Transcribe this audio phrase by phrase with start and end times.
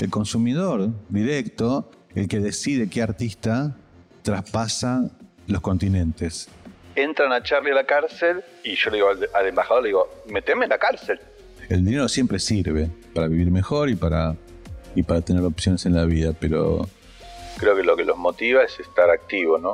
[0.00, 3.76] El consumidor directo, el que decide qué artista
[4.22, 5.10] traspasa
[5.46, 6.48] los continentes.
[6.94, 10.08] Entran a Charlie a la cárcel y yo le digo al, al embajador, le digo,
[10.28, 11.20] meteme en la cárcel.
[11.68, 14.34] El dinero siempre sirve para vivir mejor y para,
[14.94, 16.88] y para tener opciones en la vida, pero
[17.58, 19.72] Creo que lo que los motiva es estar activo, ¿no?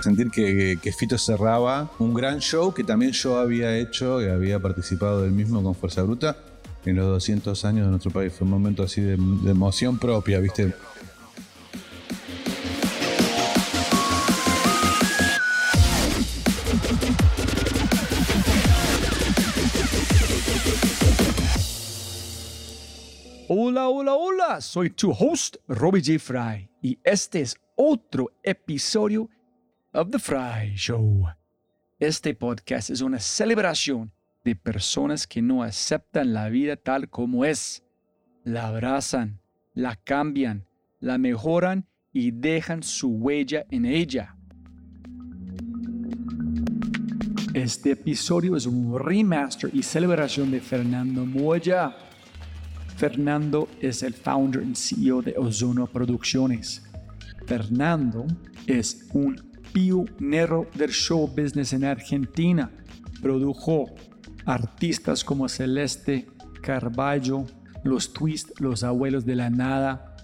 [0.00, 4.60] sentir que, que Fito cerraba un gran show que también yo había hecho y había
[4.60, 6.36] participado del mismo con Fuerza Bruta
[6.88, 8.32] en los 200 años de nuestro país.
[8.32, 10.72] Fue un momento así de, emoción propia, ¿viste?
[23.50, 26.18] Hola, hola, hola, soy tu host, Robbie J.
[26.18, 29.28] Fry, y este es otro episodio
[29.92, 31.26] of The Fry Show.
[31.98, 34.12] Este podcast es una celebración
[34.48, 37.84] de personas que no aceptan la vida tal como es.
[38.44, 39.42] La abrazan,
[39.74, 40.66] la cambian,
[41.00, 44.36] la mejoran y dejan su huella en ella.
[47.52, 51.94] Este episodio es un remaster y celebración de Fernando Moya.
[52.96, 56.84] Fernando es el founder y CEO de Ozono Producciones.
[57.44, 58.26] Fernando
[58.66, 59.36] es un
[59.74, 62.70] pionero del show business en Argentina.
[63.20, 63.94] Produjo
[64.48, 66.26] artistas como Celeste
[66.62, 67.44] Carballo,
[67.84, 70.16] Los Twist, Los Abuelos de la Nada,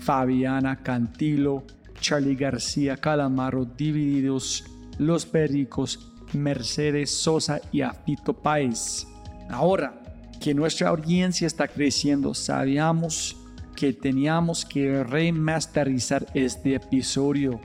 [0.00, 1.64] Fabiana Cantilo,
[2.00, 4.64] Charlie García Calamaro, Divididos,
[4.98, 9.06] Los Pericos, Mercedes Sosa y Afito Páez.
[9.50, 10.00] Ahora
[10.40, 13.36] que nuestra audiencia está creciendo, sabíamos
[13.74, 17.60] que teníamos que remasterizar este episodio.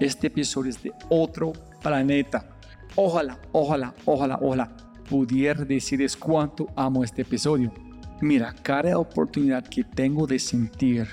[0.00, 2.48] Este episodio es de otro planeta.
[2.96, 7.72] Ojalá, ojalá, ojalá, ojalá pudiera decirles cuánto amo este episodio.
[8.20, 11.08] Mira, cada oportunidad que tengo de sentir,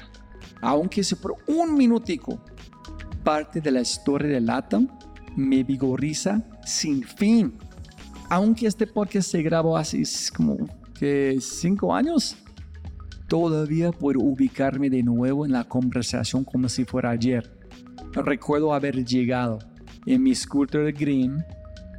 [0.61, 2.39] aunque sea por un minutico,
[3.23, 4.87] parte de la historia de Latam,
[5.35, 7.57] me vigoriza sin fin.
[8.29, 10.03] Aunque este podcast se grabó hace
[10.35, 10.57] como
[10.99, 12.35] que cinco años,
[13.27, 17.51] todavía puedo ubicarme de nuevo en la conversación como si fuera ayer.
[18.13, 19.59] Recuerdo haber llegado
[20.05, 21.43] en mi scooter green,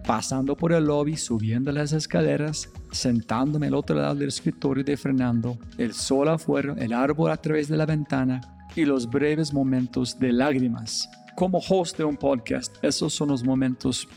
[0.09, 5.59] pasando por el lobby, subiendo las escaleras, sentándome al otro lado del escritorio de Fernando,
[5.77, 8.41] el sol afuera, el árbol a través de la ventana
[8.75, 11.11] y los breves momentos de lágrimas.
[11.37, 14.09] Como host de un podcast, esos son los momentos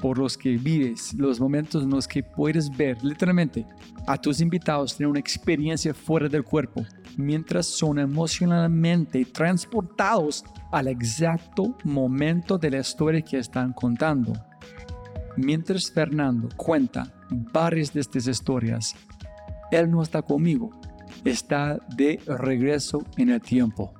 [0.00, 3.64] por los que vives, los momentos en los que puedes ver literalmente
[4.08, 6.84] a tus invitados tener una experiencia fuera del cuerpo,
[7.16, 14.32] mientras son emocionalmente transportados al exacto momento de la historia que están contando.
[15.36, 18.94] Mientras Fernando cuenta varias de estas historias,
[19.70, 20.70] él no está conmigo,
[21.24, 23.92] está de regreso en el tiempo.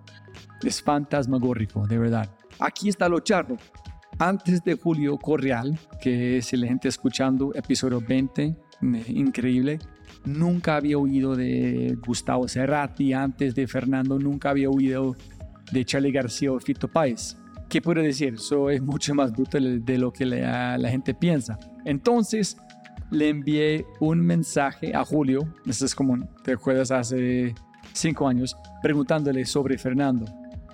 [0.62, 2.30] Es fantasmagórico, de verdad.
[2.58, 3.56] Aquí está lo charro.
[4.18, 9.78] Antes de Julio Correal, que es el gente escuchando episodio 20, eh, increíble.
[10.24, 15.14] Nunca había oído de Gustavo Cerrati, antes de Fernando nunca había oído
[15.70, 17.36] de Charlie García o Fito Páez.
[17.68, 18.34] ¿Qué puedo decir?
[18.34, 21.58] Eso es mucho más brutal de lo que la, la gente piensa.
[21.84, 22.56] Entonces,
[23.10, 27.54] le envié un mensaje a Julio, esto es como, te acuerdas, hace
[27.92, 30.26] cinco años, preguntándole sobre Fernando.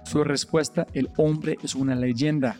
[0.04, 2.56] Su respuesta, el hombre es una leyenda.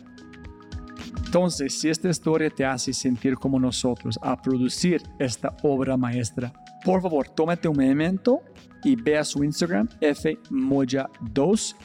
[1.25, 7.01] Entonces, si esta historia te hace sentir como nosotros a producir esta obra maestra, por
[7.01, 8.41] favor, tómate un momento
[8.83, 11.75] y ve a su Instagram, fmoya2.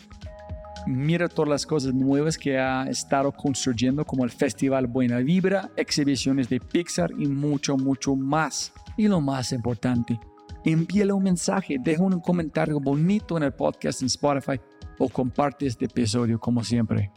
[0.87, 6.49] Mira todas las cosas nuevas que ha estado construyendo, como el Festival Buena Vibra, exhibiciones
[6.49, 8.73] de Pixar y mucho, mucho más.
[8.97, 10.19] Y lo más importante,
[10.65, 14.61] envíale un mensaje, deja un comentario bonito en el podcast en Spotify
[14.99, 17.13] o comparte este episodio como siempre.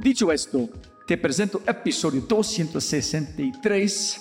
[0.00, 0.68] Dicho esto,
[1.06, 4.20] te presento episodio 263,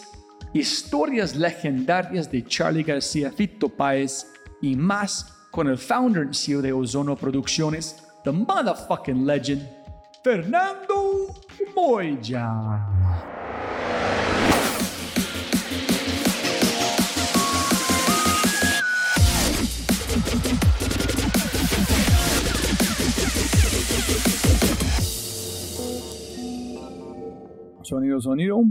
[0.54, 4.28] historias legendarias de Charlie García, Fito Páez
[4.62, 9.68] y más con el founder and CEO de Ozono Producciones, the motherfucking legend,
[10.24, 11.34] Fernando
[11.76, 12.86] Moya.
[27.84, 28.62] Sonido, sonido.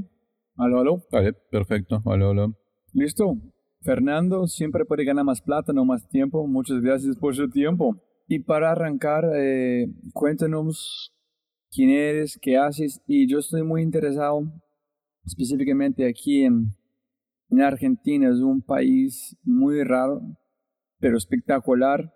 [0.57, 1.03] Aló, aló.
[1.11, 2.01] Vale, perfecto.
[2.05, 2.53] Hola, hola.
[2.93, 3.37] Listo.
[3.81, 6.47] Fernando siempre puede ganar más plata, no más tiempo.
[6.47, 7.97] Muchas gracias por su tiempo.
[8.29, 11.13] Y para arrancar, eh, cuéntanos
[11.71, 13.01] quién eres, qué haces.
[13.09, 14.43] Y yo estoy muy interesado
[15.25, 16.79] específicamente aquí en
[17.51, 20.21] en Argentina es un país muy raro,
[20.99, 22.13] pero espectacular.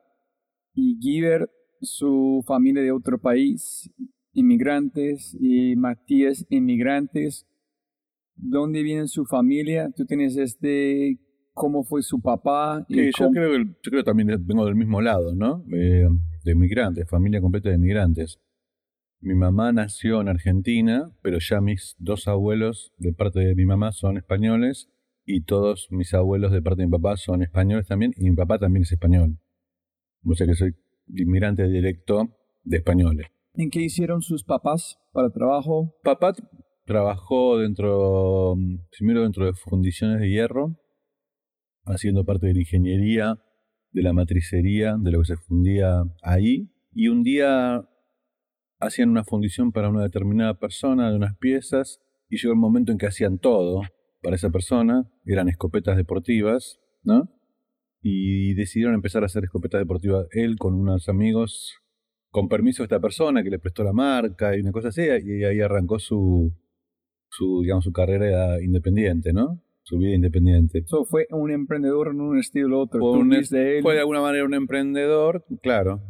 [0.74, 1.48] Y Giver,
[1.80, 3.90] su familia de otro país,
[4.32, 7.46] inmigrantes, y Matías, inmigrantes.
[8.34, 9.90] ¿Dónde viene su familia?
[9.96, 11.18] Tú tienes este,
[11.52, 12.84] cómo fue su papá.
[12.88, 15.64] Sí, yo, creo que, yo creo también vengo del mismo lado, ¿no?
[15.72, 16.08] Eh,
[16.44, 18.40] de inmigrantes, familia completa de inmigrantes.
[19.20, 23.92] Mi mamá nació en Argentina, pero ya mis dos abuelos de parte de mi mamá
[23.92, 24.90] son españoles
[25.24, 28.58] y todos mis abuelos de parte de mi papá son españoles también y mi papá
[28.58, 29.38] también es español.
[30.24, 30.74] O sea que soy
[31.06, 33.28] inmigrante directo de españoles.
[33.54, 35.94] ¿En qué hicieron sus papás para trabajo?
[36.02, 36.32] Papá
[36.84, 38.56] trabajó dentro,
[38.98, 40.76] primero dentro de fundiciones de hierro,
[41.84, 43.38] haciendo parte de la ingeniería,
[43.92, 46.70] de la matricería, de lo que se fundía ahí.
[46.94, 47.88] Y un día
[48.78, 52.98] hacían una fundición para una determinada persona de unas piezas y llegó el momento en
[52.98, 53.82] que hacían todo
[54.22, 57.28] para esa persona, eran escopetas deportivas, ¿no?
[58.00, 61.78] Y decidieron empezar a hacer escopetas deportivas él con unos amigos,
[62.30, 65.44] con permiso de esta persona que le prestó la marca y una cosa así, y
[65.44, 66.52] ahí arrancó su,
[67.28, 69.62] su digamos, su carrera independiente, ¿no?
[69.84, 70.78] Su vida independiente.
[70.78, 73.00] Eso fue un emprendedor en un estilo otro.
[73.00, 76.00] Fue de alguna manera un emprendedor, claro,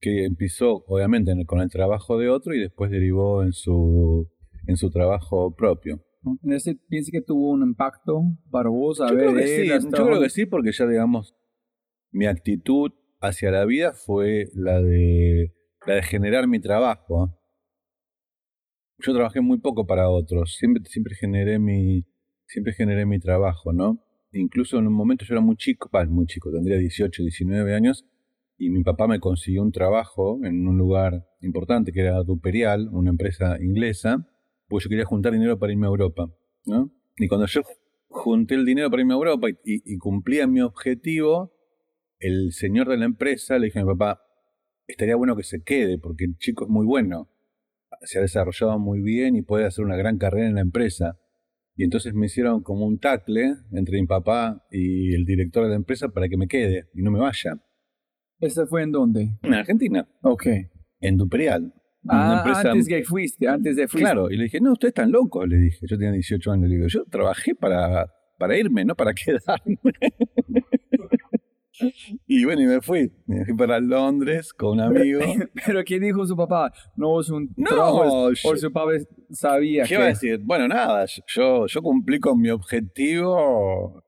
[0.00, 4.30] que empezó obviamente con el trabajo de otro y después derivó en su,
[4.66, 6.02] en su trabajo propio.
[6.42, 9.00] ¿En ese piensa que tuvo un impacto para vos?
[9.00, 11.36] A yo, ver, creo que sí, yo creo que sí, porque ya digamos,
[12.10, 15.54] mi actitud hacia la vida fue la de,
[15.86, 17.38] la de generar mi trabajo.
[18.98, 22.04] Yo trabajé muy poco para otros, siempre, siempre, generé, mi,
[22.46, 24.02] siempre generé mi trabajo, ¿no?
[24.32, 28.04] Incluso en un momento yo era muy chico, muy chico, tendría 18, 19 años,
[28.58, 33.10] y mi papá me consiguió un trabajo en un lugar importante que era Duperial, una
[33.10, 34.26] empresa inglesa,
[34.68, 36.30] pues yo quería juntar dinero para irme a Europa,
[36.64, 36.90] ¿no?
[37.18, 37.62] Y cuando yo
[38.08, 41.52] junté el dinero para irme a Europa y, cumplía mi objetivo,
[42.18, 44.22] el señor de la empresa le dije a mi papá,
[44.86, 47.30] estaría bueno que se quede porque el chico es muy bueno,
[48.02, 51.18] se ha desarrollado muy bien y puede hacer una gran carrera en la empresa.
[51.76, 55.76] Y entonces me hicieron como un tacle entre mi papá y el director de la
[55.76, 57.58] empresa para que me quede y no me vaya.
[58.40, 59.38] ¿Ese fue en dónde?
[59.42, 60.08] En Argentina.
[60.22, 60.46] Ok.
[61.00, 61.72] En Duperial.
[62.08, 64.04] Ah, antes que fuiste, antes de fuiste.
[64.04, 65.78] Claro, y le dije, no, ustedes están locos, le dije.
[65.88, 68.06] Yo tenía 18 años, le digo, yo trabajé para,
[68.38, 69.78] para irme, no para quedarme.
[72.26, 73.12] y bueno, y me fui.
[73.26, 75.20] Me fui para Londres con un amigo.
[75.66, 76.72] Pero ¿qué dijo su papá?
[76.96, 78.92] No es un no, trabajo, o su papá
[79.30, 79.94] sabía ¿Qué que...
[79.94, 80.40] iba a decir?
[80.42, 84.02] Bueno, nada, yo, yo cumplí con mi objetivo.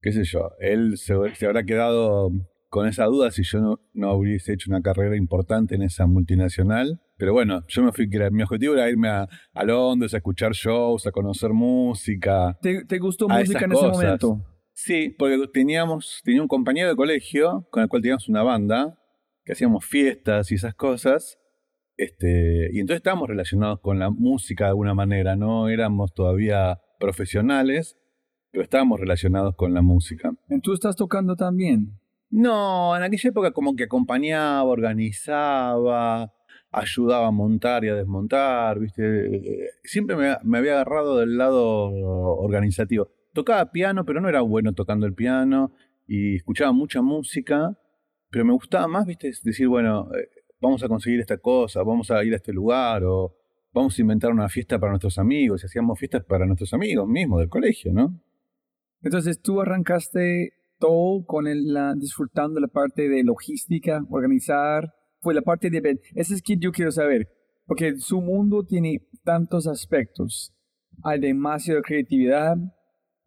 [0.00, 0.50] ¿Qué sé yo?
[0.60, 2.30] Él se, se habrá quedado
[2.68, 7.00] con esa duda si yo no, no, hubiese hecho una carrera importante en esa multinacional.
[7.16, 11.06] Pero bueno, yo me fui, mi objetivo era irme a, a Londres a escuchar shows,
[11.06, 12.56] a conocer música.
[12.62, 14.57] ¿Te, te gustó música en ese momento?
[14.80, 18.96] Sí, porque teníamos, tenía un compañero de colegio con el cual teníamos una banda,
[19.44, 21.40] que hacíamos fiestas y esas cosas.
[21.96, 27.98] Este, y entonces estábamos relacionados con la música de alguna manera, no éramos todavía profesionales,
[28.52, 30.30] pero estábamos relacionados con la música.
[30.62, 31.98] ¿Tú estás tocando también?
[32.30, 36.32] No, en aquella época como que acompañaba, organizaba,
[36.70, 39.42] ayudaba a montar y a desmontar, ¿viste?
[39.82, 43.17] Siempre me, había agarrado del lado organizativo.
[43.38, 45.70] Tocaba piano, pero no era bueno tocando el piano
[46.08, 47.78] y escuchaba mucha música,
[48.30, 49.30] pero me gustaba más, ¿viste?
[49.44, 50.28] Decir, bueno, eh,
[50.60, 53.36] vamos a conseguir esta cosa, vamos a ir a este lugar o
[53.72, 57.48] vamos a inventar una fiesta para nuestros amigos hacíamos fiestas para nuestros amigos mismos del
[57.48, 58.20] colegio, ¿no?
[59.02, 65.42] Entonces tú arrancaste todo con el, la, disfrutando la parte de logística, organizar, fue la
[65.42, 66.00] parte de...
[66.16, 67.28] Ese es que yo quiero saber,
[67.66, 70.52] porque su mundo tiene tantos aspectos.
[71.04, 72.56] Hay demasiada creatividad,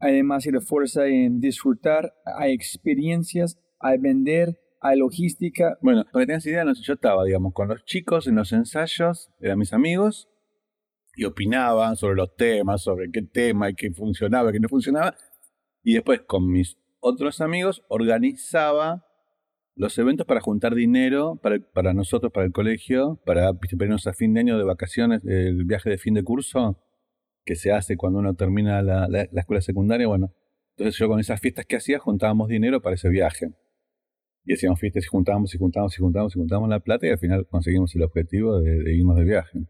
[0.02, 5.78] hay demasiada fuerza en disfrutar, hay experiencias, hay vender, hay logística.
[5.82, 9.60] Bueno, para que tengas idea, yo estaba, digamos, con los chicos en los ensayos, eran
[9.60, 10.28] mis amigos,
[11.16, 15.16] y opinaban sobre los temas, sobre qué tema y qué funcionaba, qué no funcionaba.
[15.84, 19.06] Y después con mis otros amigos organizaba
[19.76, 24.34] los eventos para juntar dinero para, para nosotros, para el colegio, para, irnos a fin
[24.34, 26.82] de año de vacaciones, el viaje de fin de curso
[27.46, 30.08] que se hace cuando uno termina la, la, escuela secundaria.
[30.08, 30.32] Bueno,
[30.76, 33.54] entonces yo con esas fiestas que hacía juntábamos dinero para ese viaje.
[34.44, 37.20] Y hacíamos fiestas y juntábamos y juntábamos y juntábamos y juntábamos la plata y al
[37.20, 39.68] final conseguimos el objetivo de irnos de viaje.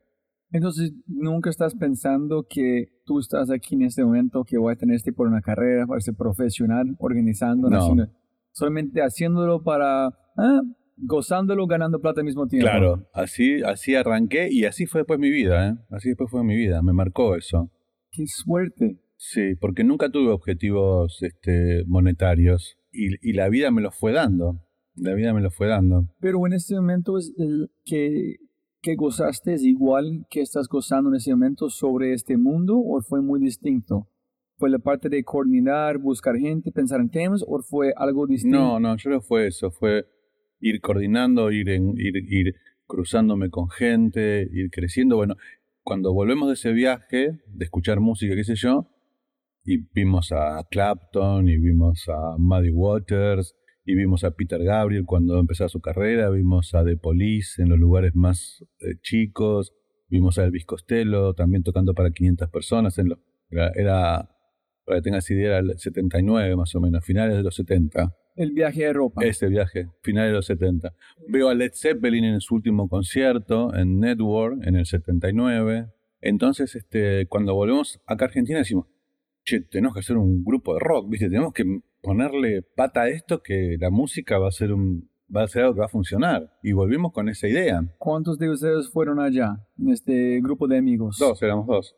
[0.52, 4.98] Entonces, nunca estás pensando que tú estás aquí en este momento, que voy a tener
[4.98, 8.08] este por una carrera, para ser profesional, organizando, no.
[8.52, 10.62] solamente haciéndolo para, ah,
[11.02, 12.70] gozándolo, ganando plata al mismo tiempo.
[12.70, 15.74] Claro, así, así arranqué y así fue después mi vida, ¿eh?
[15.90, 17.72] Así después fue mi vida, me marcó eso.
[18.12, 19.00] Qué suerte.
[19.18, 24.62] Sí, porque nunca tuve objetivos este, monetarios y, y la vida me los fue dando.
[24.96, 26.08] La vida me lo fue dando.
[26.20, 28.36] Pero en este momento es el que,
[28.82, 33.22] que gozaste es igual que estás gozando en ese momento sobre este mundo o fue
[33.22, 34.08] muy distinto?
[34.58, 38.58] ¿Fue la parte de coordinar, buscar gente, pensar en temas o fue algo distinto?
[38.58, 40.06] No, no, yo no fue eso, fue
[40.62, 42.56] ir coordinando, ir, en, ir, ir
[42.88, 45.18] cruzándome con gente, ir creciendo.
[45.18, 45.36] Bueno,
[45.84, 48.88] cuando volvemos de ese viaje, de escuchar música, qué sé yo,
[49.64, 55.40] y vimos a Clapton, y vimos a Muddy Waters, y vimos a Peter Gabriel cuando
[55.40, 59.74] empezaba su carrera, vimos a The Police en los lugares más eh, chicos,
[60.08, 64.30] vimos a Elvis Costello también tocando para 500 personas, en lo, era, era,
[64.86, 68.16] para que tengas idea, era el 79 más o menos, finales de los 70.
[68.36, 69.24] El viaje a Europa.
[69.24, 70.94] Ese viaje, finales de los 70.
[71.28, 75.92] Veo a Led Zeppelin en su último concierto en Network en el 79.
[76.22, 78.88] Entonces, este, cuando volvemos acá a Argentina decimos,
[79.44, 81.30] che, tenemos que hacer un grupo de rock, ¿viste?
[81.30, 81.64] Tenemos que
[82.02, 85.76] ponerle pata a esto que la música va a ser un va a ser algo
[85.76, 86.52] que va a funcionar.
[86.62, 87.82] Y volvimos con esa idea.
[87.98, 91.18] ¿Cuántos de ustedes fueron allá en este grupo de amigos?
[91.20, 91.96] Dos, éramos dos.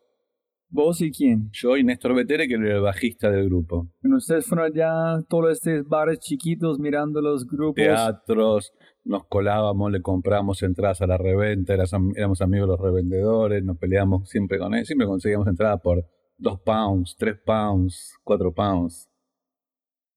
[0.75, 1.51] ¿Vos y quién?
[1.51, 3.91] Yo y Néstor Betere, que era el bajista del grupo.
[4.01, 7.75] Bueno, ustedes fueron allá, todos estos bares chiquitos mirando los grupos.
[7.75, 13.77] Teatros, nos colábamos, le compramos entradas a la reventa, éramos amigos de los revendedores, nos
[13.77, 16.07] peleamos siempre con él, siempre conseguíamos entradas por
[16.39, 19.07] dos pounds, tres pounds, cuatro pounds.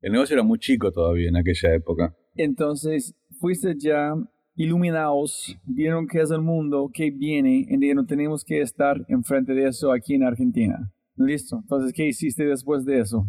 [0.00, 2.16] El negocio era muy chico todavía en aquella época.
[2.34, 4.14] Entonces, fuiste ya
[4.56, 9.68] iluminados, vieron que es el mundo que viene, y no tenemos que estar enfrente de
[9.68, 10.92] eso aquí en Argentina.
[11.16, 11.58] Listo.
[11.62, 13.26] Entonces, ¿qué hiciste después de eso?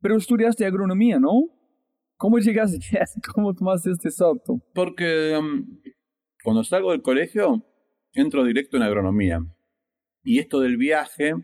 [0.00, 1.48] Pero estudiaste agronomía, ¿no?
[2.16, 2.78] ¿Cómo llegaste?
[3.34, 4.60] ¿Cómo tomaste este salto?
[4.74, 5.80] Porque um,
[6.44, 7.64] cuando salgo del colegio,
[8.12, 9.40] entro directo en agronomía.
[10.22, 11.34] Y esto del viaje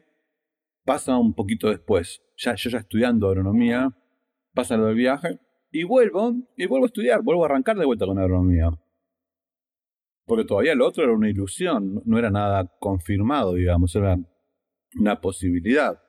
[0.84, 2.22] pasa un poquito después.
[2.36, 3.96] Ya, yo ya estudiando agronomía,
[4.52, 8.06] pasa lo del viaje, y vuelvo, y vuelvo a estudiar, vuelvo a arrancar de vuelta
[8.06, 8.70] con agronomía.
[10.26, 14.16] Porque todavía lo otro era una ilusión, no era nada confirmado, digamos, era
[14.98, 16.02] una posibilidad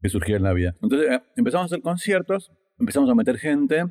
[0.00, 0.74] que surgía en la vida.
[0.82, 3.84] Entonces eh, empezamos a hacer conciertos, empezamos a meter gente,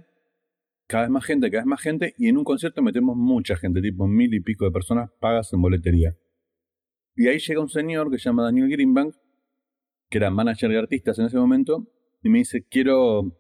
[0.85, 3.81] cada vez más gente, cada vez más gente, y en un concierto metemos mucha gente,
[3.81, 6.15] tipo mil y pico de personas pagas en boletería.
[7.15, 9.15] Y ahí llega un señor que se llama Daniel Greenbank,
[10.09, 11.87] que era manager de artistas en ese momento,
[12.21, 13.39] y me dice, quiero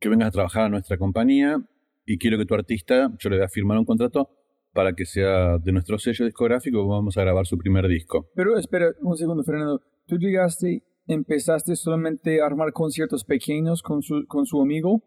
[0.00, 1.58] que vengas a trabajar a nuestra compañía
[2.04, 4.30] y quiero que tu artista, yo le voy a firmar un contrato
[4.76, 8.28] para que sea de nuestro sello discográfico vamos a grabar su primer disco.
[8.34, 9.80] Pero espera un segundo, Fernando.
[10.06, 15.02] Tú llegaste, empezaste solamente a armar conciertos pequeños con su, con su amigo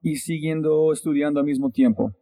[0.00, 2.12] y siguiendo estudiando al mismo tiempo.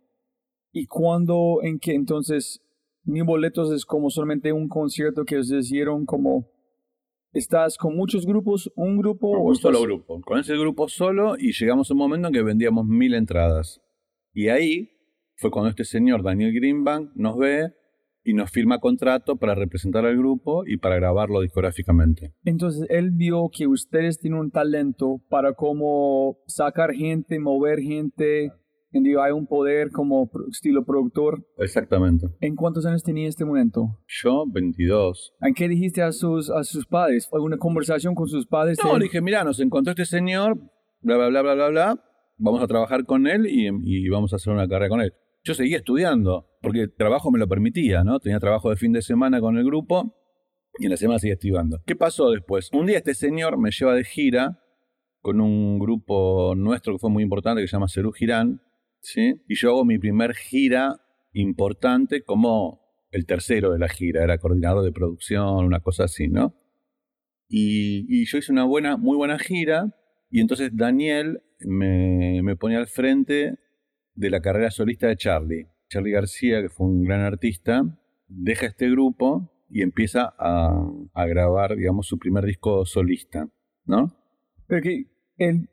[0.73, 2.63] ¿Y cuándo, en qué entonces,
[3.05, 6.49] mi boletos es como solamente un concierto que os hicieron como
[7.35, 10.23] ¿Estás con muchos grupos, un grupo o un solo grupo?
[10.23, 13.83] Con ese grupo solo y llegamos a un momento en que vendíamos mil entradas.
[14.33, 14.98] Y ahí
[15.39, 17.73] fue cuando este señor, Daniel Greenbank, nos ve
[18.25, 22.35] y nos firma contrato para representar al grupo y para grabarlo discográficamente.
[22.45, 28.53] Entonces él vio que ustedes tienen un talento para cómo sacar gente, mover gente,
[28.93, 31.47] hay un poder como estilo productor.
[31.59, 32.27] Exactamente.
[32.41, 34.01] ¿En cuántos años tenía en este momento?
[34.07, 35.35] Yo, 22.
[35.41, 37.29] ¿En qué dijiste a sus, a sus padres?
[37.29, 38.79] ¿Fue una conversación con sus padres?
[38.83, 40.59] No, le dije, mira, nos encontró este señor,
[41.01, 42.05] bla, bla, bla, bla, bla, bla.
[42.39, 45.13] Vamos a trabajar con él y, y vamos a hacer una carrera con él.
[45.49, 48.21] Yo seguía estudiando, porque el trabajo me lo permitía, ¿no?
[48.21, 50.15] Tenía trabajo de fin de semana con el grupo
[50.79, 51.81] y en la semana seguía estudiando.
[51.87, 52.69] ¿Qué pasó después?
[52.71, 54.63] Un día este señor me lleva de gira
[55.23, 58.61] con un grupo nuestro que fue muy importante que se llama Cerú Girán,
[59.01, 59.41] ¿sí?
[59.49, 61.01] Y yo hago mi primer gira
[61.33, 66.57] importante como el tercero de la gira, era coordinador de producción, una cosa así, ¿no?
[67.49, 69.97] Y, yo hice una buena, muy buena gira,
[70.29, 73.57] y entonces Daniel me, me pone al frente
[74.19, 75.69] de la carrera solista de Charlie.
[75.89, 77.83] Charlie García, que fue un gran artista,
[78.27, 83.49] deja este grupo y empieza a, a grabar, digamos, su primer disco solista,
[83.85, 84.15] ¿no?
[84.67, 85.07] Pero que
[85.37, 85.71] él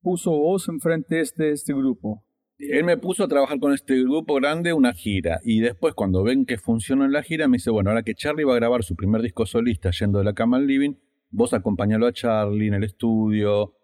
[0.00, 2.24] puso voz enfrente de este, este grupo
[2.58, 6.46] él me puso a trabajar con este grupo grande una gira y después cuando ven
[6.46, 8.94] que funcionó en la gira me dice, bueno, ahora que Charlie va a grabar su
[8.94, 10.94] primer disco solista yendo de la cama al living,
[11.30, 13.74] vos acompañalo a Charlie en el estudio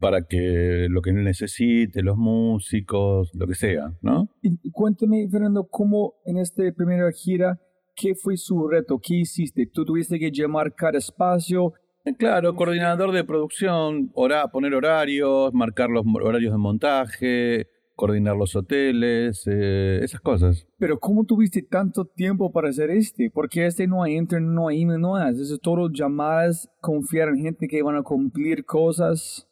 [0.00, 4.30] para que lo que necesite, los músicos, lo que sea, ¿no?
[4.42, 7.60] Y cuéntame, Fernando, ¿cómo en esta primera gira,
[7.94, 8.98] qué fue su reto?
[8.98, 9.66] ¿Qué hiciste?
[9.66, 11.74] ¿Tú tuviste que llamar cada espacio?
[12.18, 14.10] Claro, coordinador de producción,
[14.52, 20.66] poner horarios, marcar los horarios de montaje, coordinar los hoteles, eh, esas cosas.
[20.78, 23.30] Pero ¿cómo tuviste tanto tiempo para hacer este?
[23.30, 25.34] Porque este no hay internet, no hay email, no hay.
[25.34, 29.46] Eso es todo llamadas, confiar en gente que van a cumplir cosas.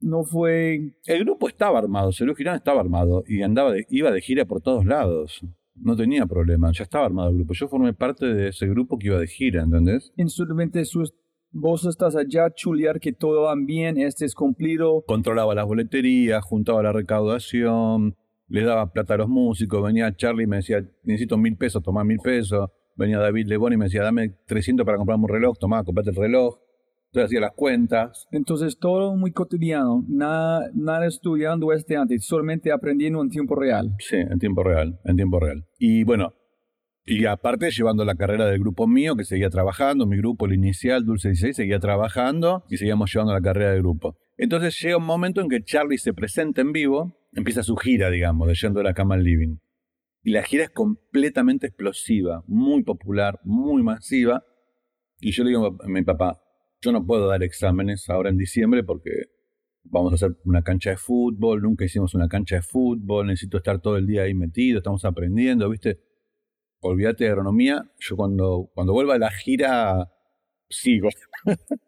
[0.00, 0.92] No fue...
[1.06, 4.60] El grupo estaba armado, Sergio Girán estaba armado y andaba de- iba de gira por
[4.60, 5.40] todos lados.
[5.74, 7.54] No tenía problema, ya estaba armado el grupo.
[7.54, 10.12] Yo formé parte de ese grupo que iba de gira, ¿entendés?
[10.16, 11.14] en solamente sus...
[11.58, 15.02] Vos estás allá, chulear que todo va bien, este es cumplido.
[15.06, 18.16] Controlaba las boleterías, juntaba la recaudación,
[18.48, 19.82] le daba plata a los músicos.
[19.82, 22.68] Venía Charlie y me decía, necesito mil pesos, tomá mil pesos.
[22.94, 26.16] Venía David Lebón y me decía, dame 300 para comprarme un reloj, tomá, comprate el
[26.16, 26.56] reloj.
[27.12, 28.26] Entonces hacía las cuentas.
[28.30, 33.94] Entonces todo muy cotidiano, nada, nada estudiando este antes, solamente aprendiendo en tiempo real.
[33.98, 35.66] Sí, en tiempo real, en tiempo real.
[35.78, 36.34] Y bueno,
[37.08, 41.04] y aparte llevando la carrera del grupo mío, que seguía trabajando, mi grupo, el inicial,
[41.04, 44.16] Dulce 16, seguía trabajando y seguíamos llevando la carrera del grupo.
[44.36, 48.48] Entonces llega un momento en que Charlie se presenta en vivo, empieza su gira, digamos,
[48.48, 49.58] de Yendo de la Cama al Living.
[50.24, 54.44] Y la gira es completamente explosiva, muy popular, muy masiva.
[55.20, 56.42] Y yo le digo a mi papá,
[56.80, 59.10] yo no puedo dar exámenes ahora en diciembre porque
[59.84, 63.80] vamos a hacer una cancha de fútbol, nunca hicimos una cancha de fútbol, necesito estar
[63.80, 66.00] todo el día ahí metido, estamos aprendiendo, ¿viste?
[66.80, 70.12] Olvídate de agronomía, yo cuando, cuando vuelva a la gira,
[70.68, 71.08] sigo.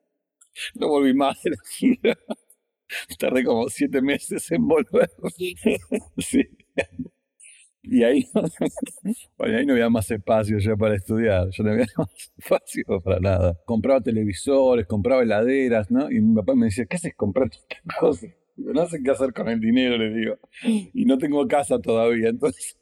[0.75, 2.19] no volví más de la gira.
[3.19, 5.11] Tardé como siete meses en volver.
[6.19, 6.45] sí.
[7.91, 8.29] Y ahí,
[9.39, 13.59] ahí no había más espacio ya para estudiar, yo no había más espacio para nada.
[13.65, 16.11] Compraba televisores, compraba heladeras, ¿no?
[16.11, 18.31] Y mi papá me decía, ¿qué haces comprar todas estas cosas?
[18.57, 20.37] No sé qué hacer con el dinero, le digo.
[20.93, 22.77] Y no tengo casa todavía, entonces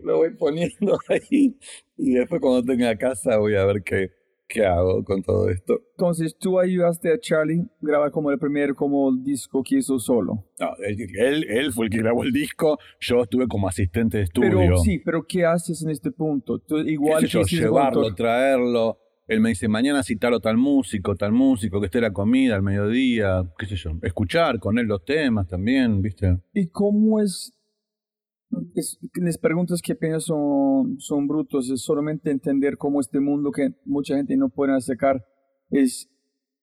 [0.00, 1.56] lo voy poniendo ahí.
[1.96, 4.10] Y después cuando tenga casa voy a ver qué,
[4.48, 5.80] qué hago con todo esto.
[5.92, 10.44] Entonces tú ayudaste a Charlie a grabar como el primer como disco que hizo solo.
[10.58, 14.24] No, él, él, él fue el que grabó el disco, yo estuve como asistente de
[14.24, 14.58] estudio.
[14.58, 16.58] Pero sí, pero ¿qué haces en este punto?
[16.58, 18.98] Tú, igual yo, que hiciste llevarlo, traerlo.
[19.26, 23.44] Él me dice, mañana citarlo tal músico, tal músico, que esté la comida al mediodía,
[23.58, 23.90] qué sé yo.
[24.02, 26.38] Escuchar con él los temas también, ¿viste?
[26.54, 27.52] ¿Y cómo es?
[28.74, 33.70] Es las preguntas que apenas son, son brutos, es solamente entender cómo este mundo que
[33.84, 35.24] mucha gente no puede sacar
[35.70, 36.08] es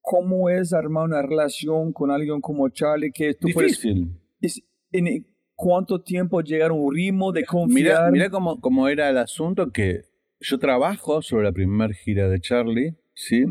[0.01, 4.19] cómo es armar una relación con alguien como Charlie que tú puedes Difícil.
[4.41, 9.17] es, en cuánto tiempo llegar a un ritmo de confiar mirá cómo, cómo era el
[9.17, 10.03] asunto que
[10.39, 13.45] yo trabajo sobre la primera gira de Charlie, ¿sí?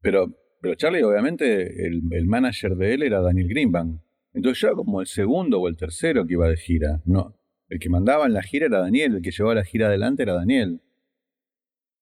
[0.00, 4.00] Pero, pero Charlie, obviamente, el, el manager de él era Daniel Greenbank.
[4.36, 7.00] Entonces yo era como el segundo o el tercero que iba de gira.
[7.06, 7.34] No,
[7.70, 10.34] el que mandaba en la gira era Daniel, el que llevaba la gira adelante era
[10.34, 10.82] Daniel.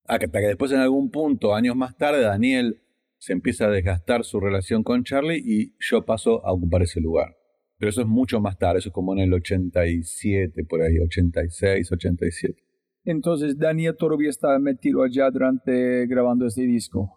[0.04, 2.82] Hasta que después en algún punto, años más tarde, Daniel
[3.18, 7.36] se empieza a desgastar su relación con Charlie y yo paso a ocupar ese lugar.
[7.78, 11.92] Pero eso es mucho más tarde, eso es como en el 87, por ahí, 86,
[11.92, 12.60] 87.
[13.04, 17.16] entonces Daniel todavía está metido allá durante grabando este disco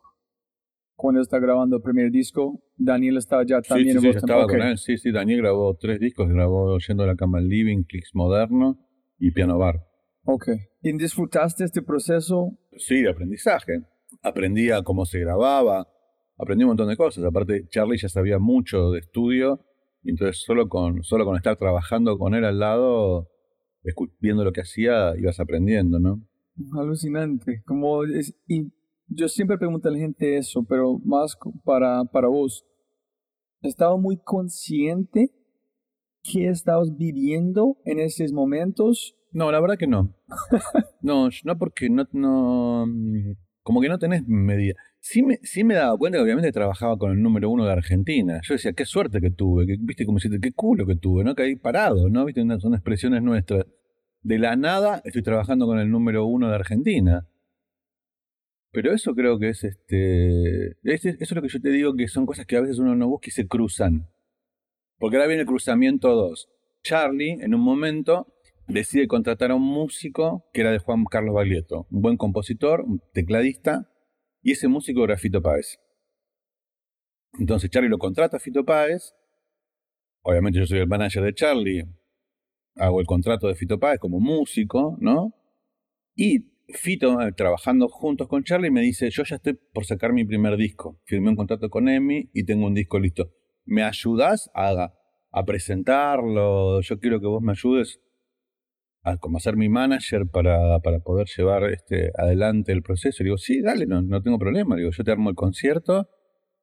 [0.97, 4.29] cuando está grabando el primer disco Daniel allá Sí, también sí, en sí, yo Boston.
[4.29, 4.51] estaba Ok.
[4.51, 4.77] con él.
[4.77, 8.77] Sí, sí, Daniel grabó tres discos, grabó Yendo a la cama al living, Clicks Moderno
[9.19, 9.86] y Piano Bar.
[10.25, 10.49] Ok.
[10.81, 12.57] ¿Y disfrutaste este proceso?
[12.75, 13.83] Sí, de aprendizaje.
[14.23, 15.88] Aprendía cómo se grababa,
[16.38, 17.23] aprendí un montón de cosas.
[17.23, 19.63] Aparte, Charlie ya sabía mucho de estudio,
[20.03, 23.29] y entonces solo con, solo con estar trabajando con él al lado,
[24.19, 26.21] viendo lo que hacía, ibas aprendiendo, ¿no?
[26.79, 27.62] Alucinante.
[27.65, 28.71] Como es, y
[29.07, 32.65] yo siempre pregunto a la gente eso, pero más para, para vos.
[33.61, 35.31] ¿Estabas muy consciente
[36.23, 39.15] que estabas viviendo en esos momentos?
[39.31, 40.15] No, la verdad que no.
[41.01, 44.75] No, no porque no, no mm, como que no tenés medida.
[44.99, 48.41] Sí me, sí me daba cuenta que obviamente trabajaba con el número uno de Argentina.
[48.43, 51.33] Yo decía, qué suerte que tuve, que, viste como si qué culo que tuve, ¿no?
[51.33, 52.25] Que ahí parado, ¿no?
[52.25, 53.65] Viste, son expresiones nuestras.
[54.21, 57.27] De la nada estoy trabajando con el número uno de Argentina.
[58.71, 60.71] Pero eso creo que es este.
[60.84, 62.95] es- eso es lo que yo te digo que son cosas que a veces uno
[62.95, 64.10] no busca y se cruzan.
[64.99, 66.49] Porque ahora viene el cruzamiento 2.
[66.84, 68.27] Charlie, en un momento,
[68.67, 73.01] decide contratar a un músico que era de Juan Carlos Baglietto, un buen compositor, un
[73.13, 73.89] tecladista,
[74.41, 75.80] y ese músico era Fito Páez.
[77.39, 79.13] Entonces Charlie lo contrata a Fito Páez.
[80.23, 81.84] Obviamente yo soy el manager de Charlie.
[82.75, 85.34] Hago el contrato de Fito Páez como músico, ¿no?
[86.15, 90.25] Y Fito, eh, trabajando juntos con Charlie, me dice, yo ya estoy por sacar mi
[90.25, 90.99] primer disco.
[91.06, 93.32] Firmé un contrato con EMI y tengo un disco listo.
[93.65, 94.93] ¿Me ayudás a,
[95.32, 96.82] a presentarlo?
[96.82, 98.01] Yo quiero que vos me ayudes
[99.03, 103.23] a como ser mi manager para, para poder llevar este, adelante el proceso.
[103.23, 104.75] Le digo, sí, dale, no, no tengo problema.
[104.75, 106.10] Le digo, yo te armo el concierto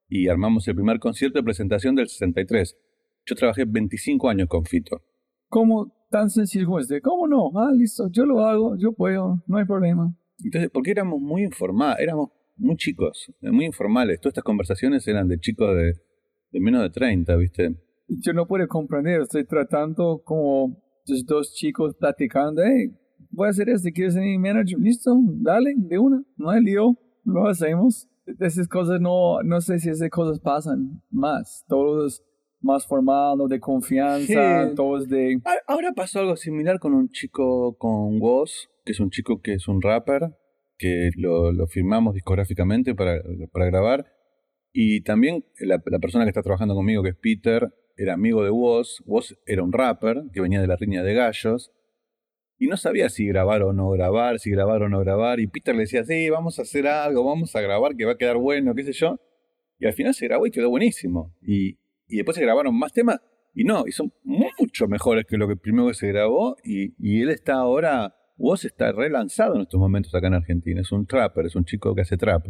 [0.07, 2.77] y armamos el primer concierto de presentación del 63.
[3.25, 5.03] Yo trabajé 25 años con Fito.
[5.49, 7.01] ¿Cómo tan sencillo como este?
[7.01, 7.51] ¿Cómo no?
[7.57, 10.17] Ah, listo, yo lo hago, yo puedo, no hay problema.
[10.45, 14.21] Entonces, porque éramos muy informales, éramos muy chicos, muy informales.
[14.21, 15.95] Todas estas conversaciones eran de chicos de,
[16.53, 17.75] de menos de 30, ¿viste?
[18.07, 22.97] Yo no puedo comprender, estoy tratando como los dos chicos platicando, hey,
[23.31, 24.79] voy a hacer esto, ¿quieres ser mi manager?
[24.79, 28.09] Listo, dale, de una, no hay lío, lo hacemos.
[28.39, 32.23] Esas cosas no, no sé si esas cosas pasan más, todos
[32.65, 34.75] más formado, de confianza, Sí.
[34.75, 35.41] todos de...
[35.67, 39.69] Ahora pasó algo similar con un chico con Woz, que es un chico que es
[39.69, 40.35] un rapper,
[40.79, 43.21] que lo, lo firmamos discográficamente para,
[43.53, 44.07] para grabar.
[44.73, 48.51] Y también la, la persona que está trabajando conmigo, que es Peter, era amigo de
[48.51, 49.03] Woz.
[49.07, 51.71] Woz era un rapper que venía de la riña de gallos.
[52.59, 55.39] Y no sabía si grabar o no grabar, si grabar o no grabar.
[55.39, 58.17] Y Peter le decía, sí, vamos a hacer algo, vamos a grabar que va a
[58.17, 59.19] quedar bueno, qué sé yo.
[59.79, 61.35] Y al final se grabó y quedó buenísimo.
[61.43, 61.79] Y,
[62.15, 63.21] y después se grabaron más temas
[63.55, 66.57] y no, y son mucho mejores que lo que primero que se grabó.
[66.65, 70.81] Y, y él está ahora, Woz está relanzado en estos momentos acá en Argentina.
[70.81, 72.47] Es un trapper, es un chico que hace trap.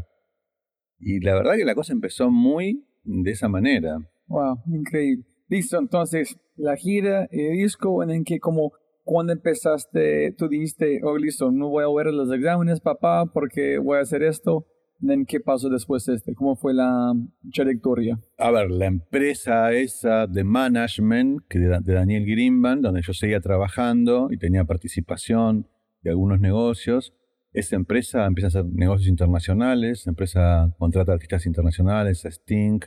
[0.98, 3.98] Y la verdad que la cosa empezó muy de esa manera.
[4.26, 5.24] Wow, increíble.
[5.48, 8.72] Listo, entonces, la gira, el disco, en que como
[9.02, 13.98] cuando empezaste, tú dijiste, oh, listo, no voy a ver los exámenes, papá, porque voy
[13.98, 14.66] a hacer esto.
[15.06, 16.34] ¿En qué pasó después de este?
[16.34, 17.12] ¿Cómo fue la
[17.52, 18.18] trayectoria?
[18.38, 23.40] A ver, la empresa esa de management que de, de Daniel Greenban, donde yo seguía
[23.40, 25.68] trabajando y tenía participación
[26.02, 27.12] de algunos negocios,
[27.52, 32.80] esa empresa empieza a hacer negocios internacionales, esa empresa contrata artistas internacionales, a Sting,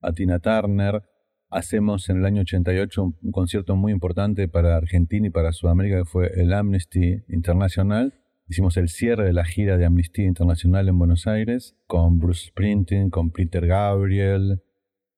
[0.00, 1.02] a Tina Turner.
[1.50, 5.98] Hacemos en el año 88 un, un concierto muy importante para Argentina y para Sudamérica
[5.98, 8.14] que fue el Amnesty Internacional.
[8.46, 13.08] Hicimos el cierre de la gira de Amnistía Internacional en Buenos Aires con Bruce Springsteen,
[13.08, 14.62] con Peter Gabriel,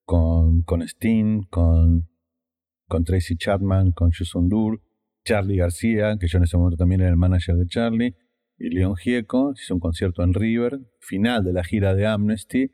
[0.04, 2.08] con, con Sting, con,
[2.86, 4.80] con Tracy Chapman, con Jason Dur,
[5.24, 8.14] Charlie García, que yo en ese momento también era el manager de Charlie,
[8.58, 9.52] y León Gieco.
[9.52, 12.70] Hizo un concierto en River, final de la gira de Amnesty.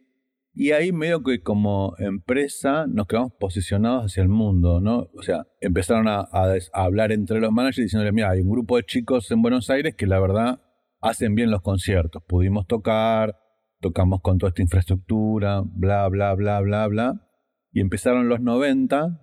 [0.54, 5.08] Y ahí medio que como empresa nos quedamos posicionados hacia el mundo, ¿no?
[5.14, 8.76] O sea, empezaron a, a a hablar entre los managers diciéndole, mira, hay un grupo
[8.76, 10.60] de chicos en Buenos Aires que la verdad
[11.00, 12.22] hacen bien los conciertos.
[12.26, 13.36] Pudimos tocar,
[13.80, 17.28] tocamos con toda esta infraestructura, bla, bla, bla, bla, bla.
[17.72, 19.20] Y empezaron los 90,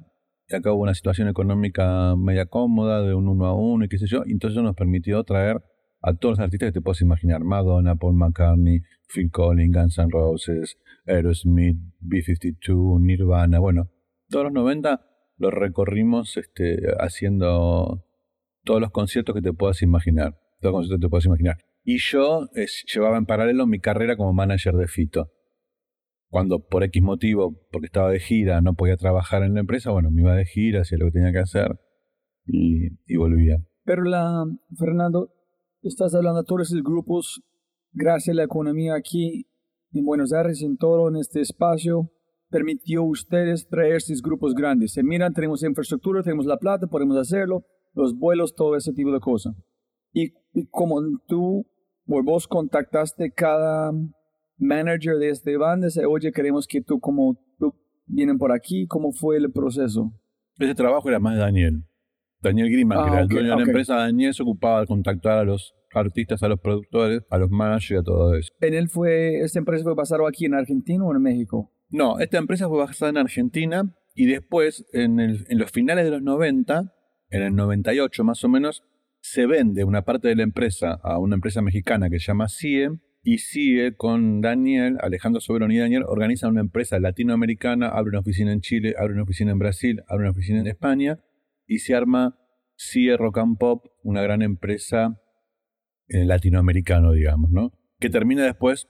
[0.50, 3.98] y acá hubo una situación económica media cómoda, de un uno a uno y qué
[3.98, 5.62] sé yo, y entonces nos permitió traer
[6.02, 7.44] a todos los artistas que te puedas imaginar.
[7.44, 10.78] Madonna, Paul McCartney, Phil Collins, Guns N' Roses,
[11.10, 13.90] Aerosmith, B-52, Nirvana, bueno,
[14.30, 15.06] todos los 90
[15.38, 18.06] los recorrimos este, haciendo
[18.64, 20.38] todos los conciertos que te puedas imaginar.
[20.60, 21.58] Todos los conciertos que te puedas imaginar.
[21.84, 22.48] Y yo
[22.94, 25.32] llevaba en paralelo mi carrera como manager de Fito.
[26.30, 30.12] Cuando por X motivo, porque estaba de gira, no podía trabajar en la empresa, bueno,
[30.12, 31.80] me iba de gira, hacía lo que tenía que hacer
[32.46, 33.58] y, y volvía.
[33.84, 34.46] Pero la,
[34.78, 35.34] Fernando,
[35.82, 37.42] estás hablando de todos esos grupos,
[37.94, 39.48] gracias a la economía aquí
[39.94, 42.10] en Buenos Aires, en todo en este espacio,
[42.50, 44.94] permitió a ustedes traer estos grupos grandes.
[44.94, 49.20] Se miran, tenemos infraestructura, tenemos la plata, podemos hacerlo, los vuelos, todo ese tipo de
[49.20, 49.56] cosas.
[50.14, 51.66] Y, y como tú
[52.08, 53.92] o vos contactaste cada
[54.58, 57.74] manager de este banda, dice, oye, queremos que tú como tú
[58.08, 60.12] vienen por aquí, ¿cómo fue el proceso?
[60.58, 61.84] Ese trabajo era más de Daniel.
[62.42, 63.60] Daniel Griman, Ah, que era el ok, dueño de ok.
[63.60, 67.50] la empresa, Daniel se ocupaba de contactar a los artistas, a los productores, a los
[67.50, 68.50] managers y a todo eso.
[68.62, 71.72] ¿En él fue, esta empresa fue basada aquí en Argentina o en México?
[71.90, 76.12] No, esta empresa fue basada en Argentina y después, en, el- en los finales de
[76.12, 76.94] los 90,
[77.32, 78.84] en el 98 más o menos,
[79.22, 82.90] se vende una parte de la empresa a una empresa mexicana que se llama CIE
[83.22, 88.54] y CIE con Daniel, Alejandro Soberón y Daniel organizan una empresa latinoamericana, abre una oficina
[88.54, 91.20] en Chile, abre una oficina en Brasil, abre una oficina en España
[91.68, 92.38] y se arma
[92.78, 95.20] CIE Rock and Pop, una gran empresa
[96.10, 97.72] latinoamericano, digamos, ¿no?
[98.00, 98.88] Que termina después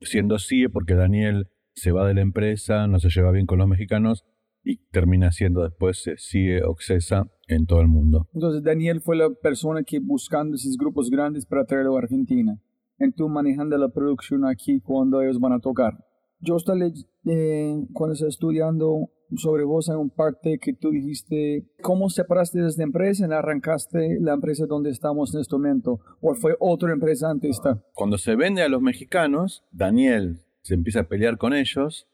[0.00, 3.68] siendo CIE porque Daniel se va de la empresa, no se lleva bien con los
[3.68, 4.24] mexicanos
[4.64, 8.28] y termina siendo después eh, CIE Oxesa en todo el mundo.
[8.32, 12.60] Entonces Daniel fue la persona que buscando esos grupos grandes para traerlo a Argentina.
[12.98, 15.94] En tú manejando la producción aquí cuando ellos van a tocar.
[16.42, 16.78] Yo estaba
[17.24, 22.68] eh, cuando estaba estudiando sobre vos en un parte que tú dijiste, ¿cómo separaste de
[22.68, 26.00] esta empresa y arrancaste la empresa donde estamos en este momento?
[26.20, 27.82] ¿O fue otra empresa antes esta?
[27.94, 32.08] Cuando se vende a los mexicanos, Daniel se empieza a pelear con ellos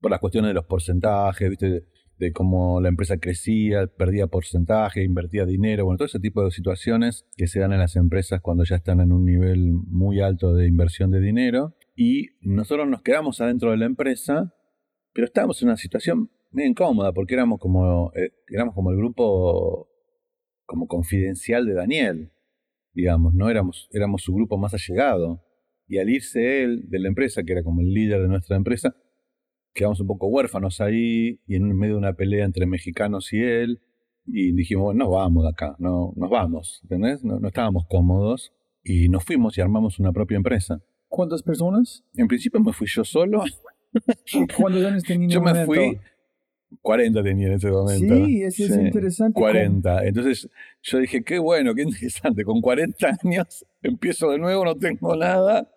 [0.00, 1.86] por las cuestiones de los porcentajes, ¿viste?
[2.18, 7.26] De cómo la empresa crecía, perdía porcentaje, invertía dinero, bueno, todo ese tipo de situaciones
[7.36, 10.66] que se dan en las empresas cuando ya están en un nivel muy alto de
[10.66, 11.74] inversión de dinero.
[12.00, 14.54] Y nosotros nos quedamos adentro de la empresa,
[15.12, 19.88] pero estábamos en una situación medio incómoda porque éramos como, eh, éramos como el grupo
[20.64, 22.30] como confidencial de Daniel,
[22.92, 23.50] digamos, ¿no?
[23.50, 25.42] Éramos, éramos su grupo más allegado.
[25.88, 28.94] Y al irse él de la empresa, que era como el líder de nuestra empresa,
[29.74, 33.80] quedamos un poco huérfanos ahí y en medio de una pelea entre mexicanos y él.
[34.24, 37.24] Y dijimos, bueno, no vamos de acá, no, nos vamos, ¿entendés?
[37.24, 38.52] No estábamos cómodos
[38.84, 40.80] y nos fuimos y armamos una propia empresa.
[41.08, 42.04] ¿Cuántas personas?
[42.14, 43.42] En principio me fui yo solo.
[44.56, 45.98] ¿Cuántos años tenía en Yo me fui,
[46.82, 48.26] 40 tenía en ese momento.
[48.26, 49.38] Sí, ese es interesante.
[49.40, 50.04] 40.
[50.04, 50.48] Entonces
[50.82, 52.44] yo dije, qué bueno, qué interesante.
[52.44, 55.70] Con 40 años empiezo de nuevo, no tengo nada,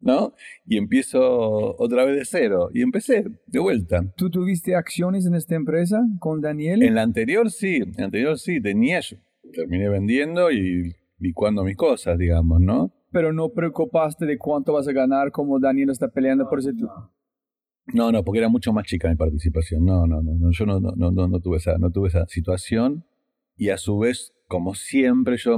[0.00, 0.34] ¿no?
[0.66, 2.70] Y empiezo otra vez de cero.
[2.74, 4.02] Y empecé de vuelta.
[4.16, 6.82] ¿Tú tuviste acciones en esta empresa con Daniel?
[6.82, 9.18] En la anterior sí, en la anterior sí, tenía yo.
[9.52, 12.92] Terminé vendiendo y licuando mis cosas, digamos, ¿no?
[13.12, 16.72] Pero no preocupaste de cuánto vas a ganar como Daniel está peleando por ese...
[17.86, 19.84] No, no, porque era mucho más chica mi participación.
[19.84, 23.04] No, no, no, no yo no, no, no, no tuve esa, no tuve esa situación.
[23.56, 25.56] Y a su vez, como siempre, yo,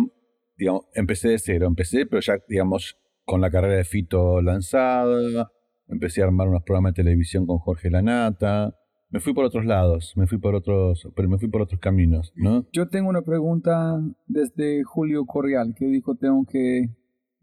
[0.56, 1.66] digamos, empecé de cero.
[1.66, 5.50] Empecé, pero ya, digamos, con la carrera de Fito lanzada.
[5.86, 8.74] Empecé a armar unos programas de televisión con Jorge Lanata.
[9.10, 12.32] Me fui por otros lados, me fui por otros, pero me fui por otros caminos,
[12.34, 12.66] ¿no?
[12.72, 16.88] Yo tengo una pregunta desde Julio Correal que dijo tengo que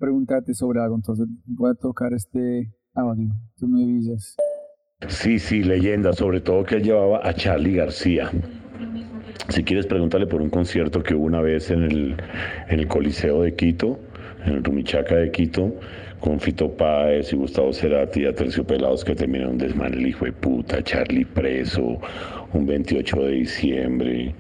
[0.01, 0.95] preguntarte sobre algo.
[0.95, 3.29] Entonces voy a tocar este audio.
[3.57, 4.35] Tú me avisas.
[5.07, 8.29] Sí, sí, leyenda, sobre todo que él llevaba a Charlie García.
[9.49, 12.17] Si quieres preguntarle por un concierto que hubo una vez en el,
[12.67, 13.99] en el Coliseo de Quito,
[14.45, 15.73] en el Rumichaca de Quito,
[16.19, 20.33] con Fito Páez y Gustavo Cerati y Aterciopelados que terminaron de desman el hijo de
[20.33, 21.99] puta, Charlie preso,
[22.53, 24.35] un 28 de diciembre,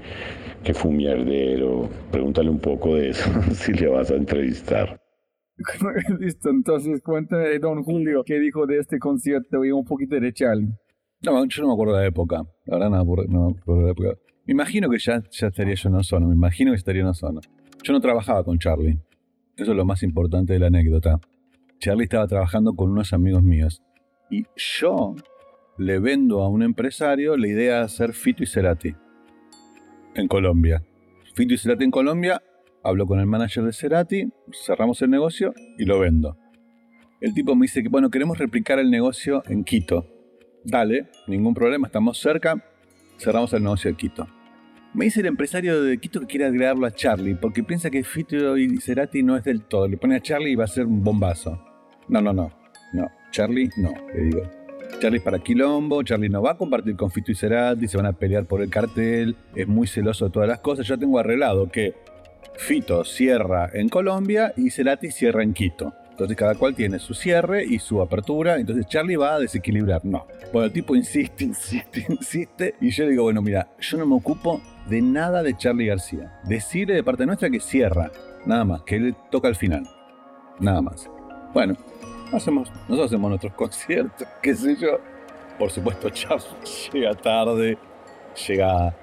[0.63, 1.89] que fue un mierdero.
[2.11, 5.00] Pregúntale un poco de eso, si le vas a entrevistar.
[6.19, 10.69] Listo, entonces cuéntame, don Julio, qué dijo de este concierto y un poquito de Charlie.
[11.23, 12.43] No, yo no me acuerdo de la época.
[12.65, 14.09] La verdad no no me acuerdo de la época.
[14.45, 16.27] Me imagino que ya, ya estaría yo en Ozono.
[16.27, 17.41] Me imagino que estaría en Ozono.
[17.83, 18.99] Yo no trabajaba con Charlie.
[19.55, 21.19] Eso es lo más importante de la anécdota.
[21.79, 23.83] Charlie estaba trabajando con unos amigos míos.
[24.29, 25.15] Y yo
[25.77, 28.95] le vendo a un empresario la idea de hacer Fito y Cerati
[30.15, 30.83] en Colombia.
[31.35, 32.41] Fito y Cerati en Colombia,
[32.83, 36.37] hablo con el manager de Cerati, cerramos el negocio y lo vendo.
[37.19, 40.07] El tipo me dice que, bueno, queremos replicar el negocio en Quito.
[40.63, 42.63] Dale, ningún problema, estamos cerca,
[43.17, 44.27] cerramos el negocio de Quito.
[44.93, 48.57] Me dice el empresario de Quito que quiere agregarlo a Charlie, porque piensa que Fito
[48.57, 49.87] y Cerati no es del todo.
[49.87, 51.63] Le pone a Charlie y va a ser un bombazo.
[52.09, 52.51] No, no, no.
[52.93, 54.41] No, Charlie no, le digo.
[54.99, 58.05] Charlie es para Quilombo, Charlie no va a compartir con Fito y Cerati, se van
[58.05, 60.85] a pelear por el cartel, es muy celoso de todas las cosas.
[60.85, 61.95] Yo tengo arreglado que
[62.61, 65.93] Fito cierra en Colombia y Cerati cierra en Quito.
[66.11, 68.57] Entonces cada cual tiene su cierre y su apertura.
[68.57, 70.05] Entonces Charlie va a desequilibrar.
[70.05, 70.27] No.
[70.53, 72.75] Bueno, el tipo insiste, insiste, insiste.
[72.79, 76.39] Y yo le digo, bueno, mira, yo no me ocupo de nada de Charlie García.
[76.43, 78.11] Decirle de parte nuestra que cierra.
[78.45, 79.83] Nada más, que él toca al final.
[80.59, 81.09] Nada más.
[81.55, 81.75] Bueno,
[82.31, 84.99] hacemos, nosotros hacemos nuestros conciertos, qué sé yo.
[85.57, 86.45] Por supuesto, Charlie
[86.93, 87.77] llega tarde,
[88.47, 88.95] llega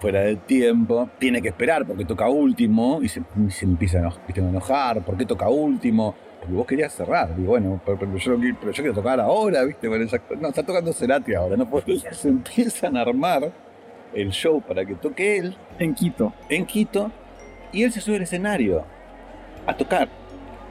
[0.00, 4.14] fuera del tiempo, tiene que esperar porque toca último y se, se empieza a eno-
[4.26, 6.14] viste, a enojar, ¿por qué toca último?
[6.40, 9.88] Porque vos querías cerrar, digo, bueno, pero, pero yo, pero quiero tocar ahora, ¿viste?
[9.88, 10.36] Bueno, exacto.
[10.36, 11.84] no, está tocando Cerati ahora, no puedo.
[12.12, 13.50] Se empiezan a armar
[14.14, 16.32] el show para que toque él En Quito.
[16.48, 17.10] en Quito
[17.72, 18.84] y él se sube al escenario
[19.66, 20.08] a tocar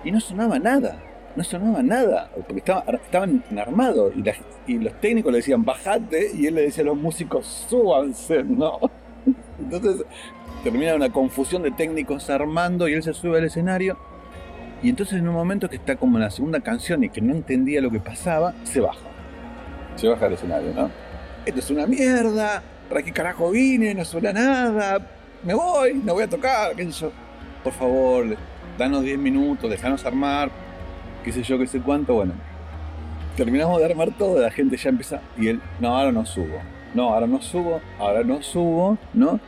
[0.03, 0.97] y no sonaba nada,
[1.35, 4.33] no sonaba nada, porque estaba, estaban armados y, la-
[4.67, 8.79] y los técnicos le decían bajate y él le decía a los músicos súbanse, ¿no?
[9.59, 10.05] Entonces
[10.63, 13.97] termina una confusión de técnicos armando y él se sube al escenario
[14.81, 17.33] y entonces en un momento que está como en la segunda canción y que no
[17.33, 18.99] entendía lo que pasaba, se baja.
[19.95, 20.91] Se baja del escenario, ¿no?
[21.45, 23.93] Esto es una mierda, ¿para qué carajo vine?
[23.95, 24.99] No suena nada,
[25.43, 27.11] me voy, no voy a tocar, qué sé yo.
[27.63, 28.35] Por favor,
[28.77, 30.51] danos 10 minutos, dejanos armar,
[31.23, 32.33] qué sé yo, qué sé cuánto, bueno.
[33.37, 36.59] Terminamos de armar todo, la gente ya empieza, y él, no, ahora no subo,
[36.95, 39.39] no, ahora no subo, ahora no subo, ¿no?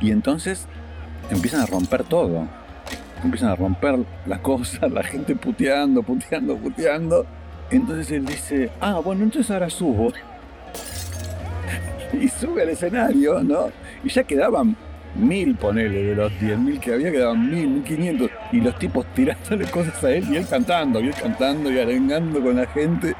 [0.00, 0.66] Y entonces
[1.30, 2.48] empiezan a romper todo.
[3.22, 7.24] Empiezan a romper las cosas, la gente puteando, puteando, puteando.
[7.70, 10.12] Entonces él dice, ah, bueno, entonces ahora subo.
[12.20, 13.70] y sube al escenario, ¿no?
[14.02, 14.76] Y ya quedaban
[15.14, 18.30] mil, ponele, de los 10.000 que había, quedaban mil, mil quinientos.
[18.50, 22.42] Y los tipos tirándole cosas a él y él cantando, y él cantando y arengando
[22.42, 23.14] con la gente.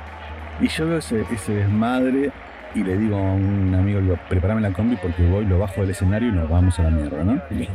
[0.60, 2.32] Y yo veo ese, ese desmadre
[2.74, 5.90] y le digo a un amigo, digo, prepárame la combi porque voy, lo bajo del
[5.90, 7.40] escenario y nos vamos a la mierda, ¿no?
[7.50, 7.68] Y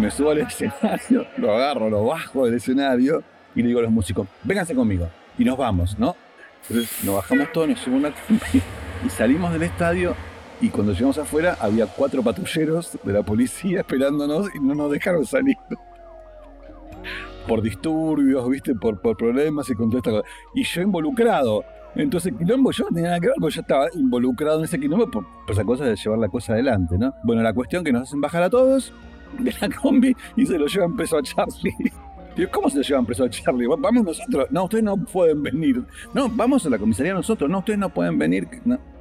[0.00, 3.22] me subo al escenario, lo agarro, lo bajo del escenario
[3.54, 6.16] y le digo a los músicos, vénganse conmigo y nos vamos, ¿no?
[6.62, 8.62] Entonces nos bajamos todos, nos subimos una combi
[9.06, 10.14] y salimos del estadio
[10.60, 15.24] Y cuando llegamos afuera, había cuatro patrulleros de la policía esperándonos y no nos dejaron
[15.24, 15.56] salir.
[17.48, 20.28] Por disturbios, viste, por, por problemas y con toda esta cosa.
[20.54, 21.64] Y yo involucrado.
[21.96, 25.10] Entonces, quilombo, yo no tenía nada que ver porque yo estaba involucrado en ese quilombo
[25.10, 27.12] por, por esa cosa de llevar la cosa adelante, ¿no?
[27.24, 28.92] Bueno, la cuestión que nos hacen bajar a todos
[29.38, 31.74] de la combi y se lo llevan preso a Charlie.
[32.36, 33.66] Digo, ¿cómo se lo llevan preso a Charlie?
[33.66, 34.46] Va- Vamos nosotros.
[34.50, 35.82] No, ustedes no pueden venir.
[36.14, 37.50] No, vamos a la comisaría nosotros.
[37.50, 38.46] No, ustedes no pueden venir.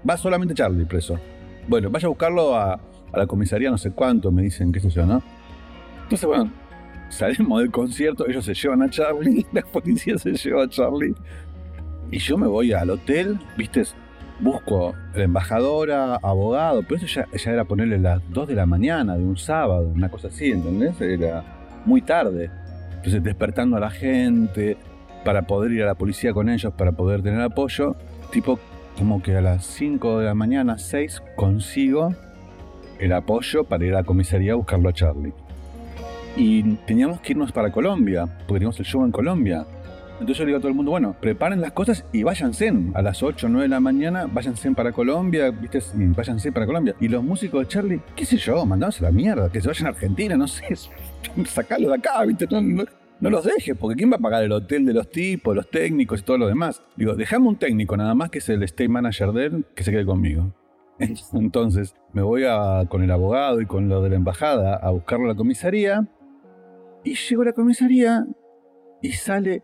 [0.07, 1.19] Va solamente Charlie preso.
[1.67, 4.89] Bueno, vaya a buscarlo a, a la comisaría no sé cuánto, me dicen, qué sé
[4.89, 5.21] yo, ¿no?
[6.03, 6.51] Entonces, bueno,
[7.09, 11.13] salimos del concierto, ellos se llevan a Charlie, la policía se lleva a Charlie.
[12.11, 13.83] Y yo me voy al hotel, ¿viste?
[14.39, 19.17] Busco la embajadora, abogado, pero eso ya, ya era ponerle las 2 de la mañana
[19.17, 20.99] de un sábado, una cosa así, ¿entendés?
[21.01, 21.43] Era
[21.85, 22.49] muy tarde.
[22.95, 24.77] Entonces despertando a la gente
[25.23, 27.95] para poder ir a la policía con ellos, para poder tener apoyo,
[28.31, 28.59] tipo
[28.97, 32.13] como que a las 5 de la mañana, 6, consigo
[32.99, 35.33] el apoyo para ir a la comisaría a buscarlo a Charlie.
[36.35, 39.65] Y teníamos que irnos para Colombia, porque teníamos el show en Colombia.
[40.19, 42.73] Entonces yo le digo a todo el mundo, bueno, preparen las cosas y váyanse.
[42.93, 45.79] A las 8 o 9 de la mañana, váyanse para Colombia, ¿viste?
[45.95, 46.95] Váyanse para Colombia.
[46.99, 49.87] Y los músicos de Charlie, qué sé yo, mandados a la mierda, que se vayan
[49.87, 50.65] a Argentina, no sé,
[51.45, 52.47] sacalo de acá, ¿viste?
[53.21, 56.21] No los dejes, porque ¿quién va a pagar el hotel de los tipos, los técnicos
[56.21, 56.81] y todo lo demás?
[56.95, 59.91] Digo, dejame un técnico nada más que es el state manager de él, que se
[59.91, 60.53] quede conmigo.
[61.33, 65.25] Entonces me voy a- con el abogado y con lo de la embajada a buscarlo
[65.25, 66.05] a la comisaría.
[67.03, 68.25] Y llego a la comisaría
[69.01, 69.63] y sale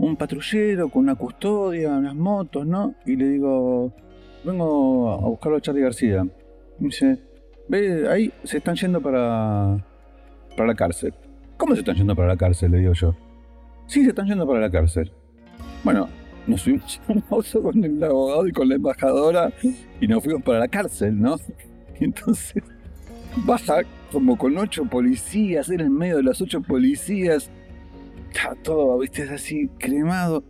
[0.00, 2.94] un patrullero con una custodia, unas motos, ¿no?
[3.04, 3.92] Y le digo,
[4.44, 6.24] vengo a buscarlo a Charlie García.
[6.78, 7.18] Me dice,
[7.68, 9.84] ve, ahí se están yendo para,
[10.56, 11.12] para la cárcel.
[11.58, 12.70] ¿Cómo se están yendo para la cárcel?
[12.70, 13.14] Le digo yo.
[13.86, 15.12] Sí, se están yendo para la cárcel.
[15.84, 16.08] Bueno,
[16.46, 19.52] nos subimos a un auto con el abogado y con la embajadora
[20.00, 21.36] y nos fuimos para la cárcel, ¿no?
[22.00, 22.62] Y entonces
[23.44, 27.50] baja como con ocho policías, era en medio de las ocho policías,
[28.32, 30.44] está todo, viste, así, cremado.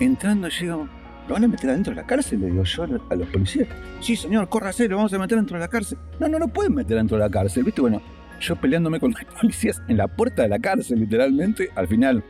[0.00, 0.88] Entrando, llego,
[1.28, 2.40] ¿lo van a meter adentro de la cárcel?
[2.40, 3.68] Le digo yo a lo- a los policías.
[4.00, 5.98] Sí, señor, córrase, lo vamos a meter dentro de la cárcel.
[6.20, 8.02] No, no lo pueden meter dentro de la cárcel, viste, bueno,
[8.40, 12.22] yo peleándome con los policías en la puerta de la cárcel, literalmente, al final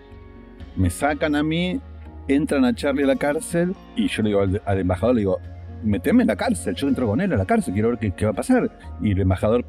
[0.77, 1.81] me sacan a mí,
[2.29, 5.39] entran a Charlie a la cárcel y yo le digo al, al embajador, le digo,
[5.83, 8.25] meteme en la cárcel, yo entro con él a la cárcel, quiero ver qué, qué
[8.27, 8.71] va a pasar.
[9.01, 9.65] Y el embajador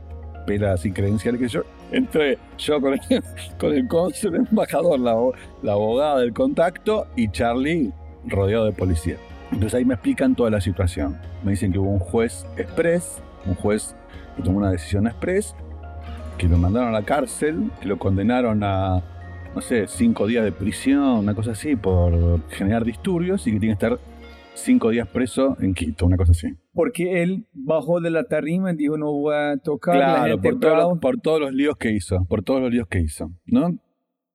[0.45, 2.99] pela así credencial que yo, entré yo con el,
[3.59, 5.15] con el cónsul, el embajador, la,
[5.63, 7.91] la abogada del contacto y Charlie
[8.25, 9.17] rodeado de policía.
[9.51, 11.17] Entonces ahí me explican toda la situación.
[11.43, 13.95] Me dicen que hubo un juez express, un juez
[14.35, 15.55] que tomó una decisión express,
[16.37, 19.01] que lo mandaron a la cárcel, que lo condenaron a,
[19.55, 23.77] no sé, cinco días de prisión, una cosa así, por generar disturbios y que tiene
[23.77, 23.99] que estar
[24.57, 26.47] cinco días preso en Quito, una cosa así.
[26.73, 30.49] Porque él bajó de la tarima y dijo, no voy a tocar la Claro, gente
[30.51, 30.99] por, todo lo- bravo".
[30.99, 33.77] por todos los líos que hizo, por todos los líos que hizo, ¿no?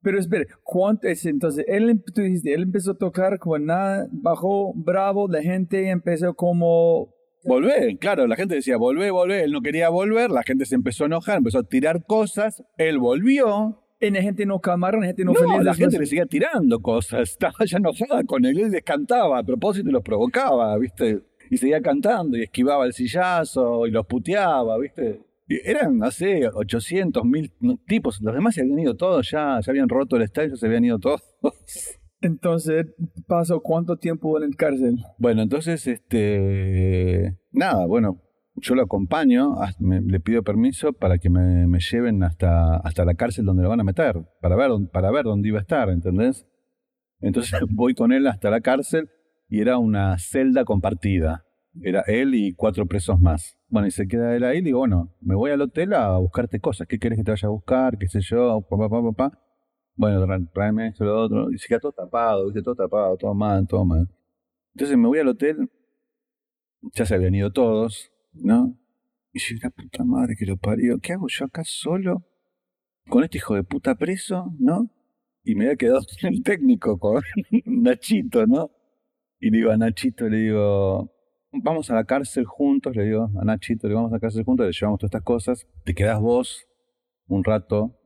[0.02, 1.64] Pero espere, ¿cuánto es entonces?
[1.68, 6.34] Él, em- tú dijiste, él empezó a tocar con nada, bajó bravo, la gente empezó
[6.34, 7.10] como...
[7.44, 11.02] Volvé, claro, la gente decía, volvé, volvé, él no quería volver, la gente se empezó
[11.04, 15.24] a enojar, empezó a tirar cosas, él volvió, Y la gente no calmaron, la gente
[15.24, 15.64] no, no, feliz.
[15.64, 19.44] la gente le seguía tirando cosas, estaba ya enojada con él, él les cantaba a
[19.44, 21.22] propósito y los provocaba, ¿viste?
[21.50, 25.20] Y seguía cantando y esquivaba el sillazo y los puteaba, ¿viste?
[25.46, 27.52] Eran, no sé, 800, 1000
[27.86, 30.84] tipos, los demás se habían ido todos ya, ya habían roto el estadio, se habían
[30.84, 31.22] ido todos.
[32.20, 32.86] Entonces,
[33.28, 34.96] ¿pasó cuánto tiempo en la cárcel?
[35.18, 37.36] Bueno, entonces, este.
[37.50, 38.22] Nada, bueno,
[38.54, 43.62] yo lo acompaño, le pido permiso para que me, lleven hasta, hasta la cárcel donde
[43.62, 46.46] lo van a meter, para ver, para ver dónde iba a estar, ¿entendés?
[47.20, 49.08] Entonces voy con él hasta la cárcel
[49.48, 51.44] y era una celda compartida.
[51.80, 53.56] Era él y cuatro presos más.
[53.68, 56.60] Bueno, y se queda él ahí y digo, bueno, me voy al hotel a buscarte
[56.60, 56.86] cosas.
[56.86, 57.96] ¿Qué querés que te vaya a buscar?
[57.96, 58.60] ¿Qué sé yo?
[58.68, 59.38] Papá.
[59.94, 61.50] Bueno, tráeme esto, lo otro.
[61.50, 62.52] Y se queda todo tapado.
[62.52, 64.06] Todo tapado, todo mal, todo mal.
[64.74, 65.70] Entonces me voy al hotel,
[66.94, 68.78] ya se habían ido todos, ¿no?
[69.32, 72.26] Y yo, la puta madre que lo parió, ¿qué hago yo acá solo?
[73.08, 74.90] Con este hijo de puta preso, ¿no?
[75.42, 77.22] Y me había quedado con el técnico, con
[77.64, 78.70] Nachito, ¿no?
[79.40, 81.10] Y le digo a Nachito, le digo,
[81.50, 84.66] vamos a la cárcel juntos, le digo a Nachito, le vamos a la cárcel juntos,
[84.66, 86.66] le llevamos todas estas cosas, te quedás vos
[87.26, 87.98] un rato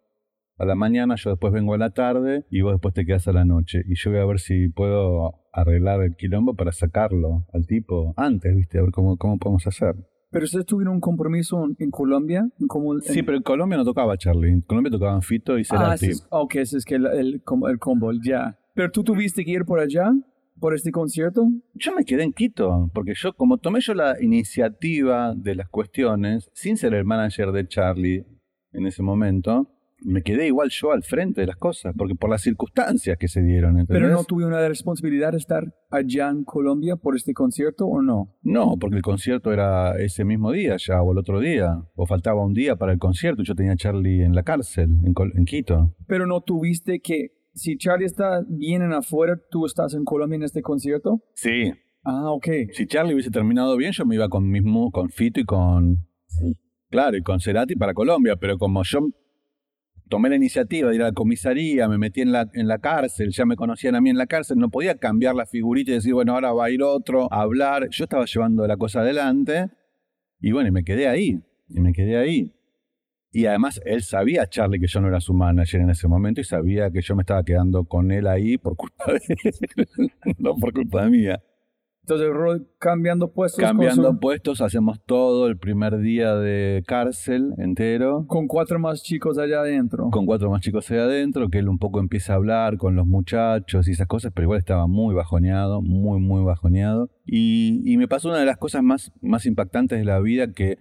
[0.58, 3.32] a la mañana, yo después vengo a la tarde y vos después te quedás a
[3.32, 3.82] la noche.
[3.86, 8.54] Y yo voy a ver si puedo arreglar el quilombo para sacarlo al tipo antes,
[8.54, 8.78] ¿viste?
[8.78, 9.94] A ver cómo, cómo podemos hacer.
[10.30, 13.84] Pero ustedes tuvieron un compromiso en, en Colombia, en como Sí, pero en Colombia no
[13.84, 14.50] tocaba Charlie.
[14.50, 15.94] En Colombia tocaban Fito y Ah, Cerati.
[16.06, 18.58] ese es, ok, ese es que el, el, el combo, ya.
[18.74, 20.10] Pero tú tuviste que ir por allá.
[20.58, 21.46] por este concierto?
[21.74, 26.50] Yo me quedé en Quito, porque yo, como tomé yo la iniciativa de las cuestiones,
[26.54, 28.24] sin ser el manager de Charlie
[28.72, 29.68] en ese momento,
[30.06, 33.42] me quedé igual yo al frente de las cosas, porque por las circunstancias que se
[33.42, 33.78] dieron.
[33.78, 34.02] ¿entendés?
[34.02, 38.36] Pero no tuve una responsabilidad de estar allá en Colombia por este concierto o no?
[38.42, 42.44] No, porque el concierto era ese mismo día ya, o el otro día, o faltaba
[42.44, 45.32] un día para el concierto, y yo tenía a Charlie en la cárcel, en, Col-
[45.36, 45.94] en Quito.
[46.06, 50.42] Pero no tuviste que, si Charlie está bien en afuera, tú estás en Colombia en
[50.44, 51.20] este concierto?
[51.34, 51.72] Sí,
[52.08, 52.46] Ah, ok.
[52.72, 55.96] si Charlie hubiese terminado bien, yo me iba con mismo, con Fito y con.
[56.88, 59.00] Claro, y con Cerati para Colombia, pero como yo
[60.08, 63.30] tomé la iniciativa de ir a la comisaría, me metí en la, en la cárcel,
[63.30, 66.14] ya me conocían a mí en la cárcel, no podía cambiar la figurita y decir,
[66.14, 67.88] bueno, ahora va a ir otro a hablar.
[67.90, 69.70] Yo estaba llevando la cosa adelante
[70.40, 72.52] y bueno, y me quedé ahí, y me quedé ahí.
[73.32, 76.44] Y además él sabía, Charlie, que yo no era su manager en ese momento y
[76.44, 80.72] sabía que yo me estaba quedando con él ahí por culpa de él, no por
[80.72, 81.42] culpa mía.
[82.08, 82.28] Entonces,
[82.78, 88.78] cambiando puestos Cambiando su- puestos, hacemos todo el primer día de cárcel entero, con cuatro
[88.78, 90.08] más chicos allá adentro.
[90.10, 93.06] con cuatro más chicos ahí adentro, que él un poco empieza a hablar con los
[93.08, 97.10] muchachos y esas cosas, pero igual estaba muy bajoneado, muy, muy bajoneado.
[97.24, 100.78] Y, y me pasó una de las cosas más, más impactantes de la vida que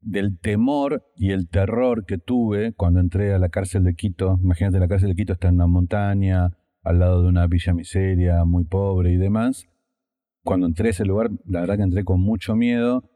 [0.00, 4.38] del temor y el terror que tuve cuando entré a la cárcel de Quito.
[4.42, 6.50] Imagínate, la cárcel de Quito está en una montaña,
[6.84, 9.66] al lado de una villa miseria, muy pobre y demás.
[10.44, 13.08] Cuando entré a ese lugar, la verdad que entré con mucho miedo.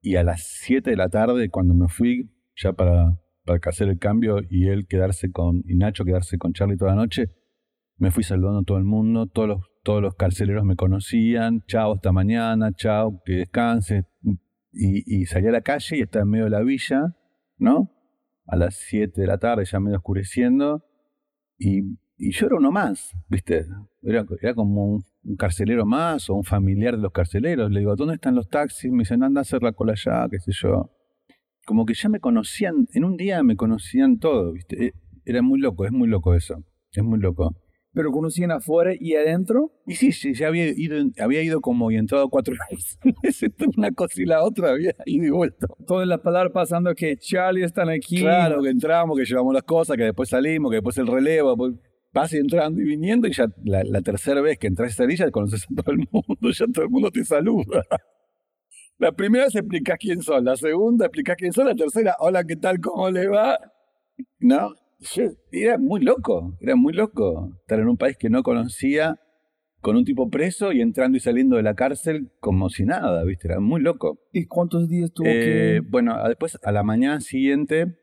[0.00, 3.98] Y a las 7 de la tarde, cuando me fui ya para, para hacer el
[3.98, 7.26] cambio y él quedarse con, y Nacho quedarse con Charlie toda la noche,
[7.96, 11.94] me fui saludando a todo el mundo, todos los, todos los carceleros me conocían, chao,
[11.94, 14.04] hasta mañana, chao, que descanse.
[14.70, 17.16] Y, y salí a la calle y estaba en medio de la villa,
[17.56, 17.90] ¿no?
[18.46, 20.84] A las 7 de la tarde, ya medio oscureciendo,
[21.58, 23.66] y, y yo era uno más, ¿viste?
[24.02, 27.70] Era, era como un, un carcelero más o un familiar de los carceleros.
[27.70, 28.90] Le digo, ¿dónde están los taxis?
[28.90, 30.90] Me dicen, anda a hacer la cola allá, qué sé yo.
[31.66, 34.86] Como que ya me conocían, en un día me conocían todo, ¿viste?
[34.86, 34.92] Eh,
[35.26, 37.54] Era muy loco, es muy loco eso, es muy loco.
[37.92, 39.72] Pero conocían afuera y adentro.
[39.86, 42.54] Y sí, sí, ya había ido, había ido como y entrado cuatro
[43.22, 43.50] veces.
[43.76, 45.66] Una cosa y la otra había ido y vuelto.
[45.86, 48.20] Toda la palabra pasando que Charlie están aquí.
[48.20, 51.74] Claro, que entramos, que llevamos las cosas, que después salimos, que después el relevo, pues,
[52.12, 55.30] vas entrando y viniendo y ya la, la tercera vez que entras a esa villa
[55.30, 57.82] conoces a todo el mundo, ya todo el mundo te saluda.
[58.98, 62.56] La primera vez explicás quién son, la segunda explicás quién son, la tercera, hola, ¿qué
[62.56, 62.80] tal?
[62.80, 63.56] ¿Cómo le va?
[64.40, 64.74] No,
[65.14, 69.16] yo- era muy loco, era muy loco estar en un país que no conocía
[69.80, 73.46] con un tipo preso y entrando y saliendo de la cárcel como si nada, ¿viste?
[73.46, 74.18] Era muy loco.
[74.32, 75.80] ¿Y cuántos días tuvo Eh, que...?
[75.88, 77.96] Bueno, después a la mañana siguiente,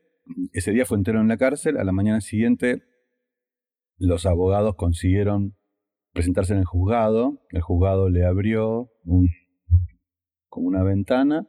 [0.54, 2.82] ese día fue entero en la cárcel, a la mañana siguiente
[3.98, 5.56] los abogados consiguieron
[6.12, 9.28] presentarse en el juzgado, el juzgado le abrió un-
[10.48, 11.46] como una ventana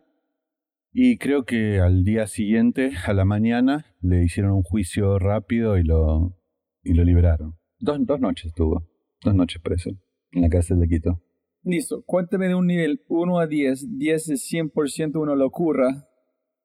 [0.91, 5.83] y creo que al día siguiente, a la mañana, le hicieron un juicio rápido y
[5.83, 6.37] lo,
[6.83, 7.55] y lo liberaron.
[7.79, 8.87] Dos, dos noches tuvo,
[9.23, 9.91] dos noches preso
[10.31, 11.21] en la cárcel de Quito.
[11.63, 13.97] Listo, cuéntame de un nivel 1 a 10.
[13.97, 16.06] 10 es 100% una locura.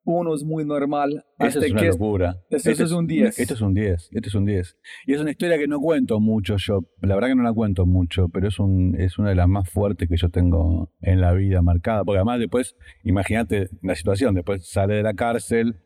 [0.05, 1.25] 1 es muy normal.
[1.39, 2.35] Eso Hasta es una que locura.
[2.49, 3.39] Eso Este es un 10.
[3.39, 4.09] Esto es un 10.
[4.11, 4.77] Esto es un 10.
[5.07, 6.81] Y es una historia que no cuento mucho yo.
[7.01, 9.69] La verdad que no la cuento mucho, pero es, un, es una de las más
[9.69, 12.03] fuertes que yo tengo en la vida marcada.
[12.03, 15.77] Porque además después, imagínate la situación, después sale de la cárcel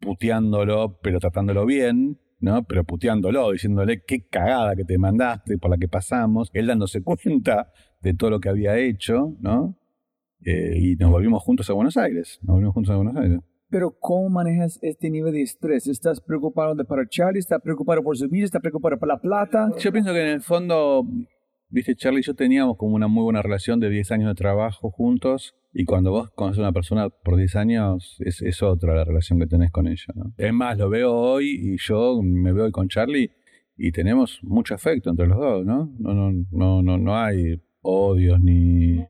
[0.00, 2.64] puteándolo, pero tratándolo bien, ¿no?
[2.64, 7.72] Pero puteándolo, diciéndole qué cagada que te mandaste, por la que pasamos, él dándose cuenta
[8.00, 9.76] de todo lo que había hecho, ¿no?
[10.44, 12.38] Eh, y nos volvimos juntos a Buenos Aires.
[12.42, 13.40] Nos volvimos juntos a Buenos Aires.
[13.70, 15.86] Pero ¿cómo manejas este nivel de estrés?
[15.86, 17.38] ¿Estás preocupado de para Charlie?
[17.38, 18.46] ¿Estás preocupado por su vida?
[18.46, 19.70] ¿Estás preocupado por la plata?
[19.78, 21.06] Yo pienso que en el fondo,
[21.68, 24.90] viste, Charlie y yo teníamos como una muy buena relación de 10 años de trabajo
[24.90, 25.54] juntos.
[25.74, 29.38] Y cuando vos conoces a una persona por 10 años, es, es otra la relación
[29.38, 30.14] que tenés con ella.
[30.14, 30.32] ¿no?
[30.38, 33.30] Es más, lo veo hoy y yo me veo hoy con Charlie
[33.76, 35.92] y tenemos mucho afecto entre los dos, ¿no?
[35.98, 39.06] No, no, no, no, no hay odios ni...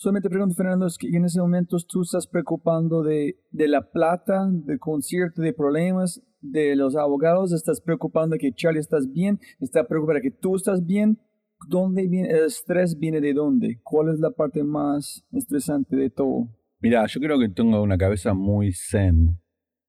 [0.00, 4.48] Solamente pregunto, Fernando, es que en ese momento tú estás preocupando de, de la plata,
[4.48, 10.20] del concierto, de problemas, de los abogados, estás preocupando que Charlie estás bien, estás preocupado
[10.22, 11.18] que tú estás bien.
[11.66, 12.96] ¿Dónde viene el estrés?
[12.96, 13.80] ¿Viene de dónde?
[13.82, 16.48] ¿Cuál es la parte más estresante de todo?
[16.78, 19.40] Mira, yo creo que tengo una cabeza muy zen.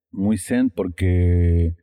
[0.09, 1.75] Muy zen porque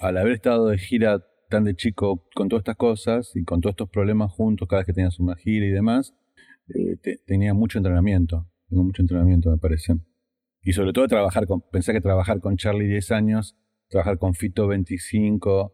[0.00, 3.74] al haber estado de gira tan de chico con todas estas cosas y con todos
[3.74, 6.14] estos problemas juntos, cada vez que tenías una gira y demás,
[6.74, 8.46] eh, te- tenía mucho entrenamiento.
[8.68, 9.94] Tengo mucho entrenamiento, me parece.
[10.62, 13.56] Y sobre todo trabajar con, pensé que trabajar con Charlie 10 años,
[13.88, 15.72] trabajar con Fito 25,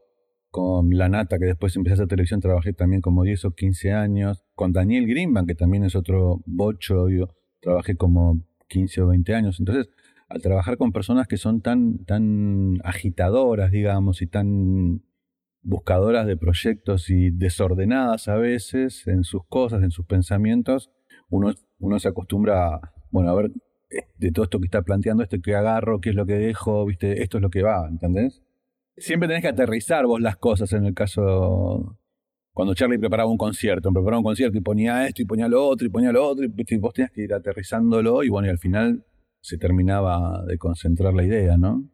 [0.51, 3.93] con La Nata, que después empecé a hacer televisión, trabajé también como 10 o 15
[3.93, 4.45] años.
[4.55, 7.29] Con Daniel Greenbank, que también es otro bocho, yo
[7.61, 9.59] trabajé como 15 o 20 años.
[9.61, 9.89] Entonces,
[10.29, 15.03] al trabajar con personas que son tan, tan agitadoras, digamos, y tan
[15.67, 20.93] buscadoras de proyectos y desordenadas a veces en sus cosas, en sus pensamientos,
[21.29, 21.53] uno,
[21.99, 23.51] se acostumbra a, bueno, a ver
[23.91, 26.87] eh, de todo esto que está planteando, esto que agarro, qué es lo que dejo,
[26.87, 28.43] viste, esto es lo que va, ¿entendés?
[28.97, 31.99] Siempre tenés que aterrizar vos las cosas en el caso
[32.53, 35.87] cuando Charlie preparaba un concierto, preparaba un concierto y ponía esto y ponía lo otro
[35.89, 39.05] y ponía lo otro y vos tenías que ir aterrizándolo y bueno, y al final
[39.41, 41.91] se terminaba de concentrar la idea, ¿no?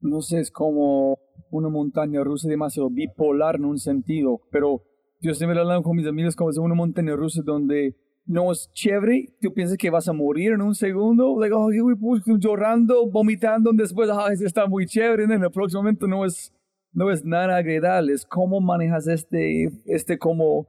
[0.00, 4.82] No sé, es como una montaña rusa demasiado bipolar en un sentido, pero
[5.20, 9.36] yo siempre hablando con mis amigos como es una montaña rusa donde no es chévere,
[9.40, 11.70] tú piensas que vas a morir en un segundo, like, oh,
[12.38, 16.52] llorando, vomitando, después, ah, está muy chévere, en el próximo momento no es,
[16.92, 20.66] no es nada agradable, es cómo manejas este, este como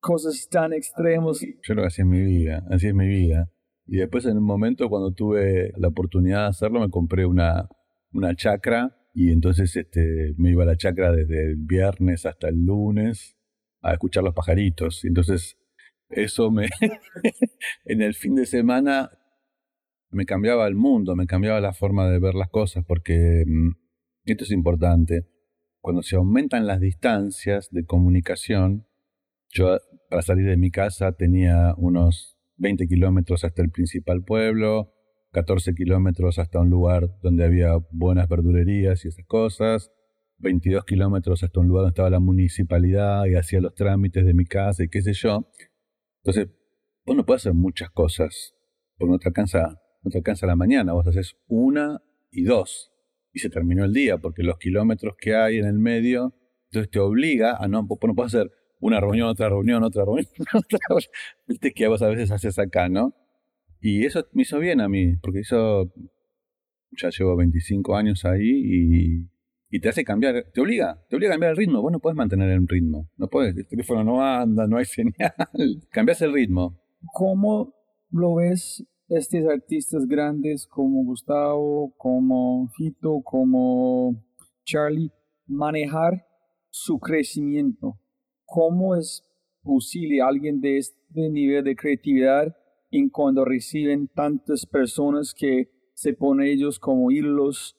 [0.00, 1.40] cosas tan extremos.
[1.40, 3.50] Yo lo que así en mi vida, así es mi vida.
[3.86, 7.68] Y después en un momento cuando tuve la oportunidad de hacerlo me compré una,
[8.12, 12.66] una chacra y entonces este, me iba a la chacra desde el viernes hasta el
[12.66, 13.36] lunes
[13.80, 15.04] a escuchar los pajaritos.
[15.04, 15.56] Y entonces
[16.08, 16.68] eso me
[17.84, 19.10] en el fin de semana
[20.10, 23.70] me cambiaba el mundo, me cambiaba la forma de ver las cosas porque mm,
[24.24, 25.28] esto es importante.
[25.80, 28.88] Cuando se aumentan las distancias de comunicación,
[29.48, 29.78] yo
[30.10, 34.93] para salir de mi casa tenía unos 20 kilómetros hasta el principal pueblo,
[35.34, 39.90] 14 kilómetros hasta un lugar donde había buenas verdulerías y esas cosas,
[40.38, 44.44] 22 kilómetros hasta un lugar donde estaba la municipalidad y hacía los trámites de mi
[44.44, 45.50] casa y qué sé yo.
[46.22, 46.54] Entonces,
[47.04, 48.54] vos no puedes hacer muchas cosas,
[48.96, 52.92] porque no te alcanza, no te alcanza la mañana, vos haces una y dos,
[53.32, 56.32] y se terminó el día, porque los kilómetros que hay en el medio,
[56.70, 60.28] entonces te obliga a no, vos no puedes hacer una reunión, otra reunión, otra reunión,
[60.54, 61.10] otra reunión.
[61.48, 63.14] Viste que vos a veces haces acá, ¿no?
[63.86, 65.92] Y eso me hizo bien a mí, porque eso
[66.92, 69.28] ya llevo 25 años ahí
[69.70, 71.82] y, te hace cambiar, te obliga, te obliga a cambiar el ritmo.
[71.82, 75.34] Vos no podés mantener el ritmo, no puedes, el teléfono no anda, no hay señal,
[75.90, 76.80] cambias el ritmo.
[77.12, 77.74] ¿Cómo
[78.08, 84.24] lo ves estos artistas grandes como Gustavo, como Fito, como
[84.64, 85.12] Charlie,
[85.46, 86.24] manejar
[86.70, 88.00] su crecimiento?
[88.46, 89.22] ¿Cómo es
[89.62, 92.56] posible alguien de este nivel de creatividad
[92.98, 97.76] en cuando reciben tantas personas que se ponen ellos como hilos?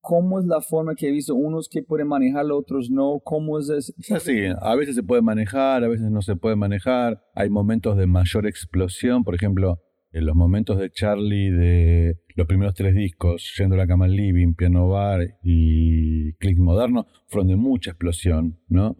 [0.00, 3.20] ¿Cómo es la forma que he visto unos que pueden manejarlo, otros no?
[3.24, 3.92] ¿Cómo es eso?
[3.98, 7.22] Es así, a veces se puede manejar, a veces no se puede manejar.
[7.34, 9.78] Hay momentos de mayor explosión, por ejemplo,
[10.10, 14.54] en los momentos de Charlie de los primeros tres discos, Yendo a la cama living,
[14.54, 18.96] Piano Bar y Click Moderno, fueron de mucha explosión, ¿no?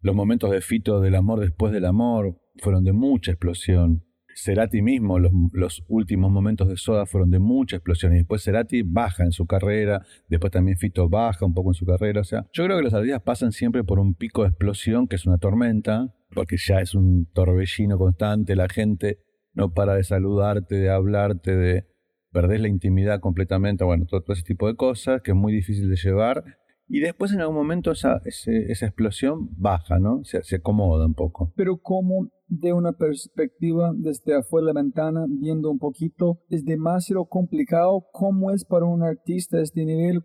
[0.00, 4.05] Los momentos de Fito del amor después del amor fueron de mucha explosión.
[4.38, 8.12] Cerati mismo, los, últimos momentos de Soda fueron de mucha explosión.
[8.12, 11.86] Y después Cerati baja en su carrera, después también Fito baja un poco en su
[11.86, 12.20] carrera.
[12.20, 15.16] O sea, yo creo que los artistas pasan siempre por un pico de explosión que
[15.16, 19.20] es una tormenta, porque ya es un torbellino constante, la gente
[19.54, 21.86] no para de saludarte, de hablarte, de
[22.30, 25.96] perder la intimidad completamente, bueno, todo ese tipo de cosas que es muy difícil de
[25.96, 26.44] llevar
[26.88, 30.22] y después en algún momento esa, esa explosión baja, ¿no?
[30.24, 31.52] Se, se, acomoda un poco.
[31.56, 37.24] Pero como de una perspectiva desde afuera de la ventana, viendo un poquito, es demasiado
[37.26, 40.22] complicado cómo es para un artista de este nivel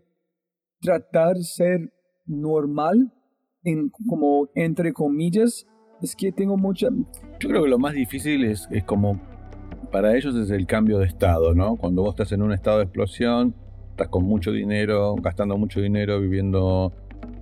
[0.80, 1.92] tratar de ser
[2.26, 3.12] normal,
[3.64, 5.66] en, como entre comillas.
[6.00, 6.88] Es que tengo mucha...
[7.38, 9.20] Yo creo que lo más difícil es, es como
[9.92, 11.76] para ellos es el cambio de estado, ¿no?
[11.76, 13.54] Cuando vos estás en un estado de explosión,
[13.90, 16.92] estás con mucho dinero, gastando mucho dinero, viviendo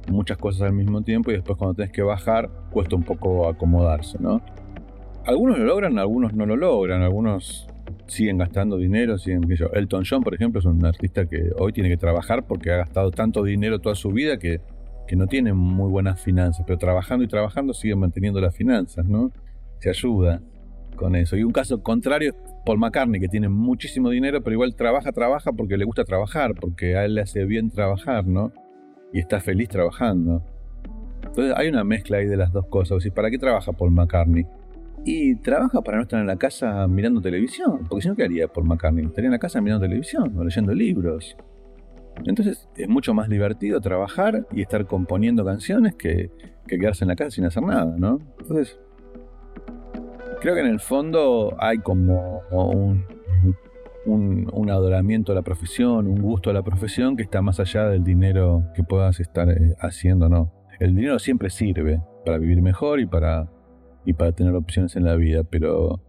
[0.09, 4.19] muchas cosas al mismo tiempo y después cuando tenés que bajar cuesta un poco acomodarse,
[4.21, 4.43] ¿no?
[5.31, 7.69] Algunos lo logran, algunos no lo logran, algunos
[8.09, 11.89] siguen gastando dinero, siguen, yo, Elton John, por ejemplo, es un artista que hoy tiene
[11.89, 14.61] que trabajar porque ha gastado tanto dinero toda su vida que,
[15.07, 19.31] que no tiene muy buenas finanzas, pero trabajando y trabajando sigue manteniendo las finanzas, ¿no?
[19.79, 20.43] Se ayuda
[20.97, 21.37] con eso.
[21.37, 22.35] Y un caso contrario
[22.67, 26.97] Paul McCartney, que tiene muchísimo dinero, pero igual trabaja, trabaja porque le gusta trabajar, porque
[26.97, 28.51] a él le hace bien trabajar, ¿no?
[29.13, 30.43] Y está feliz trabajando.
[31.23, 33.09] Entonces hay una mezcla ahí de las dos cosas.
[33.15, 34.45] ¿Para qué trabaja Paul McCartney?
[35.05, 37.87] Y trabaja para no estar en la casa mirando televisión.
[37.89, 39.07] Porque si no, ¿qué haría Paul McCartney?
[39.07, 41.37] Estaría en la casa mirando televisión o leyendo libros.
[42.25, 46.31] Entonces es mucho más divertido trabajar y estar componiendo canciones que,
[46.67, 48.19] que quedarse en la casa sin hacer nada, ¿no?
[48.41, 48.79] Entonces
[50.41, 53.05] Creo que en el fondo hay como un,
[54.07, 58.05] un, adoramiento a la profesión, un gusto a la profesión que está más allá del
[58.05, 60.51] dinero que puedas estar eh, haciendo, ¿no?
[60.79, 63.51] el dinero siempre sirve para vivir mejor y para,
[64.05, 66.01] y para tener opciones en la vida, pero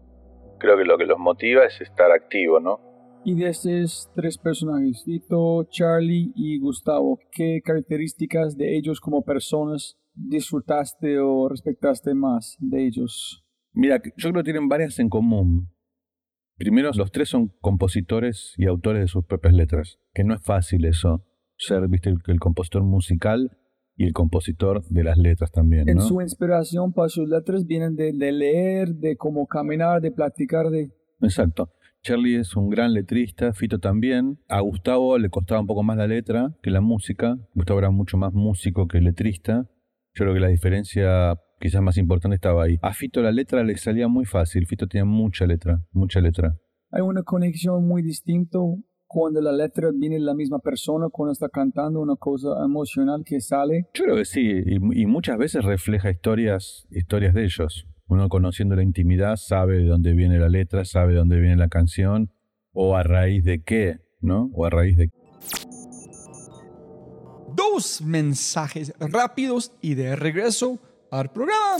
[0.62, 2.80] Creo que lo que los motiva es estar activo, ¿no?
[3.26, 9.98] Y de estos tres personajes, Vito, Charlie y Gustavo, ¿qué características de ellos como personas
[10.14, 13.44] disfrutaste o respetaste más de ellos?
[13.74, 15.70] Mira, yo creo que tienen varias en común.
[16.58, 20.86] Primero, los tres son compositores y autores de sus propias letras, que no es fácil
[20.86, 21.26] eso,
[21.58, 23.58] ser, viste, el, el compositor musical
[24.02, 26.02] y el compositor de las letras también, En ¿no?
[26.02, 30.90] su inspiración para sus letras vienen de, de leer, de cómo caminar, de platicar, de...
[31.22, 31.70] Exacto.
[32.02, 34.40] Charlie es un gran letrista, Fito también.
[34.50, 37.38] A Gustavo le costaba un poco más la letra que la música.
[37.54, 39.70] Gustavo era mucho más músico que letrista.
[40.16, 42.78] Yo creo que la diferencia quizás más importante estaba ahí.
[42.82, 44.66] A Fito la letra le salía muy fácil.
[44.66, 46.56] Fito tenía mucha letra, mucha letra.
[46.90, 48.58] Hay una conexión muy distinta
[49.14, 53.42] cuando la letra viene de la misma persona, cuando está cantando una cosa emocional que
[53.42, 53.90] sale.
[53.94, 57.88] Yo creo que sí, y, y muchas veces refleja historias, historias de ellos.
[58.08, 61.68] Uno conociendo la intimidad sabe de dónde viene la letra, sabe de dónde viene la
[61.68, 62.32] canción,
[62.72, 64.50] o a raíz de qué, ¿no?
[64.54, 65.10] O a raíz de
[67.54, 70.80] Dos mensajes rápidos y de regreso
[71.12, 71.80] al programa.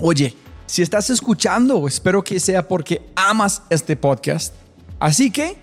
[0.00, 0.34] Oye,
[0.64, 4.61] si estás escuchando, espero que sea porque amas este podcast.
[5.02, 5.56] Así que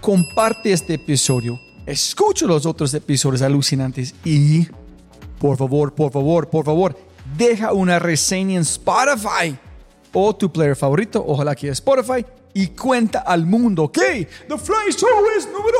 [0.00, 4.66] comparte este episodio, escucha los otros episodios alucinantes y,
[5.38, 6.98] por favor, por favor, por favor,
[7.36, 9.54] deja una reseña en Spotify
[10.14, 12.24] o tu player favorito, ojalá que Spotify,
[12.54, 15.78] y cuenta al mundo que The Fly Show es número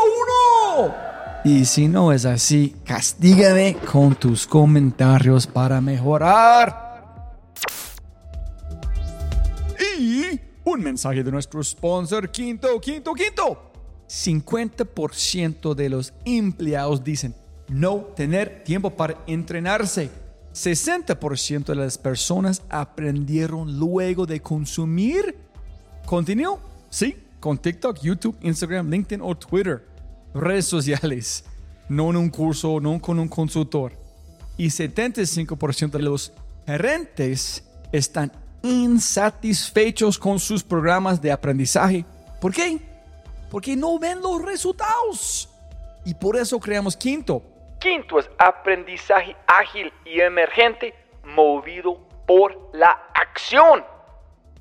[0.83, 0.95] uno.
[1.43, 7.33] Y si no es así, castígame con tus comentarios para mejorar.
[9.99, 13.71] Y un mensaje de nuestro sponsor, Quinto, Quinto, Quinto.
[14.09, 17.35] 50% de los empleados dicen
[17.69, 20.11] no tener tiempo para entrenarse.
[20.53, 25.37] 60% de las personas aprendieron luego de consumir
[26.05, 26.59] contenido.
[26.91, 29.87] Sí, con TikTok, YouTube, Instagram, LinkedIn o Twitter.
[30.35, 31.45] Redes sociales.
[31.89, 33.93] No en un curso, no con un consultor.
[34.57, 36.33] Y 75% de los
[36.67, 37.63] gerentes
[37.93, 38.33] están
[38.67, 42.05] insatisfechos con sus programas de aprendizaje.
[42.41, 42.79] ¿Por qué?
[43.51, 45.49] Porque no ven los resultados.
[46.05, 47.43] Y por eso creamos Quinto.
[47.79, 50.95] Quinto es aprendizaje ágil y emergente
[51.25, 53.85] movido por la acción.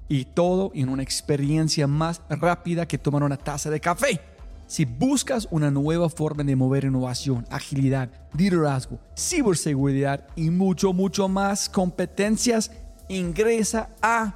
[0.08, 4.22] Y todo en una experiencia más rápida que tomar una taza de café.
[4.68, 11.70] Si buscas una nueva forma de mover innovación, agilidad, liderazgo, ciberseguridad y mucho, mucho más
[11.70, 12.72] competencias,
[13.10, 14.34] ingresa a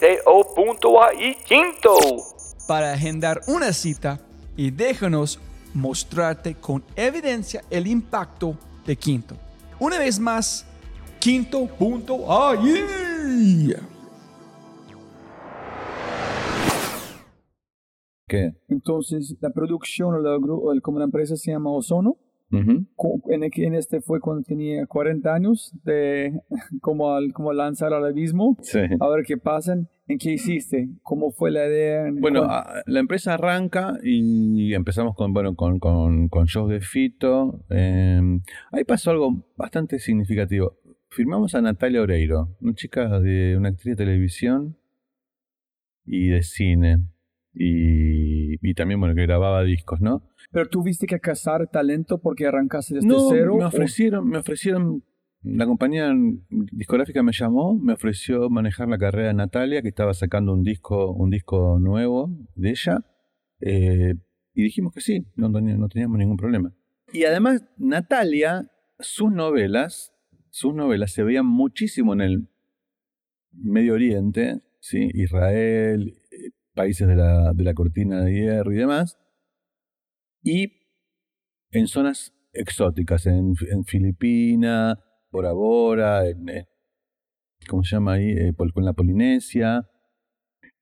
[0.00, 1.94] K-I-N-N-T-O.ai Quinto.
[2.66, 4.20] para agendar una cita
[4.56, 5.38] y déjanos
[5.74, 9.36] mostrarte con evidencia el impacto de Quinto.
[9.78, 10.66] Una vez más,
[11.20, 12.84] quinto.ai.
[18.26, 18.52] qué.
[18.68, 22.16] Entonces, la producción o la, gru- o el- como la empresa se llama Ozono,
[22.52, 26.40] En, el que- en este fue cuando tenía 40 años, de
[26.80, 28.80] como, al, como lanzar al abismo, Sí.
[28.98, 29.88] a ver qué pasan.
[30.08, 30.88] ¿En qué hiciste?
[31.02, 32.08] ¿Cómo fue la idea?
[32.08, 36.80] ¿En Bueno, a- la empresa arranca y empezamos con, bueno, con, con, con shows de
[36.80, 37.64] Fito.
[37.70, 38.20] eh,
[38.72, 40.76] ahí pasó algo bastante significativo.
[41.10, 44.76] Firmamos a Natalia Oreiro, una chica de una actriz de televisión
[46.04, 46.98] y de cine.
[47.54, 50.22] Y, y también, bueno, que grababa discos, ¿no?
[50.52, 53.56] Pero tuviste que cazar talento porque arrancaste desde No, cero.
[53.56, 55.04] me o- ofrecieron, me ofrecieron,
[55.42, 56.12] la compañía
[56.72, 61.12] discográfica me llamó, me ofreció manejar la carrera de Natalia, que estaba sacando un disco,
[61.12, 62.98] un disco nuevo de ella,
[63.60, 64.14] eh,
[64.54, 66.72] y dijimos que sí, no, no teníamos ningún problema.
[67.12, 70.12] Y además, Natalia, sus novelas,
[70.50, 72.48] sus novelas se veían muchísimo en el
[73.52, 75.08] Medio Oriente, ¿sí?
[75.14, 76.14] Israel,
[76.74, 79.18] países de la, de la cortina de hierro y demás,
[80.42, 80.72] y
[81.70, 84.96] en zonas exóticas, en, en Filipinas,
[85.30, 86.66] Bora Bora, eh,
[87.68, 88.30] ¿cómo se llama ahí?
[88.30, 89.86] Eh, con la Polinesia.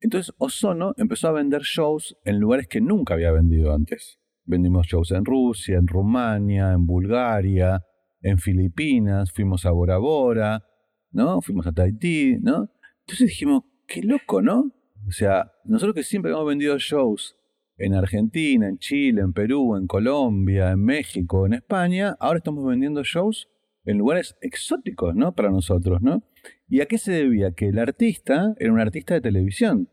[0.00, 4.18] Entonces Ozono empezó a vender shows en lugares que nunca había vendido antes.
[4.44, 7.82] Vendimos shows en Rusia, en Rumania, en Bulgaria,
[8.22, 10.64] en Filipinas, fuimos a Bora Bora,
[11.10, 11.42] ¿no?
[11.42, 12.70] Fuimos a Tahití, ¿no?
[13.00, 14.70] Entonces dijimos, qué loco, ¿no?
[15.08, 17.34] O sea, nosotros que siempre hemos vendido shows
[17.78, 23.02] en Argentina, en Chile, en Perú, en Colombia, en México, en España, ahora estamos vendiendo
[23.02, 23.48] shows
[23.84, 25.34] en lugares exóticos, ¿no?
[25.34, 26.22] Para nosotros, ¿no?
[26.68, 27.52] ¿Y a qué se debía?
[27.52, 29.88] Que el artista era un artista de televisión.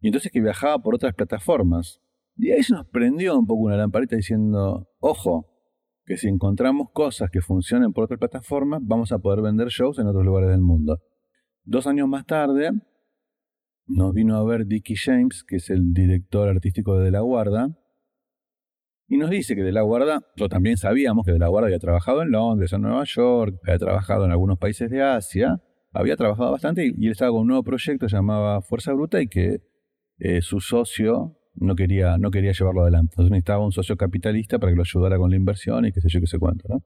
[0.00, 2.00] Y entonces que viajaba por otras plataformas.
[2.36, 5.52] Y ahí se nos prendió un poco una lamparita diciendo, ojo,
[6.06, 10.06] que si encontramos cosas que funcionen por otras plataformas, vamos a poder vender shows en
[10.06, 10.98] otros lugares del mundo.
[11.64, 12.70] Dos años más tarde,
[13.86, 17.76] nos vino a ver Dickie James, que es el director artístico de De La Guarda,
[19.08, 21.78] y nos dice que De La Guarda, nosotros también sabíamos que De La Guarda había
[21.78, 25.60] trabajado en Londres, en Nueva York, había trabajado en algunos países de Asia,
[25.92, 29.60] había trabajado bastante y, él estaba con un nuevo proyecto llamado Fuerza Bruta y que
[30.18, 33.12] eh, su socio no quería, no quería llevarlo adelante.
[33.12, 36.08] Entonces necesitaba un socio capitalista para que lo ayudara con la inversión y qué sé
[36.10, 36.82] yo qué sé cuánto, ¿no?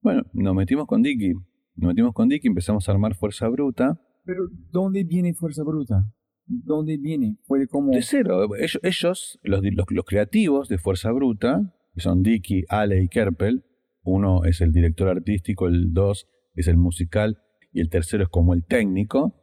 [0.00, 1.34] Bueno, nos metimos con Dicky,
[1.76, 4.00] nos metimos con Dicky, empezamos a armar Fuerza Bruta.
[4.24, 6.04] Pero, ¿dónde viene Fuerza Bruta?
[6.48, 7.36] ¿Dónde viene?
[7.44, 7.92] Fue como...
[7.92, 8.48] De cero.
[8.56, 13.64] Ellos, ellos los, los, los, creativos de Fuerza Bruta, que son Dicky, Ale y Kerpel,
[14.02, 17.38] uno es el director artístico, el dos es el musical
[17.72, 19.34] y el tercero es como el técnico,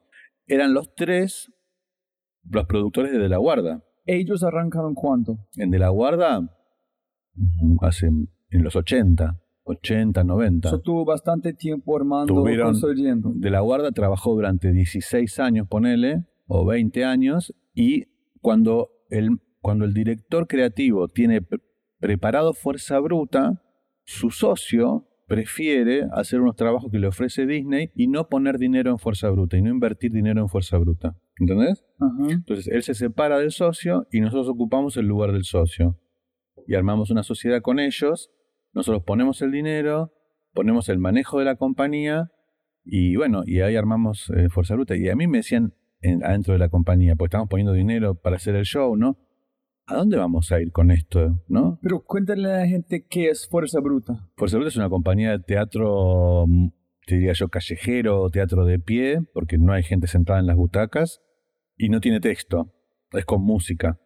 [0.47, 1.51] eran los tres
[2.43, 3.83] los productores de De La Guarda.
[4.05, 5.37] ¿Ellos arrancaron cuánto?
[5.55, 6.41] En De La Guarda,
[7.81, 9.39] hace en los 80.
[9.65, 10.67] 80, 90.
[10.67, 13.31] Eso tuvo bastante tiempo armando, Tuvieron, construyendo.
[13.35, 18.05] De la Guarda trabajó durante 16 años, ponele, o 20 años, y
[18.41, 19.29] cuando el,
[19.61, 21.59] cuando el director creativo tiene pre
[21.99, 23.63] preparado Fuerza Bruta,
[24.03, 28.99] su socio prefiere hacer unos trabajos que le ofrece Disney y no poner dinero en
[28.99, 31.17] Fuerza Bruta y no invertir dinero en Fuerza Bruta.
[31.39, 31.83] ¿Entendés?
[32.29, 35.99] Entonces él se separa del socio y nosotros ocupamos el lugar del socio.
[36.67, 38.31] Y armamos una sociedad con ellos,
[38.73, 40.13] nosotros ponemos el dinero,
[40.53, 42.31] ponemos el manejo de la compañía
[42.83, 44.95] y bueno, y ahí armamos eh, Fuerza Bruta.
[44.95, 45.73] Y a mí me decían
[46.05, 49.17] en, adentro de la compañía, pues estamos poniendo dinero para hacer el show, ¿no?
[49.87, 51.79] ¿A dónde vamos a ir con esto, no?
[51.81, 54.29] Pero cuéntale a la gente qué es Fuerza Bruta.
[54.35, 56.45] Fuerza Bruta es una compañía de teatro,
[57.05, 61.21] te diría yo, callejero, teatro de pie, porque no hay gente sentada en las butacas
[61.77, 62.73] y no tiene texto,
[63.11, 63.99] es con música.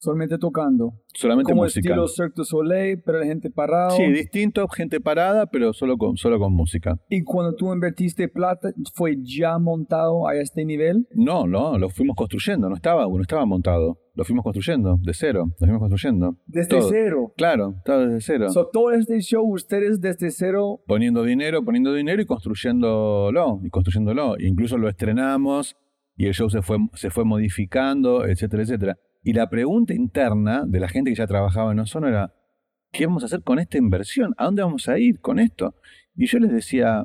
[0.00, 0.94] Solamente tocando.
[1.12, 1.80] Solamente Como música.
[1.80, 3.90] estilo Cirque du Soleil, pero la gente parada.
[3.90, 6.98] Sí, distinto, gente parada, pero solo con, solo con música.
[7.10, 11.06] ¿Y cuando tú invertiste plata, fue ya montado a este nivel?
[11.14, 13.98] No, no, lo fuimos construyendo, no estaba, no estaba montado.
[14.14, 16.34] Lo fuimos construyendo, de cero, lo fuimos construyendo.
[16.46, 16.88] Desde Todo.
[16.88, 17.32] cero.
[17.36, 18.48] Claro, estaba desde cero.
[18.50, 20.80] So, todo este show, ustedes desde cero.
[20.86, 24.36] poniendo dinero, poniendo dinero y construyéndolo, y construyéndolo.
[24.38, 25.76] Incluso lo estrenamos
[26.16, 28.96] y el show se fue, se fue modificando, etcétera, etcétera.
[29.22, 32.34] Y la pregunta interna de la gente que ya trabajaba en Ozono era,
[32.90, 34.34] ¿qué vamos a hacer con esta inversión?
[34.38, 35.74] ¿A dónde vamos a ir con esto?
[36.16, 37.04] Y yo les decía,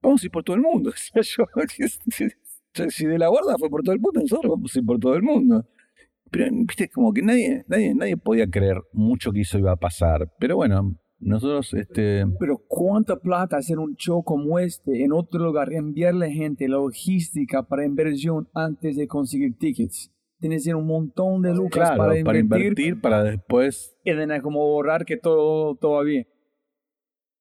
[0.00, 0.92] vamos a ir por todo el mundo.
[2.72, 5.00] Yo, si de la guarda fue por todo el mundo, nosotros vamos a ir por
[5.00, 5.66] todo el mundo.
[6.30, 10.32] Pero, viste, como que nadie, nadie, nadie podía creer mucho que eso iba a pasar.
[10.38, 12.24] Pero bueno, nosotros, este...
[12.38, 15.72] Pero ¿cuánta plata hacer un show como este en otro lugar?
[15.72, 20.12] Enviarle gente, logística para inversión antes de conseguir tickets.
[20.40, 24.60] Tienes que un montón de lucas Claro, para, para invertir, invertir, para después y como
[24.60, 26.26] borrar que todo, todo bien.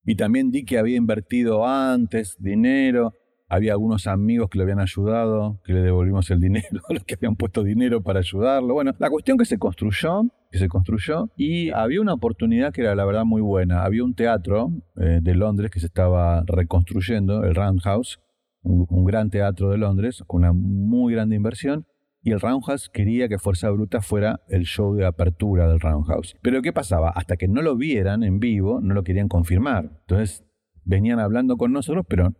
[0.04, 3.14] Y también di que había invertido antes dinero.
[3.47, 7.36] Había algunos amigos que le habían ayudado, que le devolvimos el dinero, los que habían
[7.36, 8.74] puesto dinero para ayudarlo.
[8.74, 12.95] Bueno, la cuestión que se construyó, que se construyó, y había una oportunidad que era
[12.95, 13.84] la verdad muy buena.
[13.84, 18.20] Había un teatro eh, de Londres que se estaba reconstruyendo, el Roundhouse,
[18.62, 21.86] un, un gran teatro de Londres, con una muy grande inversión.
[22.22, 26.36] Y el Roundhouse quería que Fuerza Bruta fuera el show de apertura del Roundhouse.
[26.41, 27.09] Pero ¿qué pasaba?
[27.09, 29.99] Hasta que no lo vieran en vivo, no lo querían confirmar.
[30.01, 30.45] Entonces
[30.84, 32.34] venían hablando con nosotros, pero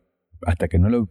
[0.46, 1.08] hasta que no lo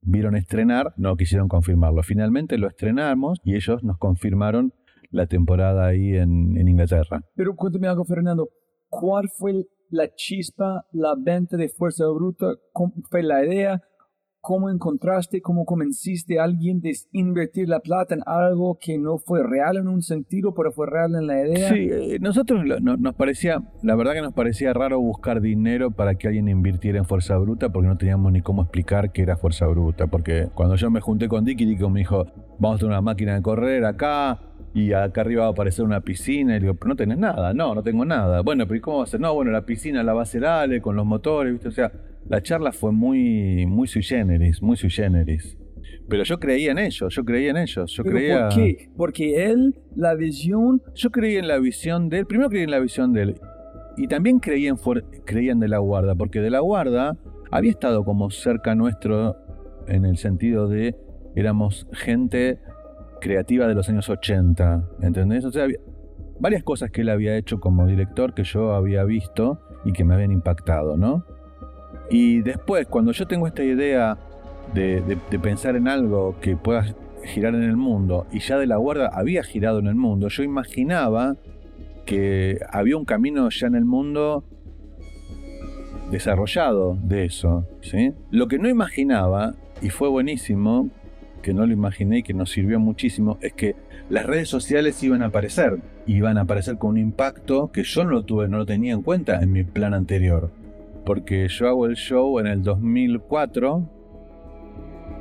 [0.00, 2.02] vieron estrenar, no quisieron confirmarlo.
[2.02, 4.72] Finalmente lo estrenamos y ellos nos confirmaron
[5.10, 7.22] la temporada ahí en, Inglaterra.
[7.34, 8.48] Pero cuéntame algo, Fernando.
[8.88, 12.46] ¿Cuál fue la chispa, la venta de Fuerza Bruta?
[12.72, 13.82] ¿Cómo fue la idea?
[14.40, 19.42] ¿Cómo encontraste, cómo convenciste a alguien de invertir la plata en algo que no fue
[19.42, 21.68] real en un sentido, pero fue real en la idea?
[21.70, 26.28] Sí, eh, nosotros nos parecía, la verdad que nos parecía raro buscar dinero para que
[26.28, 30.06] alguien invirtiera en Fuerza Bruta porque no teníamos ni cómo explicar qué era Fuerza Bruta.
[30.06, 32.26] Porque cuando yo me junté con Dicky, Dicky me dijo,
[32.58, 34.40] vamos a tener una máquina de correr acá
[34.74, 36.56] y acá arriba va a aparecer una piscina.
[36.56, 37.54] Y digo, pero no tenés nada.
[37.54, 38.42] No, no tengo nada.
[38.42, 39.20] Bueno, pero ¿y cómo va a ser?
[39.20, 41.68] No, bueno, la piscina la va a hacer Ale con los motores, ¿viste?
[41.68, 41.92] O sea,
[42.28, 45.56] la charla fue muy, muy sui generis, muy sui generis.
[46.08, 48.48] Pero yo creía en ellos, yo creía en ellos, yo ¿Pero creía...
[48.48, 48.88] por qué?
[48.96, 52.26] Porque él, la visión, Yo creí en la visión de él.
[52.26, 53.40] Primero creí en la visión de él.
[53.96, 54.76] Y también creí en,
[55.24, 57.16] creía en De la Guarda, porque De la Guarda
[57.50, 59.36] había estado como cerca nuestro
[59.86, 60.94] en el sentido de
[61.34, 62.58] éramos gente
[63.20, 65.44] creativa de los años 80, ¿entendés?
[65.44, 65.78] O sea, había
[66.40, 70.14] varias cosas que él había hecho como director que yo había visto y que me
[70.14, 71.24] habían impactado, ¿no?
[72.10, 74.16] Y después, cuando yo tengo esta idea
[74.74, 76.94] de, pensar en algo que pueda
[77.24, 80.42] girar en el mundo y ya de la guarda había girado en el mundo, yo
[80.42, 81.36] imaginaba
[82.06, 84.44] que había un camino ya en el mundo
[86.10, 87.66] desarrollado de eso.
[88.30, 90.88] Lo que no imaginaba, y fue buenísimo,
[91.42, 93.76] que no lo imaginé y que nos sirvió muchísimo, es que
[94.08, 95.78] las redes sociales iban a aparecer.
[96.06, 99.02] Iban a aparecer con un impacto que yo no lo tuve, no lo tenía en
[99.02, 100.50] cuenta en mi plan anterior.
[101.08, 103.82] Porque yo hago el show en el 2004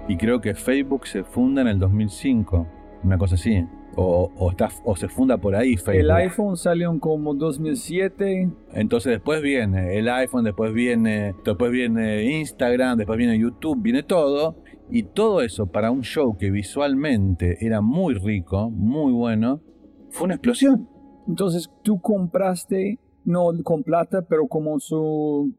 [0.09, 2.67] y creo que Facebook se funda en el 2005.
[3.05, 3.65] Una cosa así.
[3.95, 6.01] O, o, está, o se funda por ahí Facebook.
[6.01, 8.51] El iPhone salió en como 2007.
[8.73, 14.57] Entonces después viene el iPhone, después viene, después viene Instagram, después viene YouTube, viene todo.
[14.89, 19.61] Y todo eso para un show que visualmente era muy rico, muy bueno,
[20.09, 20.89] fue una explosión.
[21.29, 25.53] Entonces tú compraste, no con plata, pero como su,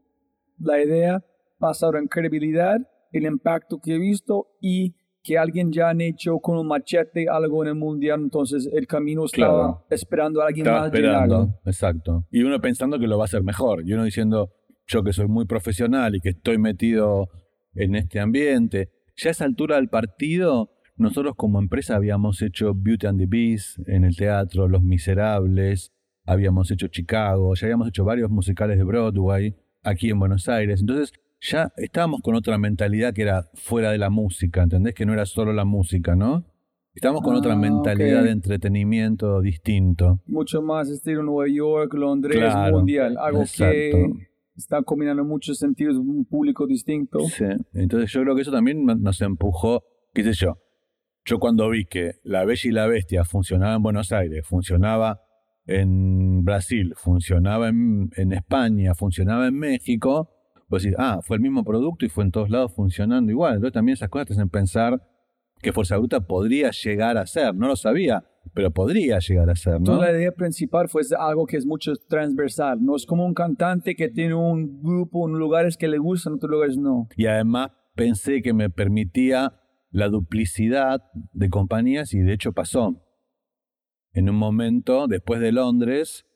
[0.59, 1.23] la idea
[1.59, 2.77] basada en credibilidad,
[3.13, 7.63] el impacto que he visto y que alguien ya han hecho con un machete algo
[7.63, 9.87] en el mundial, entonces el camino estaba Claro.
[9.91, 12.27] esperando a alguien Estaba más esperando, exacto.
[12.31, 13.83] Y uno pensando que lo va a hacer mejor.
[13.87, 14.51] Y uno diciendo,
[14.87, 17.29] yo que soy muy profesional y que estoy metido
[17.75, 18.91] en este ambiente.
[19.17, 23.79] Ya a esa altura del partido, nosotros como empresa habíamos hecho Beauty and the Beast
[23.89, 25.93] en el teatro, Los Miserables,
[26.25, 29.55] habíamos hecho Chicago, ya habíamos hecho varios musicales de Broadway
[29.89, 30.81] aquí en Buenos Aires.
[30.81, 34.95] Entonces ya estábamos con otra mentalidad que era fuera de la música, ¿entendés?
[34.95, 36.45] Que no era solo la música, ¿no?
[36.95, 38.25] Estábamos con otra Ah, mentalidad ok.
[38.25, 40.21] de entretenimiento distinto.
[40.27, 43.17] Mucho más estilo Nueva York, Londres, Claro, mundial.
[43.19, 44.19] Algo que exacto.
[44.57, 47.21] está combinando muchos sentidos, un público distinto.
[47.21, 47.45] Sí.
[47.73, 50.59] Entonces yo creo que eso también no- nos empujó, qué sé yo.
[51.25, 55.21] Yo cuando vi que La Bella y la Bestia funcionaba en Buenos Aires, funcionaba
[55.69, 60.31] en Brasil, funcionaba en, en España, funcionaba en México,
[60.69, 63.57] pues decís, ah, fue el mismo producto y fue en todos lados funcionando igual.
[63.57, 65.03] Entonces también esas cosas te hacen pensar
[65.61, 67.55] que Fuerza Bruta podría llegar a ser.
[67.55, 69.79] No lo sabía, pero podría llegar a ser, ¿no?
[69.79, 72.83] Entonces la idea principal fue algo que es mucho transversal.
[72.83, 76.51] No es como un cantante que tiene un grupo en lugares que le gustan, otros
[76.51, 77.09] lugares no.
[77.17, 79.55] Y además pensé que me permitía
[79.91, 81.03] la duplicidad
[81.33, 83.03] de compañías y de hecho pasó.
[84.19, 86.27] En un momento, después de Londres,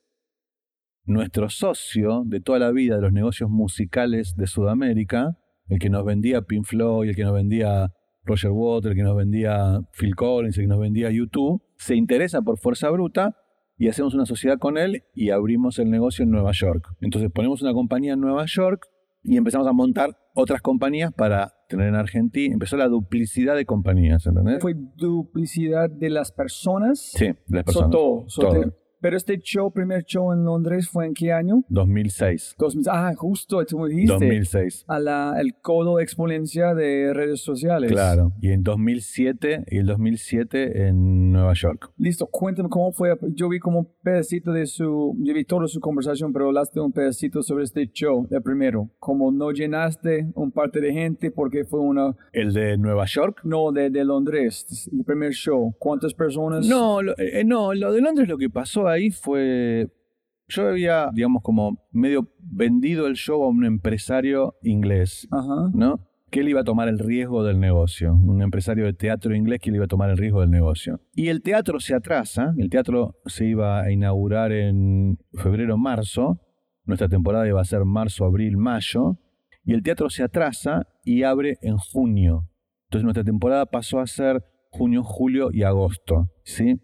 [1.05, 6.05] nuestro socio de toda la vida de los negocios musicales de Sudamérica, el que nos
[6.05, 10.57] vendía Pink Floyd, el que nos vendía Roger Waters, el que nos vendía Phil Collins,
[10.59, 13.37] el que nos vendía YouTube, se interesa por Fuerza Bruta
[13.76, 16.87] y hacemos una sociedad con él y abrimos el negocio en Nueva York.
[17.01, 18.87] Entonces ponemos una compañía en Nueva York
[19.23, 22.53] y empezamos a montar otras compañías para tener en Argentina.
[22.53, 24.59] Empezó la duplicidad de compañías, ¿entendés?
[24.61, 27.12] Fue duplicidad de las personas.
[27.14, 27.91] Sí, de las So, personas.
[27.91, 28.75] todo, so, Todo.
[29.03, 31.65] Pero este show, primer show en Londres, ¿fue en qué año?
[31.69, 32.55] 2006.
[32.57, 34.13] 2000, ah, justo, tú me dijiste.
[34.13, 34.85] 2006.
[34.87, 37.91] A la, el codo exponencia de redes sociales.
[37.91, 38.31] Claro.
[38.41, 41.91] Y en 2007, y el 2007 en Nueva York.
[41.99, 43.19] Listo, cuéntame cómo fue.
[43.35, 46.93] Yo vi como un pedacito de su, yo vi toda su conversación, pero hablaste un
[46.93, 48.89] pedacito sobre este show, el primero.
[49.01, 53.41] Como no llenaste un parte de gente porque fue una, El de Nueva York.
[53.43, 55.75] no, de, de Londres, el primer show.
[55.81, 56.69] ¿Cuántas personas?
[56.69, 59.88] No, lo, eh, no, lo de Londres lo que pasó ahí fue.
[60.49, 65.70] Yo había, digamos, como medio vendido el show a un empresario inglés, Ajá.
[65.72, 66.07] ¿no?
[66.30, 68.14] Que él iba a tomar el riesgo del negocio.
[68.14, 71.01] Un empresario de teatro inglés que él iba a tomar el riesgo del negocio.
[71.14, 72.55] Y el teatro se atrasa.
[72.59, 76.40] El teatro se iba a inaugurar en febrero-marzo.
[76.84, 79.18] Nuestra temporada iba a ser marzo, abril, mayo.
[79.64, 82.49] Y el teatro se atrasa y abre en junio.
[82.88, 86.28] Entonces nuestra temporada pasó a ser junio, julio y agosto.
[86.45, 86.80] ¿sí?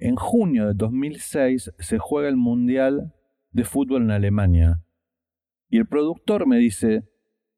[0.00, 3.12] En junio de 2006 se juega el Mundial
[3.52, 4.82] de Fútbol en Alemania.
[5.68, 7.04] Y el productor me dice,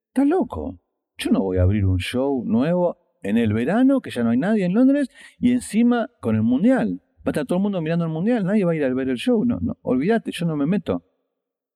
[0.09, 0.81] ¿estás loco?
[1.19, 4.39] Yo no voy a abrir un show nuevo en el verano, que ya no hay
[4.39, 7.01] nadie en Londres, y encima con el Mundial.
[7.19, 9.09] Va a estar todo el mundo mirando el Mundial, nadie va a ir a ver
[9.09, 9.45] el show.
[9.45, 11.05] No, no, olvídate, yo no me meto.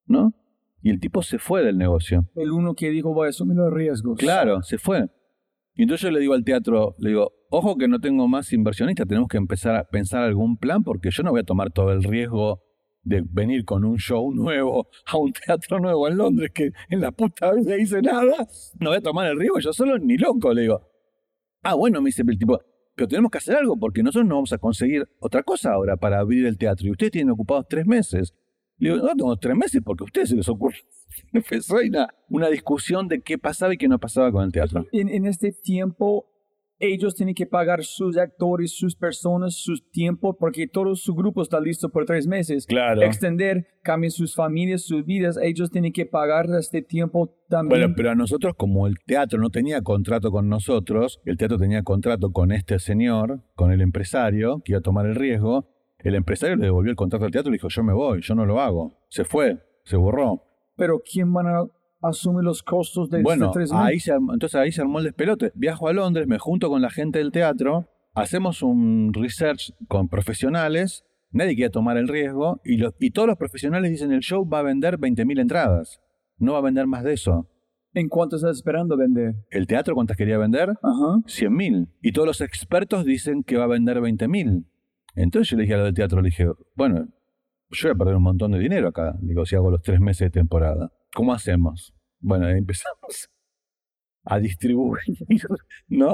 [0.07, 0.35] ¿No?
[0.83, 2.29] Y el tipo se fue del negocio.
[2.35, 4.19] El uno que dijo, voy a asumir los riesgos.
[4.19, 5.09] Claro, se fue.
[5.77, 9.07] Y entonces yo le digo al teatro, le digo, ojo que no tengo más inversionistas,
[9.07, 12.03] tenemos que empezar a pensar algún plan porque yo no voy a tomar todo el
[12.03, 12.63] riesgo
[13.03, 17.13] de venir con un show nuevo a un teatro nuevo en Londres que en la
[17.13, 18.49] puta vida hice nada.
[18.81, 20.81] No voy a tomar el riesgo yo solo ni loco, le digo.
[21.63, 22.59] Ah, bueno, me dice el tipo,
[22.95, 26.21] pero tenemos que hacer algo porque nosotros no vamos a conseguir otra cosa ahora para
[26.21, 28.35] abrir el teatro y ustedes tienen ocupados tres meses.
[28.79, 30.77] Le digo, no tengo tres meses porque a ustedes se les ocurre.
[31.33, 34.87] Empezó una, una discusión de qué pasaba y qué no pasaba con el teatro.
[34.93, 36.27] En, en este tiempo,
[36.79, 41.61] ellos tienen que pagar sus actores, sus personas, sus tiempos, porque todo su grupo está
[41.61, 42.67] listo por tres meses.
[42.67, 43.03] Claro.
[43.03, 47.81] Extender, cambien sus familias, sus vidas, ellos tienen que pagar este tiempo también.
[47.81, 51.83] Bueno, pero a nosotros, como el teatro no tenía contrato con nosotros, el teatro tenía
[51.83, 55.76] contrato con este señor, con el empresario, que iba a tomar el riesgo,
[56.07, 58.35] el empresario le devolvió el contrato al teatro y le dijo, yo me voy, yo
[58.35, 58.99] no lo hago.
[59.09, 60.43] Se fue, se borró.
[60.77, 61.65] Pero ¿quién van a
[62.03, 63.87] asumir los costos de Bueno, estos tres meses?
[63.87, 65.53] ahí se entonces ahí se armó el despelote.
[65.55, 71.05] Viajo a Londres, me junto con la gente del teatro, hacemos un research con profesionales,
[71.31, 74.59] nadie quiere tomar el riesgo y, lo- y todos los profesionales dicen el show va
[74.61, 76.01] a vender 20.000 entradas,
[76.39, 77.49] no va a vender más de eso.
[77.95, 79.35] ¿En cuánto estás esperando vender?
[79.51, 80.69] ¿El teatro cuántas quería vender?
[80.83, 81.17] Ajá.
[81.27, 81.89] 100.000.
[82.03, 84.67] Y todos los expertos dicen que va a vender 20.000.
[85.17, 87.09] Entonces yo le dije a lo del teatro, le dije, bueno,
[87.71, 90.27] yo voy a perder un montón de dinero acá, digo, si hago los tres meses
[90.27, 90.93] de temporada.
[91.15, 91.93] ¿Cómo hacemos?
[92.21, 93.29] Bueno, empezamos
[94.25, 95.03] a distribuir.
[95.89, 96.13] No,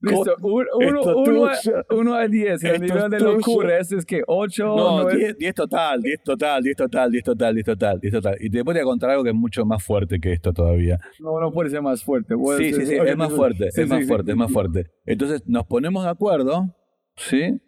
[0.00, 1.54] Listo, un- uno, Esto uno, a,
[1.94, 5.54] uno a 10, el nivel de es locura, ese es que 8, no, 10, 10
[5.54, 8.36] total, 10 total, 10 total, 10 total, 10 total, 10 total.
[8.40, 10.98] Y te voy a contar algo que es mucho más fuerte que esto todavía.
[11.20, 12.34] no, no puede ser más fuerte.
[12.34, 14.30] Sí, ser- sí, sí, es más sí, fuerte, sí, es más sí, fuerte, sí.
[14.32, 14.86] es más fuerte.
[15.06, 16.74] Entonces nos ponemos de acuerdo,
[17.16, 17.60] ¿sí?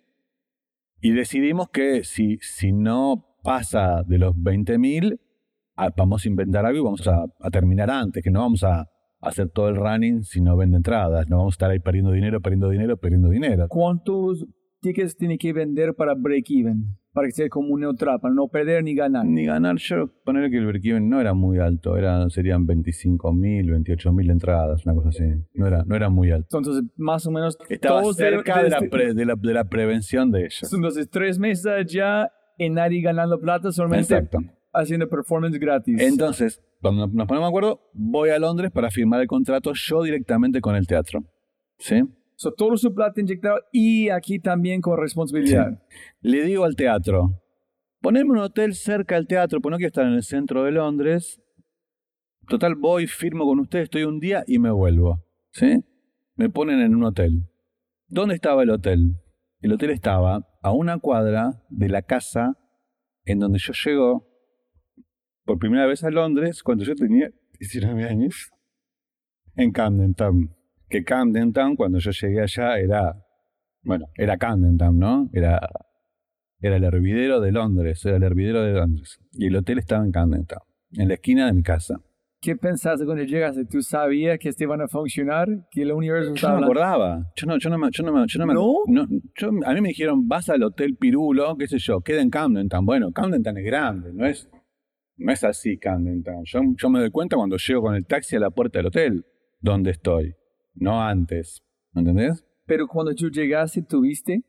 [1.01, 5.20] Y decidimos que si, si no pasa de los 20.000,
[5.76, 8.88] ah, vamos a inventar algo y vamos a, a terminar antes, que no vamos a
[9.20, 12.40] hacer todo el running si no vende entradas, no vamos a estar ahí perdiendo dinero,
[12.40, 13.66] perdiendo dinero, perdiendo dinero.
[13.68, 14.47] ¿Cuántos
[14.80, 16.97] tickets tiene que vender para break even?
[17.17, 19.25] Para que sea como un neutral, para no perder ni ganar.
[19.25, 24.31] Ni ganar, yo poner que el break-even no era muy alto, era, serían 25.000, 28.000
[24.31, 25.25] entradas, una cosa así.
[25.55, 26.59] No era, no era muy alto.
[26.59, 29.64] Entonces, más o menos, Estaba todos cerca de la, este- pre- de, la, de la
[29.64, 30.71] prevención de ellos.
[30.73, 34.39] Entonces, tres meses ya y nadie ganando plata, solamente Exacto.
[34.75, 36.01] haciendo performance gratis.
[36.01, 40.61] Entonces, cuando nos ponemos de acuerdo, voy a Londres para firmar el contrato yo directamente
[40.61, 41.25] con el teatro.
[41.79, 42.03] ¿Sí?
[42.37, 45.82] So, todo su plata inyectado y aquí también con responsabilidad.
[46.20, 47.43] Le digo al teatro,
[48.01, 51.41] poneme un hotel cerca del teatro, porque no quiero estar en el centro de Londres.
[52.47, 55.24] Total, voy, firmo con ustedes, estoy un día y me vuelvo.
[55.51, 55.82] ¿Sí?
[56.34, 57.49] Me ponen en un hotel.
[58.07, 59.16] ¿Dónde estaba el hotel?
[59.61, 62.59] El hotel estaba a una cuadra de la casa
[63.24, 64.28] en donde yo llego
[65.45, 68.53] por primera vez a Londres cuando yo tenía 19 años.
[69.57, 70.55] En Camden Town.
[70.89, 73.14] Que Camden Town, cuando yo llegué allá, era.
[73.82, 75.28] Bueno, era Camden Town, ¿no?
[75.32, 75.61] Era
[76.61, 79.18] era el hervidero de Londres, era el hervidero de Londres.
[79.32, 80.62] Y el hotel estaba en Camden Town,
[80.93, 82.01] en la esquina de mi casa.
[82.41, 83.64] ¿Qué pensaste cuando llegaste?
[83.64, 85.49] ¿Tú sabías que este iban a funcionar?
[85.70, 87.24] ¿Que el universo Yo estaba no me acordaba.
[87.34, 88.74] Yo no, yo no me, yo no me, yo no me- ¿No?
[88.87, 89.07] no,
[89.37, 92.68] yo- a mí me dijeron, vas al hotel Pirulo, qué sé yo, queda en Camden
[92.68, 92.84] Town.
[92.87, 94.49] Bueno, Camden Town es grande, no es,
[95.16, 96.43] no es así Camden Town.
[96.45, 99.24] Yo, yo me doy cuenta cuando llego con el taxi a la puerta del hotel,
[99.61, 100.34] donde estoy,
[100.77, 101.62] no antes.
[101.93, 102.45] ¿Me entendés?
[102.66, 104.43] Pero cuando tú llegaste, ¿tuviste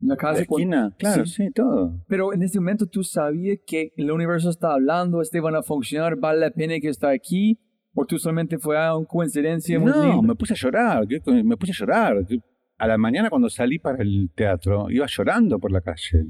[0.00, 0.44] la La casa?
[0.46, 1.44] con- esquina, claro, Sí.
[1.46, 2.04] sí, todo.
[2.08, 6.16] Pero en ese momento tú sabías que el universo está hablando, este van a funcionar,
[6.16, 7.58] vale la pena que está aquí,
[7.94, 10.22] o tú solamente fue a una coincidencia muy No, linda?
[10.28, 11.04] me puse a llorar,
[11.44, 12.16] me puse a llorar.
[12.80, 16.26] A la mañana cuando salí para el teatro, iba llorando por la calle.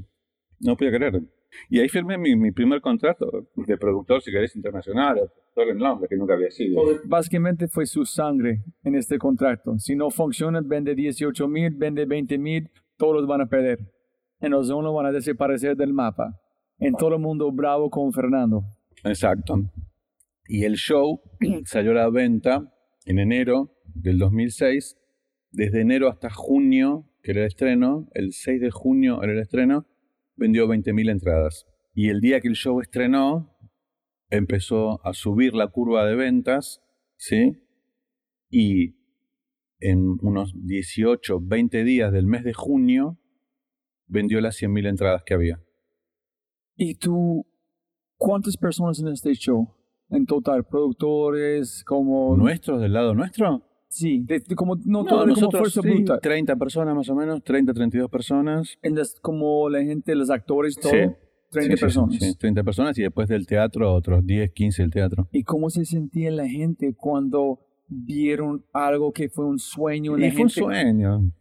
[0.59, 1.21] No podía creer.
[1.69, 6.09] Y ahí firmé mi, mi primer contrato de productor, si querés, internacional, productor en Londres,
[6.09, 6.81] que nunca había sido.
[7.05, 9.77] Básicamente fue su sangre en este contrato.
[9.79, 13.79] Si no funciona, vende 18 mil, vende 20 mil, todos van a perder.
[14.41, 16.39] En Ozono van a desaparecer del mapa.
[16.77, 18.63] En todo el mundo bravo con Fernando.
[19.03, 19.55] Exacto.
[20.47, 21.21] Y el show
[21.65, 22.73] salió a la venta
[23.05, 24.97] en enero del 2006.
[25.51, 29.87] Desde enero hasta junio, que era el estreno, el 6 de junio era el estreno,
[30.39, 31.67] vendió 20.000 entradas.
[31.93, 33.55] Y el día que el show estrenó,
[34.29, 36.81] empezó a subir la curva de ventas,
[37.17, 37.57] ¿sí?
[38.49, 38.95] Y
[39.79, 43.19] en unos 18, 20 días del mes de junio,
[44.07, 45.61] vendió las 100.000 entradas que había.
[46.75, 47.45] ¿Y tú,
[48.17, 49.75] cuántas personas en este show?
[50.09, 52.35] En total, productores, como...
[52.35, 53.68] ¿Nuestros del lado nuestro?
[53.89, 56.19] Sí, de- de como, no, No, todo como nosotros fuerza sí, bruta.
[56.19, 58.77] 30 personas más o menos, 30, 32 personas.
[58.83, 60.91] En las- como la gente, los actores, todo.
[60.91, 60.99] Sí.
[61.51, 62.15] 30 Sí, personas.
[62.19, 65.27] sí, 30 personas y después del teatro otros 10, 15 del teatro.
[65.31, 70.15] ¿Y cómo se sentía la gente cuando vieron algo que fue un sueño?
[70.17, 71.31] Y La fue un gente, sueño.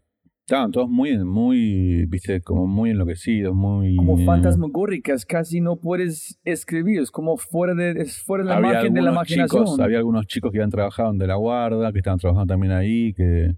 [0.48, 3.96] Estaban todos muy, muy, viste, como muy enloquecidos, muy...
[3.96, 8.72] como fantasmagóricas, casi no puedes escribir, es como fuera de, es fuera de la Había
[8.72, 9.64] margen de la imaginación.
[9.64, 12.72] chicos, había algunos chicos que habían trabajado en De La Guarda, que estaban trabajando también
[12.72, 13.56] ahí, que,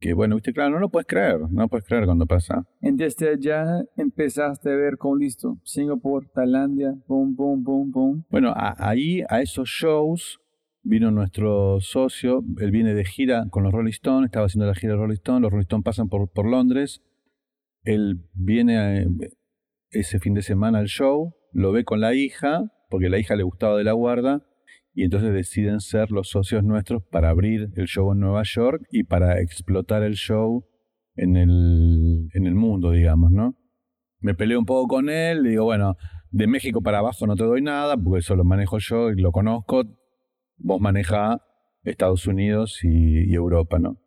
[0.00, 2.66] que bueno, viste, claro, no lo puedes creer, no lo puedes creer cuando pasa.
[2.80, 8.24] Y desde allá empezaste a ver con listo, Singapur, Tailandia, boom, boom, boom, boom.
[8.28, 10.40] Bueno, a- ahí a esos shows
[10.82, 14.94] vino nuestro socio, él viene de gira con los Rolling Stones, estaba haciendo la gira
[14.94, 17.02] de Rolling Stones, los Rolling Stones pasan por, por Londres,
[17.84, 19.06] él viene eh,
[19.90, 23.42] ese fin de semana al show, lo ve con la hija, porque la hija le
[23.42, 24.42] gustaba de la guarda,
[24.94, 29.04] y entonces deciden ser los socios nuestros para abrir el show en Nueva York y
[29.04, 30.66] para explotar el show
[31.14, 33.56] en el, en el mundo, digamos, ¿no?
[34.20, 35.96] Me peleé un poco con él, digo, bueno,
[36.30, 39.32] de México para abajo no te doy nada, porque eso lo manejo yo y lo
[39.32, 39.84] conozco,
[40.62, 41.42] vos maneja
[41.82, 43.98] Estados Unidos y, Europa, ¿no?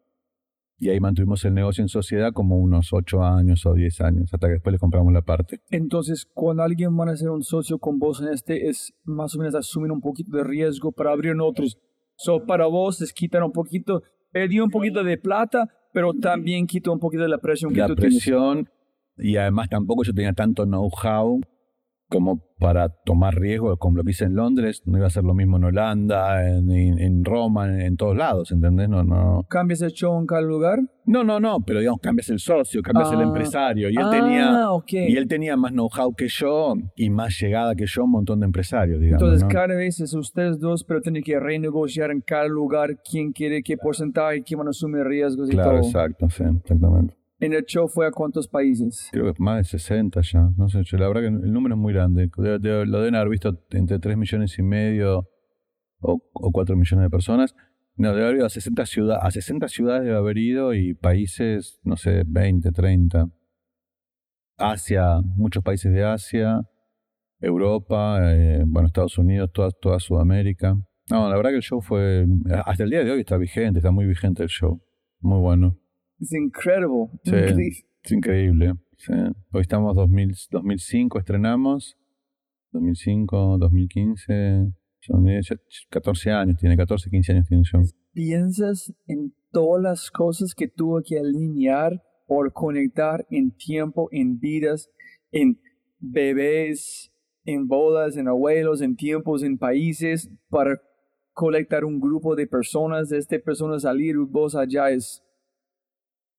[0.78, 4.48] Y ahí mantuvimos el negocio en sociedad como unos 8 años o 10 años, hasta
[4.48, 5.62] que después le compramos la parte.
[5.70, 9.40] Entonces, cuando alguien va a ser un socio con vos en este, es más o
[9.40, 11.78] menos asumir un poquito de riesgo para abrir en otros.
[12.18, 16.92] So, para vos es quitar un poquito, perdió un poquito de plata, pero también quitó
[16.92, 18.70] un poquito de la presión que la tú presión,
[19.18, 21.40] y además tampoco yo tenía tanto know-how
[22.16, 25.34] como para tomar riesgo, como lo que hice en Londres, no iba a ser lo
[25.34, 28.88] mismo en Holanda, en, en, Roma, en, todos lados, ¿entendés?
[28.88, 29.46] No, no.
[29.50, 30.80] ¿Cambias el show en cada lugar?
[31.06, 33.24] No, no, no, pero digamos, cambias el socio, cambias el ah.
[33.24, 33.90] empresario.
[33.90, 37.86] Y él, tenía, ah, y él tenía más know-how que yo y más llegada que
[37.86, 39.22] yo, un montón de empresarios, digamos.
[39.22, 43.62] Entonces, cada vez es ustedes dos, pero tienen que renegociar en cada lugar quién quiere
[43.62, 45.64] qué porcentaje, quién van a asumir riesgos y todo.
[45.64, 47.16] Claro, exacto, sí, exactamente.
[47.40, 49.10] ¿En el show fue a cuántos países?
[49.12, 50.50] Creo que más de 60 ya.
[50.58, 52.30] No sé, la verdad que el número es muy grande.
[52.38, 52.60] lo
[53.00, 55.28] deben haber visto entre 3 millones y medio
[56.00, 57.56] o, 4 millones de personas.
[57.98, 61.80] No, debe haber ido a 60, ciudades, a 60 ciudades debe haber ido y países,
[61.84, 63.30] no sé, 20, 30.
[64.58, 66.62] Asia, muchos países de Asia,
[67.40, 70.76] Europa, eh, bueno, Estados Unidos, toda, toda Sudamérica.
[71.10, 72.26] No, la verdad que el show fue,
[72.66, 74.82] hasta el día de hoy está vigente, está muy vigente el show.
[75.20, 75.78] Muy bueno.
[76.20, 77.84] Es increíble.
[78.04, 78.74] es increíble.
[79.52, 81.98] Hoy estamos 2000, 2005, estrenamos.
[82.72, 84.72] 2005, 2015.
[85.02, 85.26] Son
[85.90, 87.82] 14 años, tiene 14, 15 años tiene show.
[88.14, 94.90] ¿Piensas en todas las cosas que tuvo que alinear por conectar en tiempo, en vidas,
[95.32, 95.60] en
[96.00, 97.12] bebés,
[97.44, 100.82] en bodas, en abuelos, en tiempos, en países, para
[101.34, 105.25] colectar un grupo de personas, de esta persona salir, vos allá es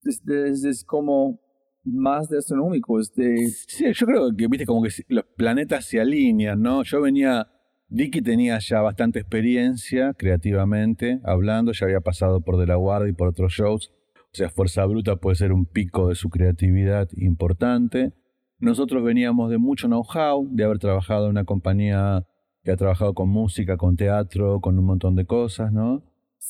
[0.06, 1.40] es, como
[1.84, 2.98] más de astronómico.
[3.16, 3.48] de...
[3.48, 6.82] Sí, yo creo que, viste, como que los planetas se alinean, ¿no?
[6.82, 7.48] Yo venía,
[7.88, 13.14] Dicky tenía ya bastante experiencia creativamente, hablando, ya había pasado por De la Guardia y
[13.14, 13.92] por otros shows.
[14.32, 18.12] O sea, Fuerza Bruta puede ser un pico de su creatividad importante.
[18.58, 22.26] Nosotros veníamos de mucho know-how, de haber trabajado en una compañía
[22.62, 26.02] que ha trabajado con música, con teatro, con un montón de cosas, ¿no?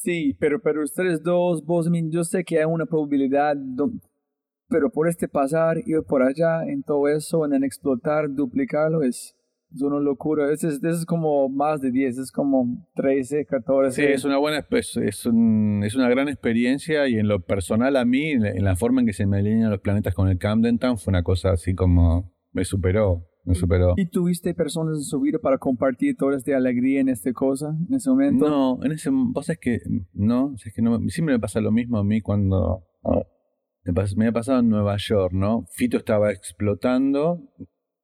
[0.02, 3.56] Sí, pero, pero ustedes dos, vos, yo sé que hay una probabilidad,
[4.68, 9.34] pero por este pasar, ir por allá, en todo eso, en explotar, duplicarlo, es,
[9.74, 10.52] es una locura.
[10.52, 14.02] Es, es, es, como más de 10, es como 13, 14.
[14.02, 17.96] Sí, es una buena, es, es, un, es una gran experiencia y en lo personal
[17.96, 20.78] a mí, en la forma en que se me alinean los planetas con el Camden
[20.78, 23.26] Town, fue una cosa así como me superó.
[23.96, 27.94] ¿Y tuviste personas en su vida para compartir toda esta alegría en esta cosa, en
[27.94, 28.48] ese momento?
[28.48, 29.78] No, en ese vos sabés que
[30.12, 32.84] no, es que no, siempre me pasa lo mismo a mí cuando
[34.16, 35.64] me, ha pasado en Nueva York, ¿no?
[35.70, 37.40] Fito estaba explotando,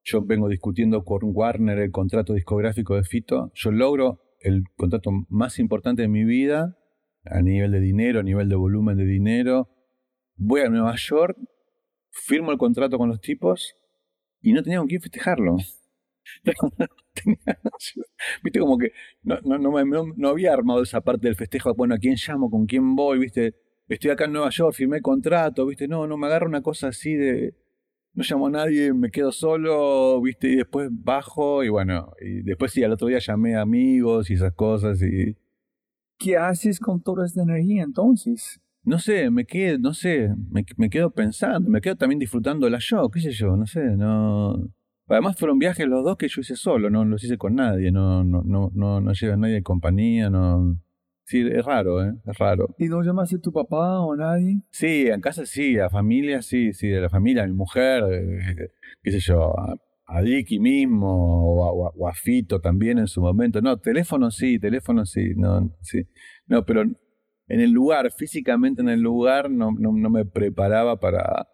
[0.03, 5.59] yo vengo discutiendo con Warner el contrato discográfico de Fito, yo logro el contrato más
[5.59, 6.77] importante de mi vida
[7.25, 9.69] a nivel de dinero, a nivel de volumen de dinero.
[10.35, 11.37] Voy a Nueva York,
[12.11, 13.75] firmo el contrato con los tipos
[14.43, 15.57] y no tenía con quién festejarlo.
[18.43, 18.91] viste, como que
[19.23, 21.73] no, no, no, no, había armado esa parte del festejo.
[21.73, 22.51] Bueno, ¿a quién llamo?
[22.51, 23.17] ¿Con quién voy?
[23.19, 23.55] ¿Viste?
[23.87, 25.87] Estoy acá en Nueva York, firmé contrato, ¿viste?
[25.87, 27.55] No, no me agarra una cosa así de.
[28.15, 30.47] No llamo a nadie, me quedo solo, ¿viste?
[30.49, 34.35] Y después bajo, y bueno, y después sí, al otro día llamé a amigos y
[34.35, 35.01] esas cosas.
[35.01, 35.35] y
[36.19, 38.61] ¿Qué haces con toda esta energía entonces?
[38.83, 43.09] No sé, me quedo, no sé, me, quedo pensando, me quedo también disfrutando la show,
[43.09, 44.55] qué sé yo, no sé, no.
[45.07, 48.23] Además fueron viajes los dos que yo hice solo, no los hice con nadie, no,
[48.23, 50.79] no, no, no, no lleva nadie de compañía, no.
[51.25, 52.13] Sí, es raro, ¿eh?
[52.25, 52.75] Es raro.
[52.77, 54.61] ¿Y no llamaste a tu papá o nadie?
[54.71, 58.69] Sí, en casa sí, a familia sí, sí, de la familia, a mi mujer, eh,
[59.01, 59.75] qué sé yo, a,
[60.05, 63.61] a Dicky mismo o a, o a, Fito también en su momento.
[63.61, 66.05] No, teléfono sí, teléfono sí, no, sí.
[66.47, 66.83] No, pero
[67.47, 71.47] en el lugar, físicamente en el lugar, no, no, no me preparaba para,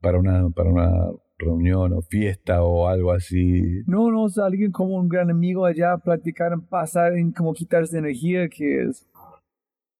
[0.00, 0.90] para, una, para una
[1.38, 3.82] reunión o fiesta o algo así.
[3.86, 8.48] No, no, o alguien como un gran amigo allá, platicar, pasar en como quitarse energía
[8.48, 9.06] que es,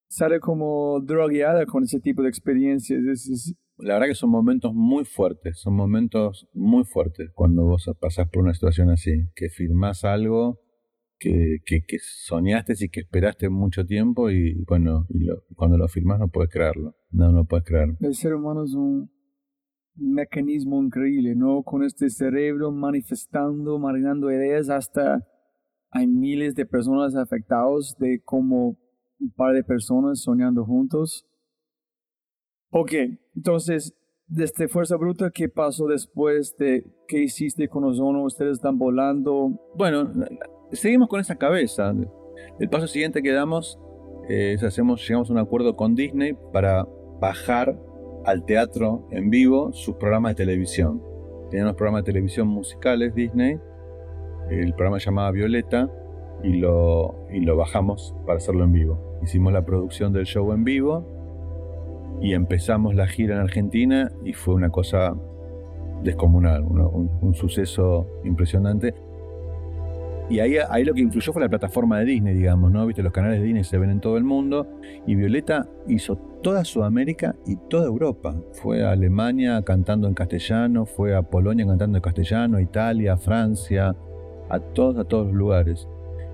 [0.08, 3.00] sale como drogueada con ese tipo de experiencias.
[3.78, 8.42] La verdad que son momentos muy fuertes, son momentos muy fuertes cuando vos pasás por
[8.42, 10.58] una situación así, que firmás algo
[11.18, 15.88] que, que, que soñaste y que esperaste mucho tiempo y bueno, y lo- cuando lo
[15.88, 16.94] firmas no puedes creerlo.
[17.10, 17.96] No, no puedes creerlo.
[18.00, 19.10] El ser humano es un
[19.94, 21.62] mecanismo increíble, ¿no?
[21.62, 25.26] Con este cerebro manifestando, marinando ideas, hasta
[25.90, 28.76] hay miles de personas afectadas de como
[29.18, 31.24] un par de personas soñando juntos.
[32.70, 32.92] Ok,
[33.34, 33.94] entonces,
[34.26, 38.24] desde Fuerza Bruta, ¿qué pasó después de qué hiciste con Ozono?
[38.24, 39.58] Ustedes están volando.
[39.76, 40.12] Bueno,
[40.72, 41.92] seguimos con esa cabeza.
[42.58, 43.78] El paso siguiente que damos
[44.28, 46.86] es hacemos, llegamos a un acuerdo con Disney para
[47.20, 47.78] bajar
[48.24, 51.00] al teatro en vivo sus programas de televisión.
[51.50, 53.58] Tenían unos programas de televisión musicales Disney.
[54.50, 55.90] El programa llamaba Violeta
[56.42, 59.18] y lo, y lo bajamos para hacerlo en vivo.
[59.22, 61.04] Hicimos la producción del show en vivo
[62.20, 65.14] y empezamos la gira en Argentina y fue una cosa
[66.02, 68.94] descomunal, un, un- un suceso impresionante.
[70.28, 72.84] Y ahí, ahí lo que influyó fue la plataforma de Disney, digamos, ¿no?
[72.84, 74.66] Viste, los canales de Disney se ven en todo el mundo.
[75.06, 78.34] Y Violeta hizo toda Sudamérica y toda Europa.
[78.52, 83.94] Fue a Alemania cantando en castellano, fue a Polonia cantando en castellano, Italia, Francia,
[84.48, 85.88] a todos, a todos los lugares.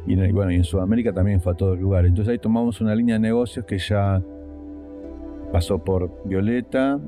[0.06, 2.08] Y, en- bueno, y en Sudamérica también fue a todos los lugares.
[2.08, 4.22] Entonces ahí tomamos una línea de negocios que ya
[5.52, 6.98] pasó por Violeta,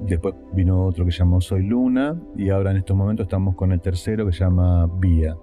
[0.00, 3.80] después vino otro que llamó Soy Luna, y ahora en estos momentos estamos con el
[3.82, 5.36] tercero que se llama Vía.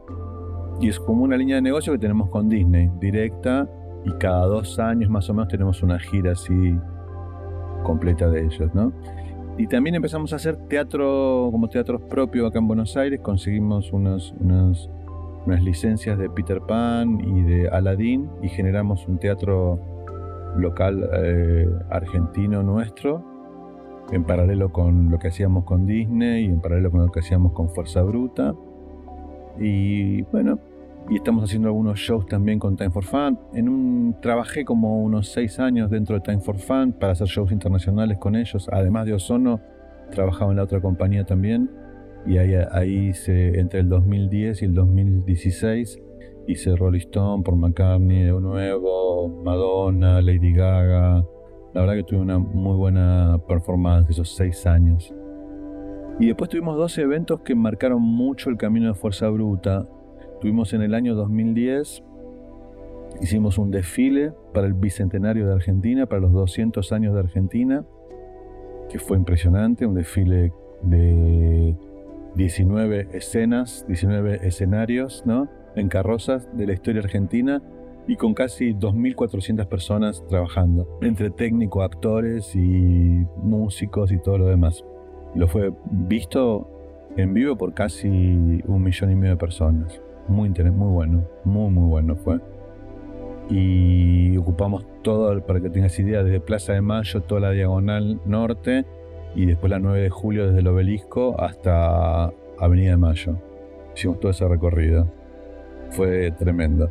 [0.79, 3.67] Y es como una línea de negocio que tenemos con Disney, directa,
[4.05, 6.77] y cada dos años más o menos tenemos una gira así
[7.83, 8.91] completa de ellos, ¿no?
[9.57, 14.35] Y también empezamos a hacer teatro, como teatros propios acá en Buenos Aires, conseguimos unos,
[14.39, 14.89] unos-
[15.47, 19.79] unas licencias de Peter Pan y de Aladdin y generamos un teatro
[20.57, 23.23] local eh, argentino nuestro,
[24.11, 27.51] en paralelo con lo que hacíamos con Disney y en paralelo con lo que hacíamos
[27.53, 28.53] con Fuerza Bruta.
[29.59, 30.59] Y bueno,
[31.09, 33.39] y estamos haciendo algunos shows también con Time for Fun.
[33.53, 37.51] En un, trabajé como unos seis años dentro de Time for Fun para hacer shows
[37.51, 38.67] internacionales con ellos.
[38.71, 39.61] Además de Ozono,
[40.11, 41.71] trabajaba en la otra compañía también.
[42.25, 46.01] Y ahí, ahí hice, entre el 2010 y el 2016,
[46.47, 51.25] hice Rolling Stone, por McCartney, de nuevo, Madonna, Lady Gaga.
[51.73, 55.13] La verdad que tuve una muy buena performance esos seis años.
[56.19, 59.87] Y después tuvimos dos eventos que marcaron mucho el camino de Fuerza Bruta.
[60.41, 62.03] Tuvimos en el año 2010,
[63.21, 67.85] hicimos un desfile para el Bicentenario de Argentina, para los 200 años de Argentina,
[68.89, 71.75] que fue impresionante, un desfile de
[72.35, 75.47] 19 escenas, 19 escenarios, ¿no?
[75.75, 77.61] En carrozas de la historia argentina
[78.07, 84.83] y con casi 2.400 personas trabajando, entre técnicos, actores y músicos y todo lo demás.
[85.35, 86.67] Lo fue visto
[87.15, 90.01] en vivo por casi un millón y medio de personas.
[90.27, 92.39] Muy, interes- muy bueno, muy, muy bueno fue.
[93.49, 98.85] Y ocupamos todo, para que tengas idea, desde Plaza de Mayo, toda la diagonal norte,
[99.35, 103.37] y después la 9 de julio desde el obelisco hasta Avenida de Mayo.
[103.95, 105.07] Hicimos todo ese recorrido.
[105.91, 106.89] Fue tremendo.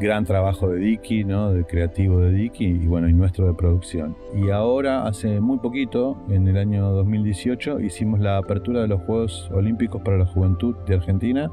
[0.00, 1.52] Gran trabajo de Dicky, ¿no?
[1.52, 4.16] De creativo de Dicky y bueno, y nuestro de producción.
[4.34, 9.48] Y ahora, hace muy poquito, en el año 2018, hicimos la apertura de los Juegos
[9.54, 11.50] Olímpicos para la Juventud de Argentina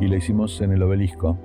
[0.00, 1.38] y la hicimos en el obelisco.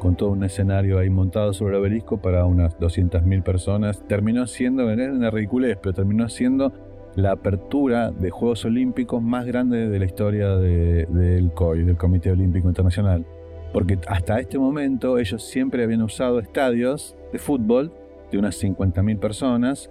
[0.00, 4.02] Con todo un escenario ahí montado sobre el obelisco para unas 200.000 personas.
[4.08, 6.72] Terminó siendo, una ridiculez, pero terminó siendo
[7.14, 12.30] la apertura de Juegos Olímpicos más grande de la historia de- del COI, del Comité
[12.32, 13.24] Olímpico Internacional.
[13.72, 17.92] Porque hasta este momento ellos siempre habían usado estadios de fútbol
[18.30, 19.90] de unas 50.000 personas,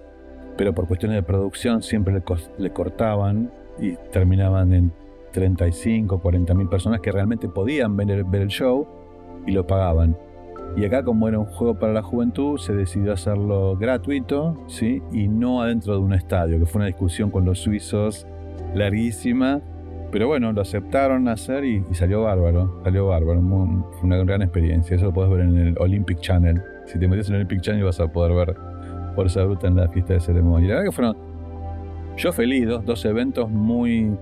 [0.57, 2.23] pero por cuestiones de producción siempre le,
[2.57, 4.91] le cortaban y terminaban en
[5.31, 8.87] 35, 40.000 personas que realmente podían ver el, ver el show
[9.45, 10.17] y lo pagaban.
[10.75, 15.01] Y acá como era un juego para la juventud, se decidió hacerlo gratuito, ¿sí?
[15.11, 18.27] Y no adentro de un estadio, que fue una discusión con los suizos
[18.75, 19.61] larguísima.
[20.11, 24.95] Pero bueno, lo aceptaron hacer y, salió bárbaro, salió bárbaro, fue una gran experiencia.
[24.95, 26.61] Eso lo puedes ver en el Olympic Channel.
[26.85, 28.55] Si te metes en el Olympic Channel vas a poder ver
[29.15, 30.69] Fuerza Bruta en la fiesta de ceremonia.
[30.69, 31.17] La verdad que fueron,
[32.15, 34.15] yo feliz, dos, dos eventos muy,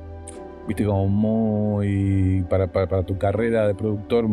[0.67, 4.27] viste, como muy, para, para, tu carrera de productor,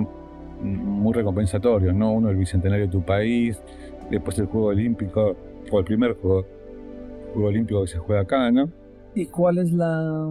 [0.63, 2.13] muy recompensatorios, ¿no?
[2.13, 3.61] Uno el bicentenario de tu país,
[4.11, 5.37] después el Juego Olímpico,
[5.71, 6.47] o el primer Juego,
[7.35, 8.71] juego Olímpico que se juega acá, ¿no?
[9.15, 10.27] ¿Y cuál es la,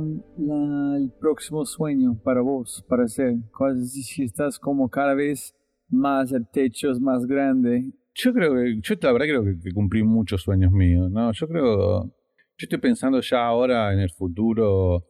[0.97, 3.35] el próximo sueño para vos, para hacer?
[3.55, 5.55] ¿Cuál es- si estás como cada vez
[5.87, 7.91] más, el techo es más grande?
[8.15, 11.31] Yo creo que, yo la verdad creo que, que cumplí muchos sueños míos, ¿no?
[11.31, 12.11] Yo creo, yo
[12.57, 15.05] estoy pensando ya ahora en el futuro,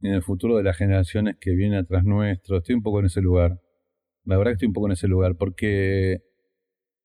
[0.00, 3.20] en el futuro de las generaciones que vienen atrás nuestro, estoy un poco en ese
[3.20, 3.60] lugar.
[4.24, 6.18] La verdad que estoy un poco en ese lugar, porque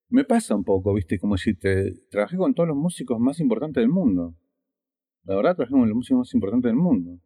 [0.10, 3.82] me pasa un poco, viste, como si te trabajé con todos los músicos más importantes
[3.82, 4.36] del mundo.
[5.28, 7.20] La verdad, trabajé con los músicos más importantes del mundo.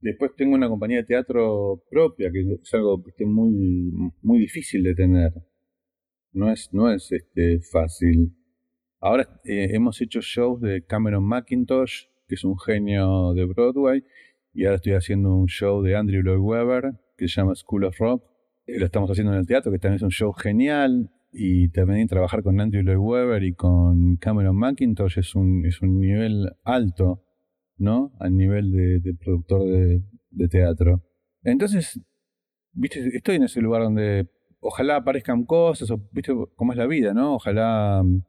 [0.00, 5.32] Después tengo una compañía de teatro propia, que es algo muy, muy difícil de tener.
[6.32, 8.34] No es, no es este, fácil.
[8.98, 14.02] Ahora eh, hemos hecho shows de Cameron McIntosh, que es un genio de Broadway,
[14.54, 17.98] y ahora estoy haciendo un show de Andrew Lloyd Webber, que se llama School of
[17.98, 18.24] Rock.
[18.66, 21.10] Eh, lo estamos haciendo en el teatro, que también es un show genial.
[21.30, 25.98] Y también trabajar con Andrew Lloyd Webber y con Cameron McIntosh es un, es un
[25.98, 27.24] nivel alto
[27.76, 28.12] ¿no?
[28.20, 31.02] Al nivel de, productor de, teatro.
[31.42, 32.00] Entonces,
[32.72, 34.28] viste, estoy en ese lugar donde
[34.60, 37.34] ojalá aparezcan cosas, o viste cómo es la vida, ¿no?
[37.34, 38.02] Ojalá.
[38.02, 38.22] Mm,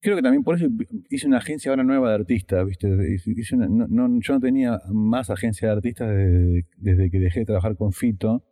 [0.00, 0.66] creo que también por eso
[1.10, 2.88] hice una agencia ahora nueva de artistas, ¿viste?
[3.18, 8.44] yo no tenía más agencia de artistas desde, desde, que dejé de trabajar con Fito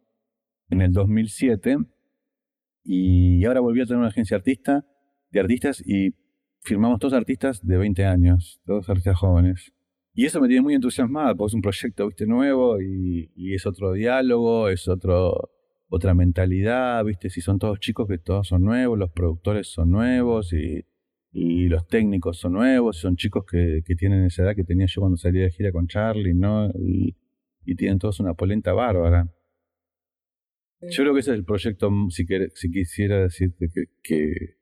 [0.70, 1.76] en el 2007.
[2.84, 4.86] Y ahora volví a tener una agencia artista,
[5.30, 6.14] de artistas y
[6.66, 9.72] firmamos todos artistas de 20 años, todos artistas jóvenes.
[10.12, 12.26] Y eso me tiene muy entusiasmado, porque es un proyecto ¿viste?
[12.26, 15.50] nuevo y, es otro diálogo, es otro,
[15.88, 17.30] otra mentalidad, ¿viste?
[17.30, 20.84] Si son todos chicos que todos son nuevos, los productores son nuevos y,
[21.68, 25.38] los técnicos son nuevos, son chicos que, tienen esa edad que tenía yo cuando salí
[25.38, 26.70] de gira con Charlie, ¿no?
[26.78, 27.14] Y,
[27.76, 29.28] tienen todos una polenta bárbara.
[30.80, 32.24] Yo creo que ese es el proyecto, si,
[32.54, 33.68] si quisiera decirte
[34.02, 34.55] que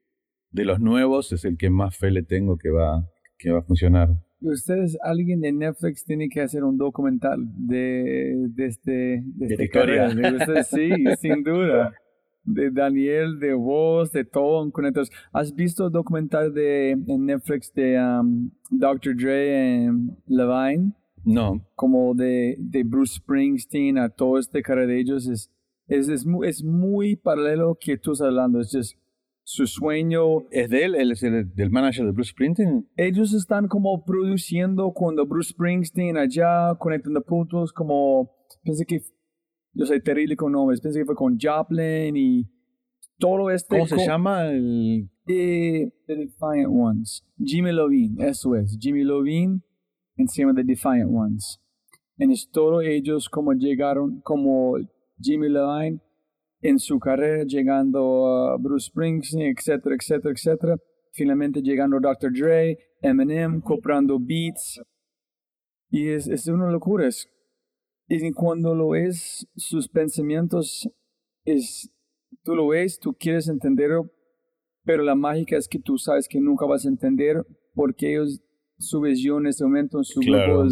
[0.54, 3.04] de los nuevos es el que más fe le tengo que va,
[3.38, 4.08] que va a funcionar.
[4.40, 9.22] Ustedes, alguien de Netflix tiene que hacer un documental de, de este...
[9.24, 10.10] De, de historia.
[10.64, 11.92] sí, sin duda.
[12.44, 14.70] De Daniel, de vos, de todo.
[15.32, 19.16] ¿Has visto el documental de en Netflix de um, Dr.
[19.16, 19.88] Dre y
[20.28, 20.92] Levine?
[21.24, 21.66] No.
[21.74, 25.26] Como de, de Bruce Springsteen a todo este cara de ellos.
[25.26, 25.50] Es,
[25.88, 28.60] es, es, muy, es muy paralelo que tú estás hablando.
[28.60, 28.98] Es just
[29.44, 30.40] su sueño.
[30.50, 30.94] ¿Es de él?
[30.94, 32.88] ¿Él es el, del manager de Bruce Springsteen?
[32.96, 38.30] Ellos están como produciendo cuando Bruce Springsteen allá, conectando puntos, como.
[38.62, 39.00] Pensé que.
[39.72, 40.80] Yo soy terrible con nombres.
[40.80, 42.48] Pensé que fue con Joplin y
[43.18, 43.76] todo este.
[43.76, 44.46] ¿Cómo se llama?
[44.46, 45.10] El...
[45.26, 47.24] The Defiant Ones.
[47.38, 48.76] Jimmy Lovine, eso es.
[48.78, 49.62] Jimmy Lovine
[50.16, 51.60] encima de Defiant Ones.
[52.16, 54.74] En es todo ellos como llegaron, como
[55.18, 56.00] Jimmy Lovine
[56.64, 60.76] en su carrera, llegando a Bruce Springsteen, etcétera, etcétera, etcétera.
[61.12, 62.32] Finalmente llegando Dr.
[62.32, 64.80] Dre, Eminem, comprando beats.
[65.90, 67.06] Y es, es una locura.
[67.06, 67.28] Es,
[68.08, 70.88] y cuando lo ves, sus pensamientos,
[71.44, 71.90] es,
[72.42, 74.10] tú lo ves, tú quieres entenderlo,
[74.84, 78.40] pero la mágica es que tú sabes que nunca vas a entender porque ellos,
[78.78, 80.66] su visión en este momento, su claro.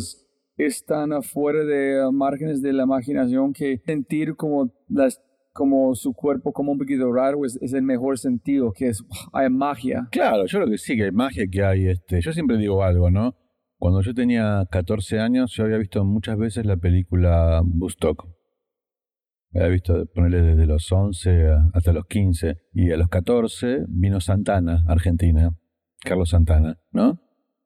[0.57, 5.21] están afuera de márgenes de la imaginación que sentir como las
[5.53, 10.09] como su cuerpo como un poquito raro es, el mejor sentido, que es, hay magia.
[10.11, 13.11] Claro, yo creo que sí, que hay magia, que hay, este, yo siempre digo algo,
[13.11, 13.35] ¿no?
[13.79, 18.29] Cuando yo tenía 14 años, yo había visto muchas veces la película Bustock.
[19.55, 22.59] Había visto, ponerle desde los 11 hasta los 15.
[22.73, 25.51] Y a los 14 vino Santana, Argentina.
[26.01, 27.21] Carlos Santana, ¿no?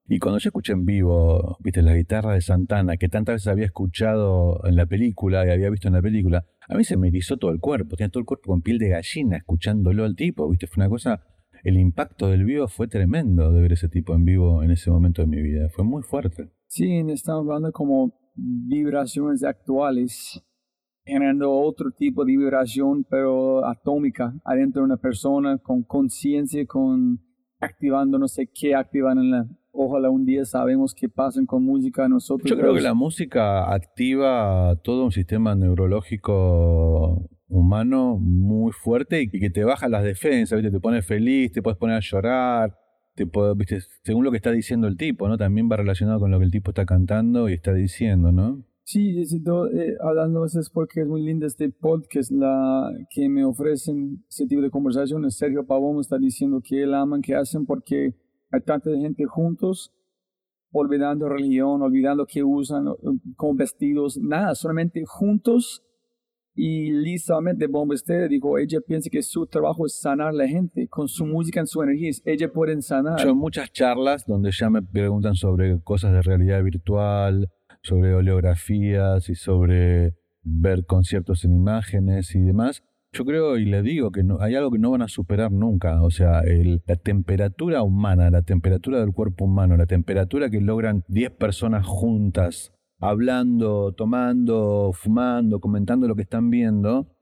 [0.08, 3.66] Y cuando yo escuché en vivo, viste, la guitarra de Santana, que tantas veces había
[3.66, 7.36] escuchado en la película y había visto en la película, a mí se me erizó
[7.36, 10.66] todo el cuerpo, tenía todo el cuerpo con piel de gallina escuchándolo al tipo, viste,
[10.66, 11.22] fue una cosa,
[11.64, 15.22] el impacto del vivo fue tremendo de ver ese tipo en vivo en ese momento
[15.22, 16.50] de mi vida, fue muy fuerte.
[16.66, 20.42] Sí, estamos hablando como vibraciones actuales,
[21.04, 27.20] generando otro tipo de vibración, pero atómica, adentro de una persona, con conciencia, con
[27.60, 32.08] activando no sé qué activan en la ojalá un día sabemos qué pasa con música
[32.08, 32.50] nosotros.
[32.50, 39.50] Yo creo que la música activa todo un sistema neurológico humano muy fuerte y que
[39.50, 42.76] te baja las defensas, te pone feliz, te puedes poner a llorar,
[43.14, 43.24] te
[43.56, 43.80] ¿viste?
[44.02, 45.38] según lo que está diciendo el tipo, ¿no?
[45.38, 48.64] También va relacionado con lo que el tipo está cantando y está diciendo, ¿no?
[48.84, 54.46] Sí, eh, hablando veces porque es muy lindo este podcast la, que me ofrecen ese
[54.46, 55.36] tipo de conversaciones.
[55.36, 58.14] Sergio Pavón está diciendo que él aman, que hacen porque
[58.50, 59.92] hay tanta gente juntos,
[60.72, 62.86] olvidando religión, olvidando que usan
[63.36, 65.82] con vestidos, nada, solamente juntos.
[66.58, 70.88] Y listamente Bomba Estéreo dijo, ella piensa que su trabajo es sanar a la gente
[70.88, 73.22] con su música, en su energía, ella puede sanar.
[73.22, 77.50] Yo muchas charlas donde ya me preguntan sobre cosas de realidad virtual,
[77.82, 82.82] sobre oleografías y sobre ver conciertos en imágenes y demás
[83.16, 86.10] yo creo y le digo que hay algo que no van a superar nunca, o
[86.10, 86.42] sea,
[86.86, 92.72] la temperatura humana, la temperatura del cuerpo humano, la temperatura que logran 10 personas juntas,
[92.98, 97.16] hablando, tomando, fumando, comentando lo que están viendo,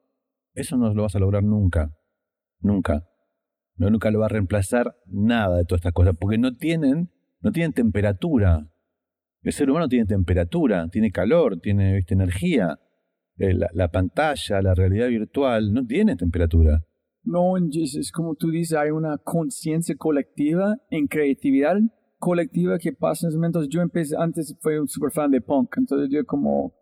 [0.55, 1.93] eso no lo vas a lograr nunca.
[2.61, 3.05] Nunca.
[3.77, 7.11] No, nunca lo va a reemplazar nada de todas estas cosas, porque no tienen,
[7.41, 8.69] no tienen temperatura.
[9.43, 12.79] El ser humano tiene temperatura, tiene calor, tiene energía.
[13.37, 16.85] Eh, la, la, pantalla, la realidad virtual, no tiene temperatura.
[17.25, 21.77] No, es como tú dices, hay una conciencia colectiva en creatividad
[22.19, 23.69] colectiva que pasa en esos momentos.
[23.69, 26.75] Yo empecé, antes fui un super fan de punk, entonces yo como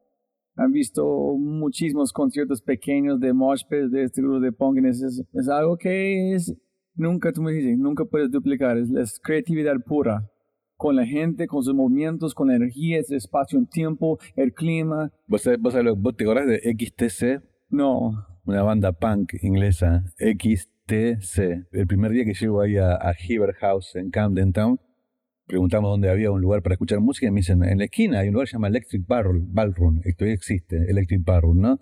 [0.57, 1.05] han visto
[1.39, 5.03] muchísimos conciertos pequeños de mosh de este grupo de punk, es,
[5.33, 6.55] es algo que es,
[6.95, 10.29] nunca, tú me dices, nunca puedes duplicar, es, es creatividad pura
[10.83, 15.13] con la gente, con sus movimientos, con la energía, el espacio, el tiempo, el clima.
[15.29, 17.41] ¿Vos, vos, vos te acordás de XTC?
[17.71, 18.27] No.
[18.45, 21.69] Una banda punk inglesa, XTC.
[21.71, 24.81] El primer día que llego ahí a, a Heber House en Camden Town,
[25.47, 28.27] preguntamos dónde había un lugar para escuchar música y me dicen, en la esquina hay
[28.27, 31.81] un lugar que se llama Electric Ballroom, todavía existe, Electric Ballroom, ¿no?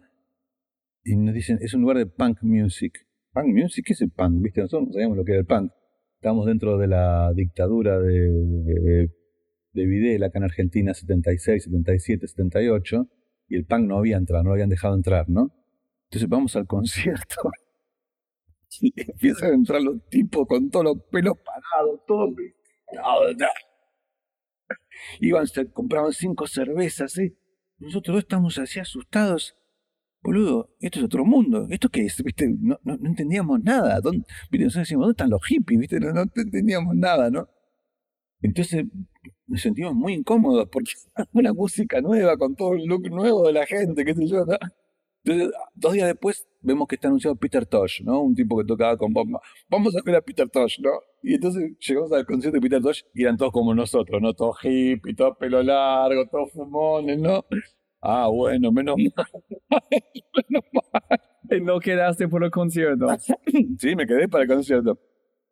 [1.04, 3.06] Y nos dicen, es un lugar de punk music.
[3.32, 3.82] ¿Punk music?
[3.86, 4.42] ¿Qué es el punk?
[4.42, 4.60] ¿Viste?
[4.60, 5.72] Nosotros no sabíamos lo que era el punk.
[6.20, 9.10] Estamos dentro de la dictadura de, de,
[9.72, 13.08] de Videla acá en Argentina, 76, 77, 78,
[13.48, 15.50] y el punk no había entrado, no lo habían dejado entrar, ¿no?
[16.10, 17.36] Entonces vamos al concierto.
[18.82, 22.30] Y empiezan a entrar los tipos con todos los pelos parados, todos
[25.20, 27.34] Iban, se compraban cinco cervezas, ¿eh?
[27.78, 29.56] Nosotros estamos así asustados.
[30.22, 31.66] Boludo, esto es otro mundo.
[31.70, 32.22] ¿Esto qué es?
[32.22, 32.48] ¿Viste?
[32.60, 34.00] No, no, entendíamos nada.
[34.00, 34.64] ¿Dónde, ¿viste?
[34.64, 35.80] Nosotros decíamos, ¿dónde están los hippies?
[35.80, 36.00] ¿Viste?
[36.00, 37.48] No, no entendíamos nada, ¿no?
[38.42, 38.84] Entonces
[39.46, 40.92] nos sentimos muy incómodos porque
[41.32, 44.56] una música nueva, con todo el look nuevo de la gente, qué sé yo, ¿no?
[45.22, 48.22] Entonces, dos días después vemos que está anunciado Peter Tosh, ¿no?
[48.22, 49.40] Un tipo que tocaba con bomba.
[49.68, 50.90] Vamos a ver a Peter Tosh, ¿no?
[51.22, 54.32] Y entonces llegamos al concierto de Peter Tosh y eran todos como nosotros, ¿no?
[54.32, 57.44] Todos hippie, todos pelo largo, todos fumones, ¿no?
[58.00, 59.26] Ah, bueno, menos mal.
[60.50, 61.20] menos mal.
[61.50, 63.06] ¿Y no quedaste por el concierto?
[63.78, 64.98] sí, me quedé para el concierto.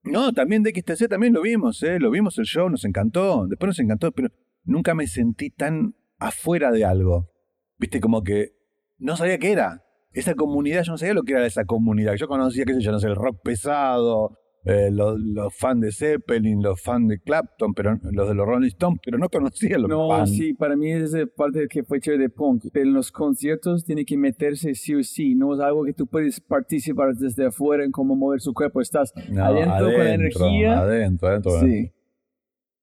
[0.05, 1.99] No, también de XTC también lo vimos, ¿eh?
[1.99, 3.47] Lo vimos el show, nos encantó.
[3.47, 4.29] Después nos encantó, pero
[4.65, 7.31] nunca me sentí tan afuera de algo.
[7.79, 8.53] Viste, como que
[8.99, 9.85] no sabía qué era.
[10.13, 12.15] Esa comunidad, yo no sabía lo que era esa comunidad.
[12.15, 15.93] Yo conocía, qué sé yo, no sé, el rock pesado, eh, los, los, fans de
[15.93, 19.89] Zeppelin, los fans de Clapton, pero los de los Rolling Stones, pero no conocía los
[19.89, 22.65] No, sí, para mí es parte que fue chévere de punk.
[22.73, 25.35] Pero en los conciertos tiene que meterse sí o sí.
[25.35, 28.81] No es algo que tú puedes participar desde afuera en cómo mover su cuerpo.
[28.81, 30.79] Estás no, adentro, adentro, con la energía.
[30.81, 31.61] Adentro, adentro.
[31.61, 31.93] Sí.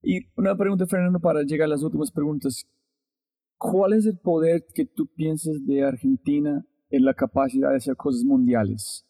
[0.02, 2.68] Y una pregunta, Fernando, para llegar a las últimas preguntas.
[3.58, 8.24] ¿Cuál es el poder que tú piensas de Argentina en la capacidad de hacer cosas
[8.24, 9.05] mundiales?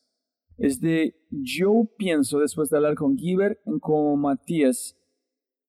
[0.58, 4.98] Es de, yo pienso, después de hablar con Giver con Matías,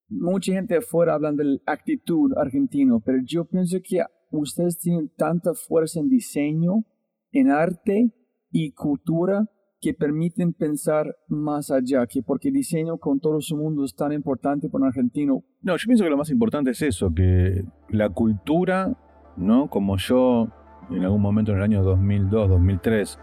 [0.09, 6.01] mucha gente afuera hablan de actitud argentino, pero yo pienso que ustedes tienen tanta fuerza
[6.01, 6.85] en diseño,
[7.33, 8.13] en arte
[8.51, 9.51] y cultura
[9.81, 14.69] que permiten pensar más allá, que porque diseño con todo su mundo es tan importante
[14.69, 15.45] para un argentino.
[15.63, 18.97] No, yo pienso que lo más importante es eso, que la cultura,
[19.37, 19.69] ¿no?
[19.69, 20.49] Como yo
[20.91, 23.19] en algún momento en el año 2002, 2003,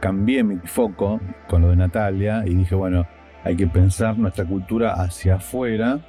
[0.00, 3.06] cambié mi foco con lo de Natalia y dije, bueno,
[3.44, 6.00] hay que pensar nuestra cultura hacia afuera.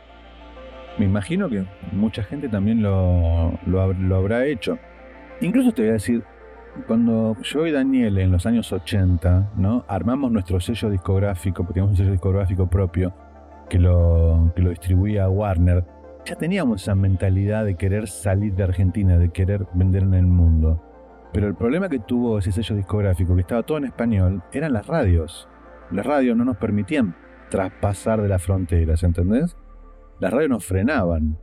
[0.98, 4.80] Me imagino que mucha gente también lo, lo, habrá hecho.
[5.42, 6.24] Incluso te voy a decir,
[6.88, 9.86] cuando yo y Daniel en los años 80, ¿no?
[9.88, 13.14] Armamos nuestro sello discográfico, porque teníamos un sello discográfico propio
[13.70, 15.86] que lo, que lo distribuía Warner,
[16.26, 20.87] ya teníamos esa mentalidad de querer salir de Argentina, de querer vender en el mundo.
[21.34, 24.88] Pero el problema que tuvo ese sello discográfico, que estaba todo en español, eran las
[24.88, 25.48] radios.
[25.92, 27.16] Las radios no nos permitían
[27.50, 29.56] traspasar de las fronteras, ¿entendés?
[30.20, 31.38] Las radios nos frenaban.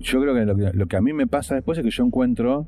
[0.00, 2.66] Yo creo que lo, que a mí me pasa después es que yo encuentro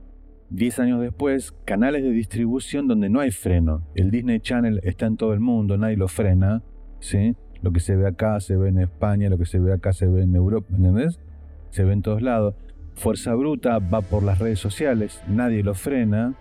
[0.51, 3.87] 10 años después, canales de distribución donde no hay freno.
[3.95, 6.63] El Disney Channel está en todo el mundo, nadie lo frena.
[7.01, 7.37] ¿sí?
[7.63, 10.07] Lo que se ve acá se ve en España, lo que se ve acá se
[10.07, 11.19] ve en Europa, ¿entendés?
[11.71, 12.55] Se ve en todos lados.
[12.97, 16.35] Fuerza Bruta va por las redes sociales, nadie lo frena.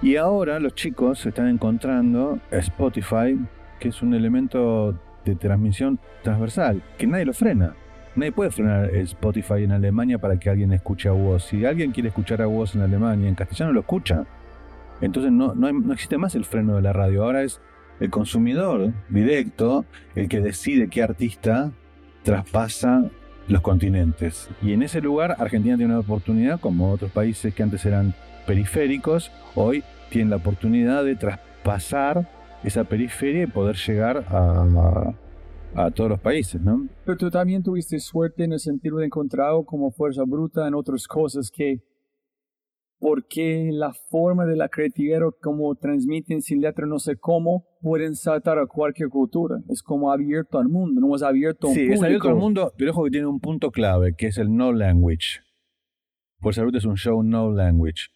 [0.00, 3.38] Y ahora los chicos se están encontrando Spotify,
[3.78, 7.74] que es un elemento de transmisión transversal, que nadie lo frena.
[8.14, 11.44] Nadie puede frenar Spotify en Alemania para que alguien escuche a vos.
[11.44, 14.24] Si alguien quiere escuchar a vos en Alemania, en castellano lo escucha.
[15.00, 17.24] Entonces no, no, no existe más el freno de la radio.
[17.24, 17.60] Ahora es
[18.00, 19.84] el consumidor directo
[20.14, 21.70] el que decide qué artista
[22.22, 23.10] traspasa
[23.48, 24.48] los continentes.
[24.62, 28.14] Y en ese lugar Argentina tiene una oportunidad, como otros países que antes eran
[28.46, 32.28] periféricos, hoy tienen la oportunidad de traspasar
[32.64, 35.14] esa periferia y poder llegar a,
[35.74, 36.86] a todos los países, ¿no?
[37.04, 41.06] Pero tú también tuviste suerte en el sentido de encontrado como fuerza bruta en otras
[41.06, 41.82] cosas que
[42.98, 47.66] por qué la forma de la creatividad o cómo transmiten sin letra, no sé cómo,
[47.82, 49.56] pueden saltar a cualquier cultura.
[49.68, 52.28] Es como abierto al mundo, no es abierto a un Sí, es abierto público.
[52.28, 55.40] al mundo, pero ojo que tiene un punto clave, que es el no language.
[56.38, 58.06] Fuerza Bruta es un show no language.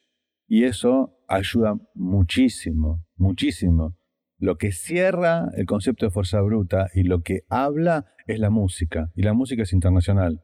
[0.48, 3.97] Y eso ayuda muchísimo, muchísimo.
[4.38, 9.10] Lo que cierra el concepto de Fuerza Bruta y lo que habla es la música.
[9.14, 10.43] Y la música es internacional.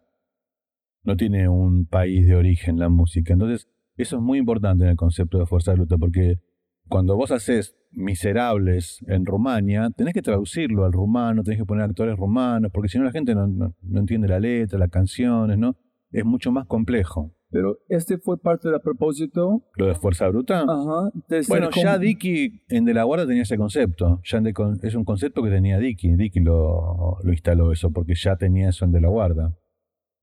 [1.05, 3.33] No tiene un país de origen la música.
[3.33, 6.37] Entonces, eso es muy importante en el concepto de Fuerza Bruta, porque
[6.89, 12.17] cuando vos haces Miserables en Rumania, tenés que traducirlo al rumano, tenés que poner actores
[12.17, 15.77] rumanos, porque si no la gente no, no- no entiende la letra, las canciones, ¿no?
[16.11, 17.33] Es mucho más complejo.
[17.51, 19.63] Pero este fue parte del propósito.
[19.77, 20.61] Lo de Fuerza Bruta.
[20.61, 21.11] Ajá.
[21.49, 24.21] Bueno, ya Dicky en De la Guardia tenía ese concepto.
[24.25, 26.17] Ya en De Con- es un concepto que tenía Dicky.
[26.17, 29.53] Dicky lo, lo instaló eso, porque ya tenía eso en De la Guardia.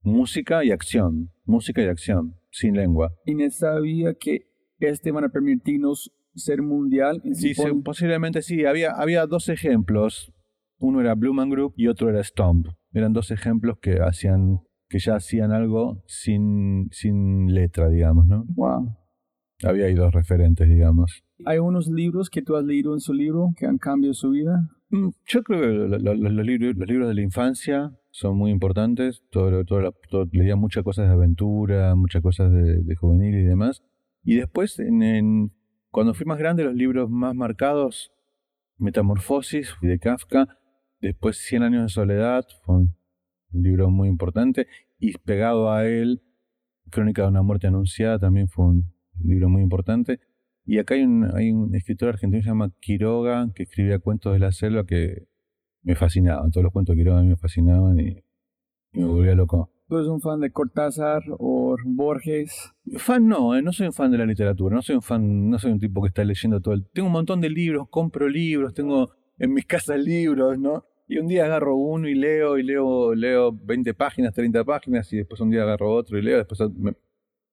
[0.02, 1.30] Música y acción.
[1.44, 3.12] Música y acción, sin lengua.
[3.26, 4.46] Y no sabía que
[4.80, 7.20] este van a permitirnos ser mundial.
[7.32, 8.64] Sí, se- posiblemente sí.
[8.64, 10.32] Había, había dos ejemplos.
[10.78, 12.68] Uno era Blue Man Group y otro era Stomp.
[12.92, 18.44] Eran dos ejemplos que hacían, que ya hacían algo sin, sin letra, digamos, ¿no?
[18.48, 18.96] Wow.
[19.62, 21.22] Había ahí dos referentes, digamos.
[21.44, 24.68] Hay unos libros que tú has leído en su libro que han cambiado su vida.
[24.88, 28.36] Mm, Yo creo que lo- lo- lo- los, libros, los libros de la infancia son
[28.38, 29.22] muy importantes.
[29.30, 33.82] Todo, todo, todo- leía muchas cosas de aventura, muchas cosas de, de juvenil y demás.
[34.24, 35.52] Y después, en, en-
[35.90, 38.12] cuando fui más grande, los libros más marcados,
[38.78, 40.58] Metamorfosis de Kafka,
[41.00, 42.96] después Cien años de soledad, fue un
[43.52, 44.66] libro muy importante.
[44.98, 46.22] Y pegado a él,
[46.90, 48.84] Crónica de una muerte anunciada, también fue un
[49.22, 50.20] libro muy importante.
[50.64, 54.32] Y acá hay un, hay un escritor argentino que se llama Quiroga, que escribía cuentos
[54.32, 55.26] de la selva que
[55.82, 56.50] me fascinaban.
[56.50, 58.22] Todos los cuentos de Quiroga a mí me fascinaban y,
[58.92, 59.70] y me volvía loco.
[59.90, 62.72] ¿Tú eres un fan de Cortázar o Borges?
[62.98, 65.58] Fan no, eh, no soy un fan de la literatura, no soy un fan, no
[65.58, 66.86] soy un tipo que está leyendo todo el...
[66.94, 70.84] Tengo un montón de libros, compro libros, tengo en mis casas libros, ¿no?
[71.08, 75.16] Y un día agarro uno y leo, y leo, leo 20 páginas, 30 páginas, y
[75.16, 76.60] después un día agarro otro y leo, después...
[76.78, 76.94] me-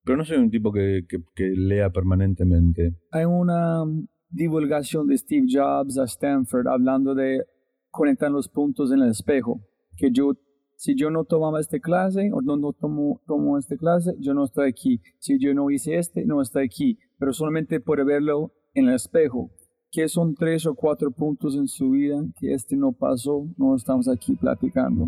[0.03, 2.93] Pero no soy un tipo que, que- que lea permanentemente.
[3.09, 3.84] Hay una
[4.30, 7.43] divulgación de Steve Jobs a Stanford hablando de
[7.89, 9.59] conectar los puntos en el espejo.
[9.95, 10.34] Que yo,
[10.77, 14.69] si yo no tomaba esta clase o no, no tomo, esta clase, yo no estoy
[14.69, 15.01] aquí.
[15.17, 16.99] Si yo no hice este, no estoy aquí.
[17.17, 19.49] Pero solamente por verlo en el espejo.
[19.91, 24.07] Que son tres o cuatro puntos en su vida que este no pasó, no estamos
[24.07, 25.07] aquí platicando.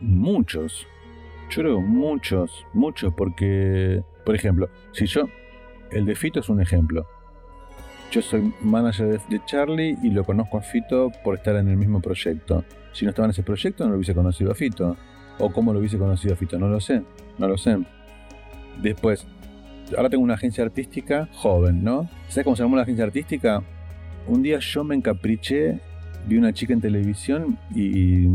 [0.00, 0.86] Muchos.
[1.50, 5.28] Yo creo muchos, muchos, porque, por ejemplo, si yo,
[5.90, 7.04] el de Fito es un ejemplo.
[8.10, 11.76] Yo soy manager de, de Charlie y lo conozco a Fito por estar en el
[11.76, 12.64] mismo proyecto.
[12.92, 14.96] Si no estaba en ese proyecto, no lo hubiese conocido a Fito.
[15.38, 17.02] O cómo lo hubiese conocido a Fito, no lo sé,
[17.38, 17.78] no lo sé.
[18.80, 19.26] Después,
[19.96, 22.08] ahora tengo una agencia artística joven, ¿no?
[22.28, 23.62] ¿Sabes cómo se llamó la agencia artística?
[24.26, 25.80] Un día yo me encapriché,
[26.26, 28.28] vi una chica en televisión y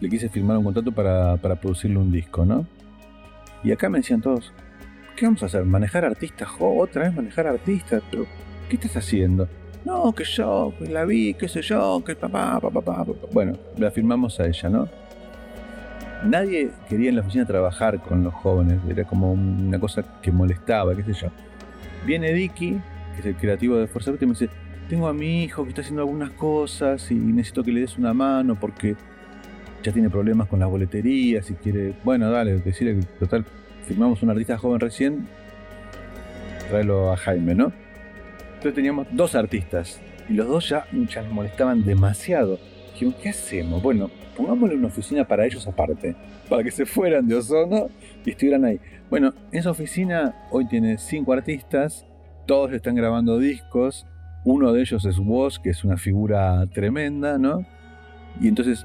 [0.00, 2.66] le quise firmar un contrato para, para producirle un disco, ¿no?
[3.64, 4.52] Y acá me decían todos,
[5.16, 5.64] ¿qué vamos a hacer?
[5.64, 6.48] ¿Manejar artistas?
[6.48, 8.02] Jo, otra vez manejar artistas,
[8.68, 9.48] ¿qué estás haciendo?
[9.88, 13.06] No, que yo, que la vi, qué sé yo, que papá, papá, papá.
[13.32, 14.86] Bueno, la firmamos a ella, ¿no?
[16.24, 20.94] Nadie quería en la oficina trabajar con los jóvenes, era como una cosa que molestaba,
[20.94, 21.28] qué sé yo.
[22.04, 22.78] Viene Dicky,
[23.14, 24.50] que es el creativo de Fuerza Bruta, y me dice,
[24.90, 28.12] tengo a mi hijo que está haciendo algunas cosas y necesito que le des una
[28.12, 28.94] mano porque
[29.82, 33.46] ya tiene problemas con las boleterías y quiere, bueno, dale, decirle que total,
[33.86, 35.26] firmamos un artista joven recién,
[36.68, 37.72] tráelo a Jaime, ¿no?
[38.58, 42.58] Entonces teníamos dos artistas y los dos ya, ya nos molestaban demasiado.
[42.92, 43.80] Dijimos, ¿qué hacemos?
[43.80, 46.16] Bueno, pongámosle una oficina para ellos aparte,
[46.48, 47.86] para que se fueran de Ozono
[48.24, 48.80] y estuvieran ahí.
[49.08, 52.04] Bueno, esa oficina hoy tiene cinco artistas,
[52.48, 54.08] todos están grabando discos,
[54.44, 57.64] uno de ellos es Woz, que es una figura tremenda, ¿no?
[58.40, 58.84] Y entonces,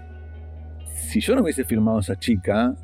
[0.94, 2.76] si yo no hubiese firmado esa chica,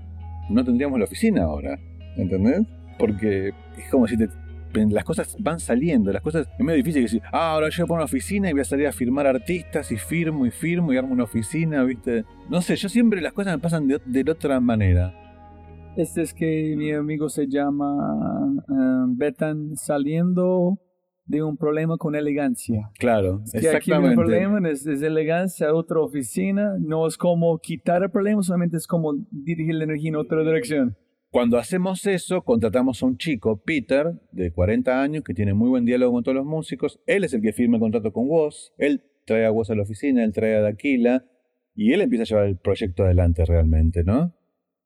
[0.50, 1.78] no tendríamos la oficina ahora,
[2.18, 2.64] ¿entendés?
[2.98, 4.28] Porque es como si te,
[4.74, 7.98] las cosas van saliendo, las cosas es medio difícil decir, ah, ahora yo voy a
[7.98, 11.14] una oficina y voy a salir a firmar artistas y firmo y firmo y armo
[11.14, 12.24] una oficina, ¿viste?
[12.50, 15.14] No sé, yo siempre las cosas me pasan de, de otra manera.
[15.98, 20.80] Este es que mi amigo se llama eh, Betan saliendo
[21.26, 22.90] de un problema con elegancia.
[22.98, 24.16] Claro, Que aquí el exactamente.
[24.16, 29.14] problema es, es elegancia otra oficina, no es como quitar el problema, solamente es como
[29.30, 30.96] dirigir la energía en otra dirección.
[31.32, 35.86] Cuando hacemos eso, contratamos a un chico, Peter, de 40 años, que tiene muy buen
[35.86, 37.00] diálogo con todos los músicos.
[37.06, 38.74] Él es el que firma el contrato con Woz.
[38.80, 41.26] Él trae a Woz a la oficina, él trae a Daquila.
[41.76, 44.34] Y él empieza a llevar el proyecto adelante realmente, ¿no?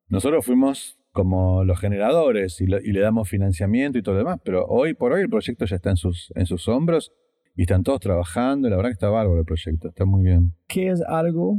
[0.08, 4.94] Nosotros fuimos como los generadores y, le damos financiamiento y todo lo demás, pero hoy
[4.94, 7.12] por hoy el proyecto ya está en sus, en hombros
[7.56, 10.52] y están todos trabajando, y la verdad que está bárbaro el proyecto, está muy bien.
[10.66, 11.58] ¿Qué es algo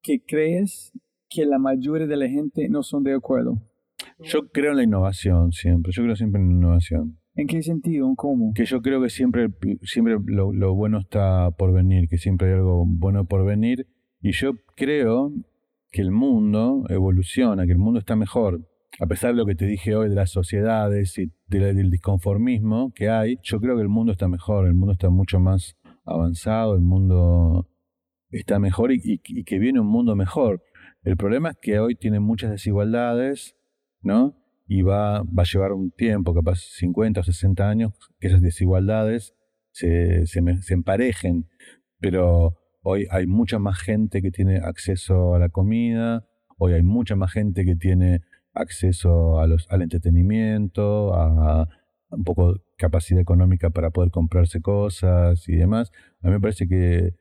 [0.00, 0.92] que crees
[1.28, 3.60] que la mayoría de la gente no son de acuerdo?
[4.20, 7.18] Yo creo en la innovación siempre, yo creo siempre en la innovación.
[7.34, 8.06] ¿En qué sentido?
[8.06, 8.52] ¿En ¿Cómo?
[8.54, 9.48] Que yo creo que siempre,
[9.82, 13.88] siempre lo, lo bueno está por venir, que siempre hay algo bueno por venir.
[14.20, 15.32] Y yo creo
[15.90, 18.60] que el mundo evoluciona, que el mundo está mejor.
[19.00, 23.08] A pesar de lo que te dije hoy de las sociedades y del disconformismo que
[23.10, 26.82] hay, yo creo que el mundo está mejor, el mundo está mucho más avanzado, el
[26.82, 27.68] mundo
[28.30, 30.62] está mejor y, y- y que viene un mundo mejor.
[31.02, 33.56] El problema es que hoy tiene muchas desigualdades,
[34.04, 34.36] ¿no?
[34.66, 39.34] Y va, va a llevar un tiempo, capaz 50 o 60 años, que esas desigualdades
[39.72, 41.48] se, se, emparejen.
[41.98, 46.26] Pero hoy hay mucha más gente que tiene acceso a la comida,
[46.56, 48.20] hoy hay mucha más gente que tiene
[48.52, 51.68] acceso a los, al entretenimiento, a
[52.10, 55.90] un poco capacidad económica para poder comprarse cosas y demás.
[56.22, 57.14] A mí me parece que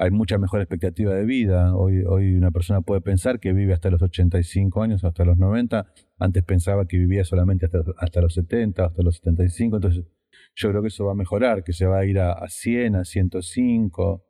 [0.00, 1.76] hay mucha mejor expectativa de vida.
[1.76, 5.92] Hoy, hoy una persona puede pensar que vive hasta los 85 años, hasta los 90.
[6.18, 9.76] Antes pensaba que vivía solamente hasta, hasta los 70, hasta los 75.
[9.76, 10.06] Entonces,
[10.54, 12.96] yo creo que eso va a mejorar, que se va a ir a, a 100,
[12.96, 14.24] a 105,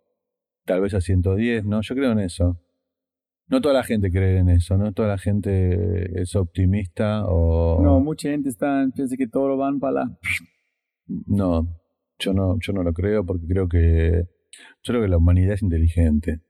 [0.64, 1.82] tal vez a 110, ¿no?
[1.82, 2.60] Yo creo en eso.
[3.46, 7.80] No toda la gente cree en eso, no toda la gente es optimista o...
[7.80, 10.18] No, mucha gente está, piensa que todo lo van para la...
[11.26, 11.68] No,
[12.18, 14.39] yo no, yo no lo creo porque creo que
[14.82, 16.40] yo creo que la humanidad es inteligente.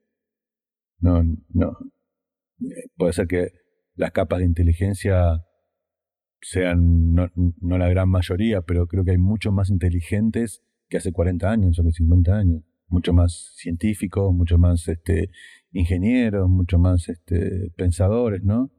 [0.99, 1.77] No, no.
[2.97, 3.53] Puede ser que
[3.95, 5.45] las capas de inteligencia
[6.43, 11.13] sean no, no la gran mayoría, pero creo que hay muchos más inteligentes que hace
[11.13, 12.63] 40 años o que 50 años.
[12.89, 15.31] Mucho más científicos, mucho más este,
[15.71, 18.71] ingenieros, mucho más este, pensadores, ¿no?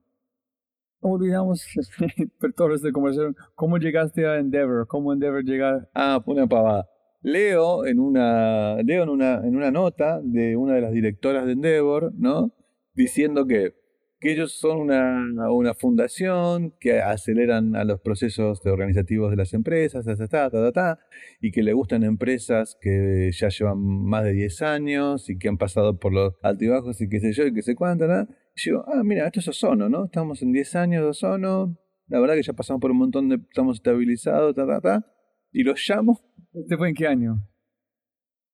[1.01, 1.65] No olvidamos,
[2.39, 4.85] por todo esta conversación, ¿cómo llegaste a Endeavor?
[4.87, 5.89] ¿Cómo Endeavor llegar?
[5.95, 6.87] Ah, una pavada.
[7.21, 11.53] Leo en una, leo en una, en una nota de una de las directoras de
[11.53, 12.51] Endeavor, ¿no?
[12.95, 13.73] Diciendo que,
[14.19, 20.05] que ellos son una, una fundación que aceleran a los procesos organizativos de las empresas,
[20.05, 20.99] ta, ta, ta,
[21.39, 25.57] y que le gustan empresas que ya llevan más de 10 años y que han
[25.57, 28.27] pasado por los altibajos y qué sé yo y qué sé cuánto, ¿no?
[28.55, 30.05] Y yo, ah, mira, esto es Ozono, ¿no?
[30.05, 31.77] Estamos en 10 años de Ozono,
[32.07, 35.05] la verdad que ya pasamos por un montón de, estamos estabilizados, ta, ta, ta,
[35.51, 36.19] y los llamo
[36.53, 37.51] ¿Este fue en qué año?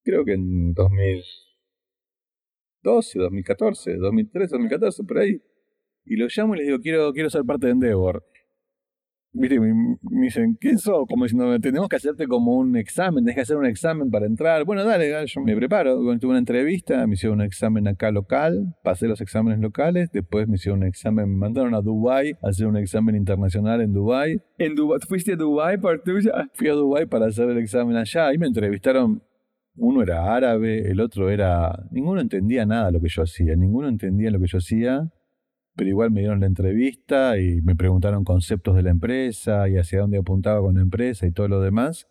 [0.08, 5.42] creo que en 2012, 2014, 2013, 2014, por ahí.
[6.06, 8.24] Y lo llamo y les digo, quiero, quiero ser parte de Endeavor.
[9.38, 11.06] Viste, me, me dicen, ¿quién sos?
[11.08, 14.64] Como diciendo, tenemos que hacerte como un examen, tenés que hacer un examen para entrar.
[14.64, 16.02] Bueno, dale, dale, yo me preparo.
[16.02, 20.48] Bueno, tuve una entrevista, me hicieron un examen acá local, pasé los exámenes locales, después
[20.48, 24.40] me hicieron un examen, me mandaron a Dubai a hacer un examen internacional en Dubai.
[24.58, 24.98] ¿En Dubái?
[25.06, 26.48] ¿Fuiste a Dubái por tuya?
[26.54, 29.22] Fui a Dubái para hacer el examen allá y me entrevistaron.
[29.76, 31.86] Uno era árabe, el otro era.
[31.92, 35.08] Ninguno entendía nada lo que yo hacía, ninguno entendía lo que yo hacía,
[35.78, 40.00] pero igual me dieron la entrevista y me preguntaron conceptos de la empresa y hacia
[40.00, 42.08] dónde apuntaba con la empresa y todo lo demás.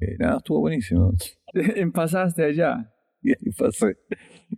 [0.00, 1.12] Eh, nada, estuvo buenísimo.
[1.92, 2.90] Pasaste allá.
[3.22, 3.98] Y ahí pasé.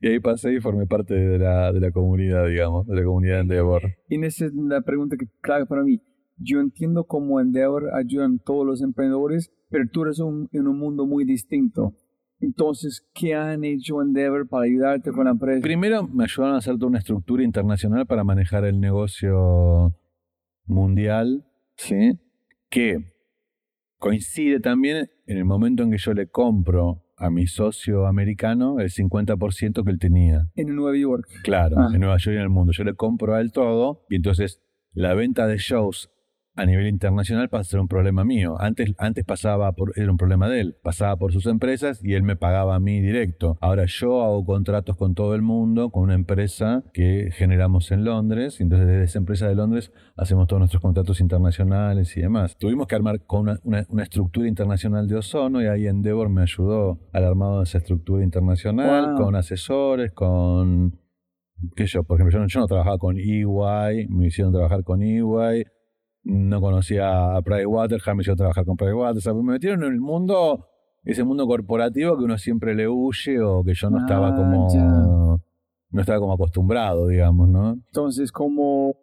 [0.00, 3.34] Y ahí pasé y formé parte de la, de la comunidad, digamos, de la comunidad
[3.34, 3.82] de Endeavor.
[4.08, 6.00] Y esa es la pregunta que clave para mí.
[6.36, 11.06] Yo entiendo cómo Endeavor ayudan todos los emprendedores, pero tú eres un- en un mundo
[11.06, 11.92] muy distinto.
[12.42, 15.62] Entonces, ¿qué han hecho Endeavor para ayudarte con la empresa?
[15.62, 19.94] Primero me ayudaron a hacer toda una estructura internacional para manejar el negocio
[20.66, 21.46] mundial,
[21.76, 22.18] ¿sí?
[22.68, 23.14] Que
[23.98, 28.90] coincide también en el momento en que yo le compro a mi socio americano el
[28.90, 30.48] 50% que él tenía.
[30.56, 31.28] En Nueva York.
[31.44, 31.90] Claro, Ah.
[31.94, 32.72] en Nueva York y en el mundo.
[32.72, 34.60] Yo le compro a él todo y entonces
[34.92, 36.10] la venta de shows
[36.54, 38.56] a nivel internacional pasa a ser un problema mío.
[38.60, 42.22] Antes, antes pasaba por, era un problema de él, pasaba por sus empresas y él
[42.24, 43.56] me pagaba a mí directo.
[43.62, 48.60] Ahora yo hago contratos con todo el mundo, con una empresa que generamos en Londres,
[48.60, 52.56] y entonces desde esa empresa de Londres hacemos todos nuestros contratos internacionales y demás.
[52.58, 56.42] Tuvimos que armar con una, una- una estructura internacional de ozono y ahí Endeavor me
[56.42, 59.24] ayudó al armado de esa estructura internacional, Wow.
[59.24, 60.98] con asesores, con
[61.76, 64.82] qué sé yo, por ejemplo, yo no, yo no trabajaba con EY, me hicieron trabajar
[64.84, 65.64] con EY,
[66.24, 70.66] no conocía a Pricewaterhouse, me hicieron trabajar con Pricewaterhouse, me metieron en el mundo,
[71.04, 74.68] ese mundo corporativo que uno siempre le huye o que yo no estaba Ah, como,
[74.72, 74.84] ya.
[75.90, 77.72] no estaba como acostumbrado, digamos, ¿no?
[77.72, 78.96] Entonces, como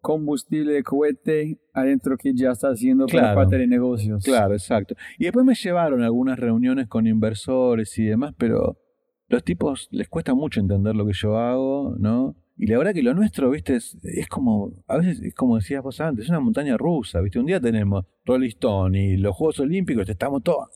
[0.00, 3.36] combustible de cohete adentro que ya está haciendo Claro.
[3.36, 4.24] parte de negocios.
[4.24, 4.94] Claro, exacto.
[5.18, 8.78] Y después me llevaron a algunas reuniones con inversores y demás, pero
[9.28, 12.34] los tipos les cuesta mucho entender lo que yo hago, ¿no?
[12.62, 13.96] Y la verdad que lo nuestro, viste, es,
[14.28, 17.38] como, a veces es como decías vos antes, es una montaña rusa, viste.
[17.38, 20.68] Un día tenemos Rolling Stone y los Juegos Olímpicos, estamos todos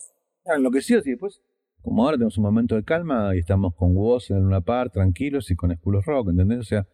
[0.47, 1.43] enloquecidos y después,
[1.83, 5.51] como ahora tenemos un momento de calma y estamos con vos en una par, tranquilos
[5.51, 6.61] y con of Rock, ¿entendés?
[6.61, 6.87] O sea,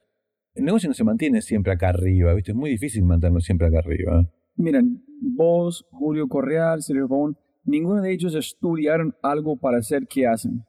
[0.54, 3.78] el negocio no se mantiene siempre acá arriba, viste, es muy difícil mantenerlo siempre acá
[3.78, 4.28] arriba.
[4.56, 10.64] Miren, vos, Julio Correal, Sergio Pavón, ninguno de ellos estudiaron algo para hacer qué hacen.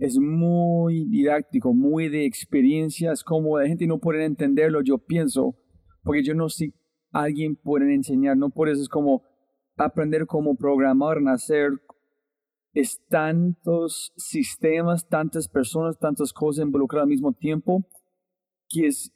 [0.00, 5.54] Es muy didáctico, muy de experiencia, es como la gente no puede entenderlo, yo pienso,
[6.02, 6.72] porque yo no sé,
[7.12, 9.22] alguien puede enseñar, no por eso es como
[9.76, 11.70] aprender cómo programar, nacer,
[12.72, 17.84] es tantos sistemas, tantas personas, tantas cosas involucradas al mismo tiempo,
[18.68, 19.12] que es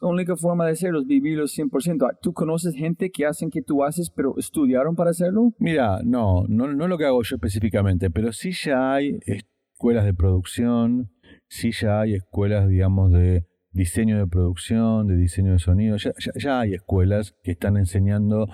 [0.00, 2.18] la única forma de hacerlo es vivirlo 100%.
[2.22, 5.52] ¿Tú conoces gente que hacen que tú haces, pero estudiaron para hacerlo?
[5.58, 9.18] Mira, no, no, no lo que hago yo específicamente, pero sí ya hay
[9.84, 11.10] escuelas de producción,
[11.46, 16.32] sí ya hay escuelas, digamos, de diseño de producción, de diseño de sonido, ya, ya,
[16.36, 18.48] ya hay escuelas que están enseñando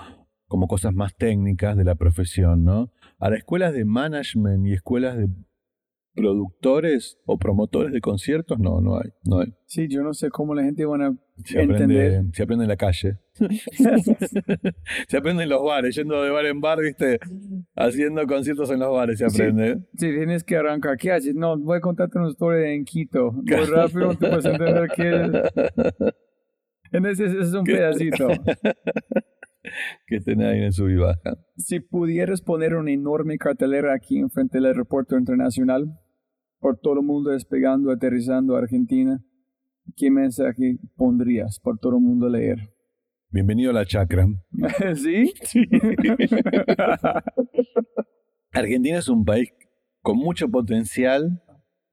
[0.48, 2.90] como cosas más técnicas de la profesión, ¿no?
[3.20, 5.28] Ahora, escuelas de management y escuelas de
[6.16, 9.54] productores o promotores de conciertos, no, no hay, no hay.
[9.66, 12.06] Sí, yo no sé cómo la gente van a Se entender.
[12.16, 13.18] aprende, se aprende en la calle.
[15.08, 17.18] se aprende en los bares, yendo de bar en bar, viste,
[17.74, 19.78] haciendo conciertos en los bares se aprende.
[19.94, 21.34] Si tienes que arrancar, ¿qué haces?
[21.34, 23.32] No, voy a contarte una historia en Quito.
[23.32, 25.42] Muy rápido, te puedes entender qué
[26.92, 28.28] En ese, es un pedacito.
[30.06, 31.38] que estén ahí en su y baja.
[31.56, 35.98] Si pudieras poner una enorme cartelera aquí enfrente del aeropuerto internacional,
[36.58, 39.22] por todo el mundo despegando, aterrizando a Argentina,
[39.96, 42.58] ¿qué mensaje pondrías por todo el mundo leer?
[43.32, 44.26] Bienvenido a la chacra.
[44.96, 45.32] ¿Sí?
[45.42, 45.64] Sí.
[48.52, 49.52] Argentina es un país
[50.02, 51.40] con mucho potencial,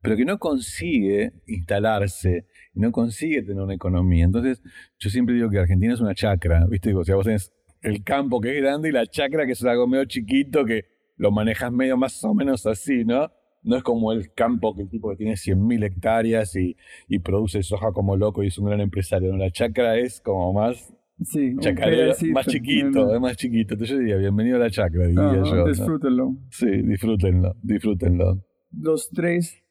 [0.01, 4.25] pero que no consigue instalarse, no consigue tener una economía.
[4.25, 4.63] Entonces,
[4.97, 6.91] yo siempre digo que Argentina es una chacra, ¿viste?
[6.95, 7.53] O sea, vos tenés
[7.83, 10.85] el campo que es grande y la chacra que es algo medio chiquito que
[11.17, 13.31] lo manejas medio más o menos así, ¿no?
[13.61, 16.75] No es como el campo que el tipo que tiene 100.000 hectáreas y,
[17.07, 19.31] y produce soja como loco y es un gran empresario.
[19.31, 19.37] ¿no?
[19.37, 22.33] La chacra es como más Sí, pedacito.
[22.33, 23.73] más chiquito, es más chiquito.
[23.73, 25.55] Entonces yo diría, bienvenido a la chacra, diría No, yo.
[25.55, 25.65] ¿no?
[25.67, 26.35] disfrútenlo.
[26.51, 28.43] Sí, disfrútenlo, disfrútenlo.
[28.71, 29.63] Los tres,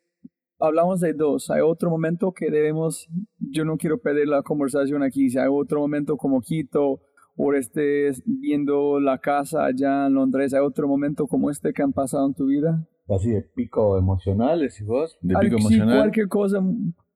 [0.59, 1.51] hablamos de dos.
[1.51, 3.09] Hay otro momento que debemos,
[3.39, 5.31] yo no quiero perder la conversación aquí.
[5.31, 7.01] Si hay otro momento como Quito,
[7.39, 11.93] o estés viendo la casa allá en Londres, hay otro momento como este que han
[11.93, 12.89] pasado en tu vida.
[13.09, 15.19] Así de pico emocional, decís vos.
[15.21, 15.99] De pico sí, emocional.
[15.99, 16.65] cualquier cosa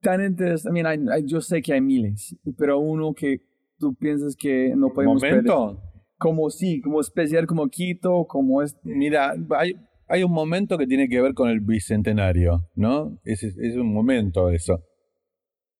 [0.02, 0.78] tan interesante.
[0.78, 3.40] I mean, I- I- yo sé que hay miles, pero uno que
[3.80, 5.44] tú piensas que no podemos perder.
[5.44, 5.82] ¿Momento?
[6.18, 8.78] Como sí, como especial, como Quito, como este.
[8.84, 9.72] Mira, hay,
[10.06, 13.18] hay un momento que tiene que ver con el bicentenario, ¿no?
[13.24, 14.80] Es, es un momento eso.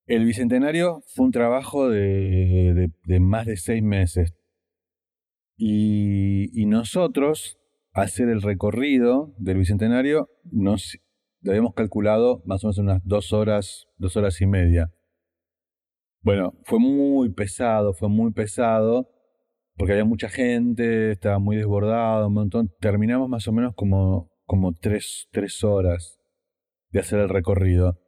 [0.06, 4.34] El bicentenario fue un trabajo de, de- de más de seis meses.
[5.56, 7.58] Y, y nosotros,
[7.92, 10.96] hacer el recorrido del bicentenario, nos
[11.46, 14.90] habíamos calculado más o menos unas dos horas, dos horas y media.
[16.22, 19.08] Bueno, fue muy pesado, fue muy pesado,
[19.76, 22.70] porque había mucha gente, estaba muy desbordado, un montón.
[22.78, 26.20] Terminamos más o menos como, como tres, tres horas
[26.90, 27.98] de hacer el recorrido.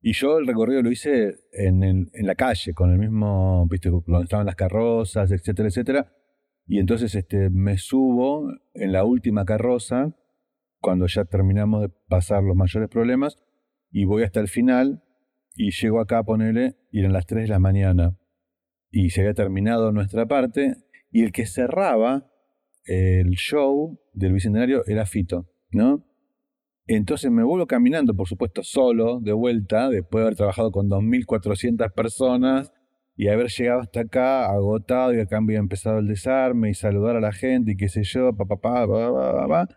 [0.00, 4.24] Y yo el recorrido lo hice en, en la calle, con el mismo, viste, donde
[4.24, 6.12] estaban las carrozas, etcétera, etcétera.
[6.66, 10.16] Y entonces este, me subo en la última carroza,
[10.80, 13.36] cuando ya terminamos de pasar los mayores problemas,
[13.90, 15.04] y voy hasta el final,
[15.54, 18.16] y llego acá a ponerle, y eran las 3 de la mañana.
[18.90, 20.74] Y se había terminado nuestra parte,
[21.10, 22.26] y el que cerraba
[22.84, 26.04] el show del Bicentenario era Fito, ¿no?
[26.86, 31.92] Entonces me vuelvo caminando, por supuesto, solo, de vuelta, después de haber trabajado con 2.400
[31.94, 32.72] personas
[33.14, 37.20] y haber llegado hasta acá agotado y acá había empezado el desarme y saludar a
[37.20, 39.68] la gente y qué sé yo, pa, pa, pa, pa, pa, pa, pa.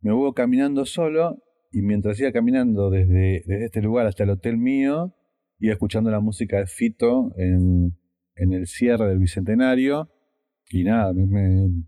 [0.00, 1.42] Me vuelvo caminando solo
[1.72, 5.14] y mientras iba caminando desde, desde este lugar hasta el hotel mío,
[5.60, 7.96] iba escuchando la música de Fito en,
[8.34, 10.08] en el cierre del Bicentenario
[10.70, 11.84] y nada, me- me-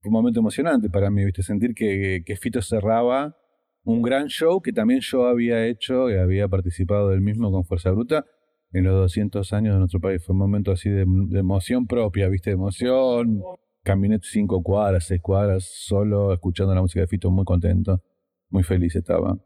[0.00, 1.42] fue un momento emocionante para mí, ¿viste?
[1.42, 3.36] Sentir que, que Fito cerraba
[3.84, 7.90] un gran show que también yo había hecho y había participado del mismo con Fuerza
[7.90, 8.24] Bruta
[8.72, 10.22] en los 200 años de nuestro país.
[10.24, 12.50] Fue un momento así de, de emoción propia, ¿viste?
[12.50, 13.42] De emoción.
[13.82, 18.02] Caminé cinco cuadras, seis cuadras, solo escuchando la música de Fito, muy contento,
[18.50, 19.38] muy feliz estaba.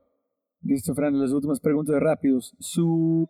[0.63, 2.55] Listo, Fran, las últimas preguntas rápidos.
[2.59, 3.29] Su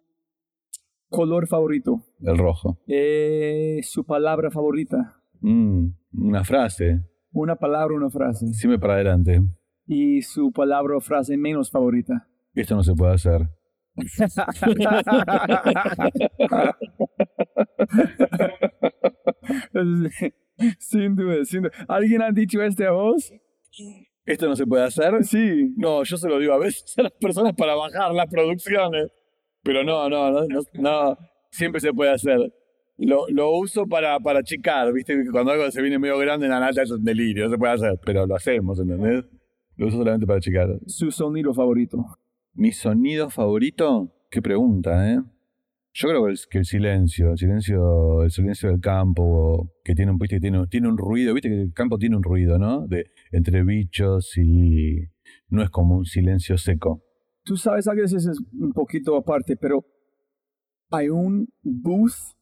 [1.10, 2.78] color favorito, El rojo.
[2.86, 8.46] eh, su palabra favorita, Mm, una frase, una palabra, una frase.
[8.54, 9.40] siempre para adelante.
[9.86, 12.26] Y su palabra o frase menos favorita.
[12.54, 13.48] Esto no se puede hacer.
[20.78, 21.72] sin duda, sin duda.
[21.88, 23.32] ¿Alguien ha dicho este a vos?
[24.24, 25.24] ¿Esto no se puede hacer?
[25.24, 25.72] Sí.
[25.76, 29.10] No, yo se lo digo a veces a las personas para bajar las producciones.
[29.62, 31.18] Pero no, no, no, no, no,
[31.50, 32.52] siempre se puede hacer.
[32.96, 35.16] Lo, lo uso para, para achicar, ¿viste?
[35.30, 37.72] Cuando algo se viene medio grande en la nata es un delirio, no se puede
[37.72, 39.24] hacer, pero lo hacemos, ¿entendés?
[39.76, 40.68] Lo uso solamente para achicar.
[40.86, 42.04] Su sonido favorito.
[42.52, 44.12] ¿Mi sonido favorito?
[44.30, 45.20] Qué pregunta, ¿eh?
[45.92, 50.12] Yo creo que el, que el silencio, el silencio, el silencio del campo, que tiene
[50.12, 52.86] un, viste, que tiene, tiene un ruido, viste que el campo tiene un ruido, ¿no?
[52.86, 55.08] De, entre bichos y
[55.48, 57.02] no es como un silencio seco.
[57.50, 59.84] Tú sabes, a veces es un poquito aparte, pero
[60.88, 62.36] hay un booth,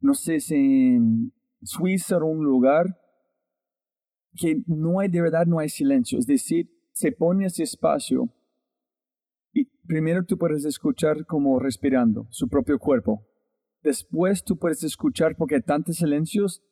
[0.00, 1.32] no sé si en
[1.62, 2.98] Suiza o un lugar,
[4.34, 6.18] que no hay de verdad, no hay silencio.
[6.18, 8.34] Es decir, se pone ese espacio
[9.52, 13.24] y primero tú puedes escuchar como respirando su propio cuerpo.
[13.84, 16.64] Después tú puedes escuchar, porque hay tantos silencios,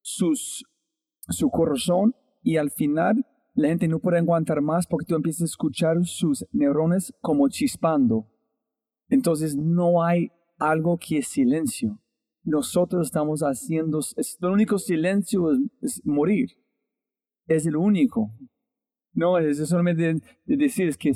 [0.00, 5.44] su corazón y al final la gente no puede aguantar más porque tú empiezas a
[5.46, 8.26] escuchar sus neuronas como chispando.
[9.08, 11.98] Entonces no hay algo que es silencio.
[12.44, 16.50] Nosotros estamos haciendo, es, el único silencio es, es morir.
[17.46, 18.30] Es el único.
[19.12, 20.14] No, es solamente
[20.46, 21.12] de decir, es que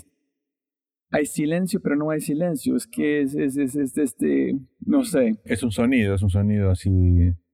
[1.10, 2.76] hay silencio, pero no hay silencio.
[2.76, 5.38] Es que es, es, es, es este, no sé.
[5.44, 6.90] Es un sonido, es un sonido así.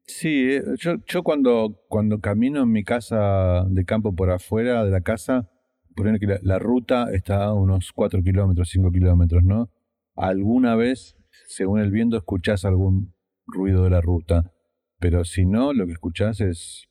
[0.04, 4.90] Sí, eh, yo, yo cuando, cuando camino en mi casa de campo por afuera de
[4.90, 5.48] la casa,
[5.94, 9.70] por que la, la ruta está a unos 4 kilómetros, 5 kilómetros, ¿no?
[10.16, 11.16] Alguna vez,
[11.46, 13.14] según el viento, escuchás algún
[13.46, 14.52] ruido de la ruta,
[14.98, 16.88] pero si no, lo que escuchás es,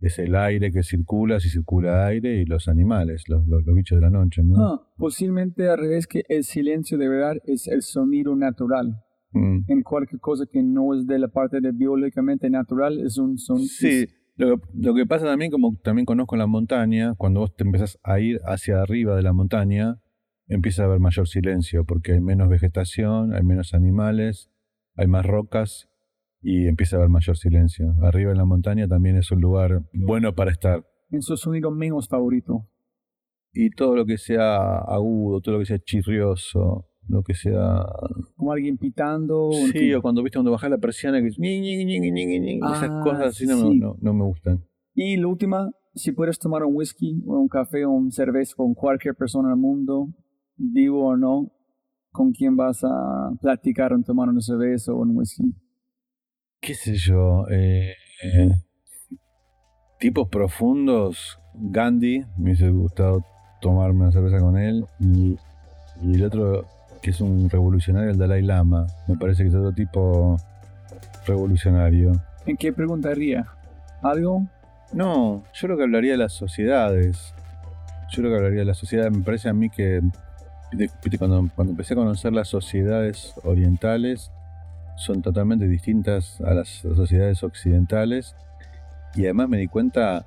[0.00, 3.96] es el aire que circula, si circula aire, y los animales, los, los, los bichos
[3.96, 4.64] de la noche, ¿no?
[4.64, 9.02] Ah, posiblemente al revés que el silencio de verdad es el sonido natural.
[9.32, 9.60] Mm.
[9.68, 13.68] En cualquier cosa que no es de la parte de biológicamente natural es un sonido.
[13.68, 17.98] Sí, lo, lo que pasa también, como también conozco la montaña, cuando vos te empezás
[18.02, 20.00] a ir hacia arriba de la montaña,
[20.48, 24.50] empieza a haber mayor silencio, porque hay menos vegetación, hay menos animales,
[24.96, 25.88] hay más rocas
[26.42, 27.94] y empieza a haber mayor silencio.
[28.02, 30.84] Arriba en la montaña también es un lugar bueno para estar.
[31.10, 32.66] En su sonido menos favorito.
[33.52, 37.84] Y todo lo que sea agudo, todo lo que sea chirrioso, lo que sea...
[38.36, 39.48] Como alguien pitando.
[39.48, 41.38] o Sí, o cuando viste cuando bajás la persiana que es...
[41.38, 43.78] ñi, esas Ah, cosas así no, sí.
[43.78, 44.64] no, no me gustan.
[44.94, 48.74] Y la última, si puedes tomar un whisky o un café o un cerveza con
[48.74, 50.08] cualquier persona en el mundo,
[50.56, 51.52] vivo o no,
[52.12, 55.44] ¿con quién vas a platicar en tomar una cerveza o un whisky?
[56.62, 58.50] qué sé yo, eh, eh,
[59.98, 63.24] tipos profundos, Gandhi, me hubiese gustado
[63.62, 65.36] tomarme una cerveza con él, y,
[66.02, 66.66] y el otro
[67.00, 70.36] que es un revolucionario, el Dalai Lama, me parece que es otro tipo
[71.26, 72.12] revolucionario.
[72.46, 73.46] ¿En qué preguntaría?
[74.02, 74.46] ¿Algo?
[74.92, 77.34] No, yo creo que hablaría de las sociedades.
[78.10, 79.16] Yo creo que hablaría de las sociedades.
[79.16, 80.00] Me parece a mí que
[81.18, 84.30] cuando, cuando empecé a conocer las sociedades orientales,
[84.96, 88.34] son totalmente distintas a las sociedades occidentales.
[89.14, 90.26] Y además me di cuenta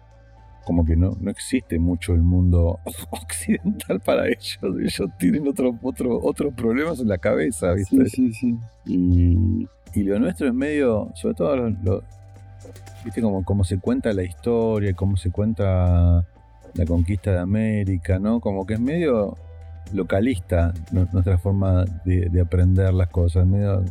[0.65, 2.80] como que no, no existe mucho el mundo
[3.11, 4.60] occidental para ellos.
[4.64, 8.07] Ellos tienen otro, otro, otros problemas en la cabeza, ¿viste?
[8.10, 8.57] sí, sí.
[8.85, 12.03] Y, y lo nuestro es medio, sobre todo, lo, lo-
[13.03, 16.26] viste como, como se cuenta la historia, cómo se cuenta
[16.73, 18.40] la conquista de América, ¿no?
[18.40, 19.38] Como que es medio
[19.94, 23.84] localista nu- nuestra forma de, de aprender las cosas, medio,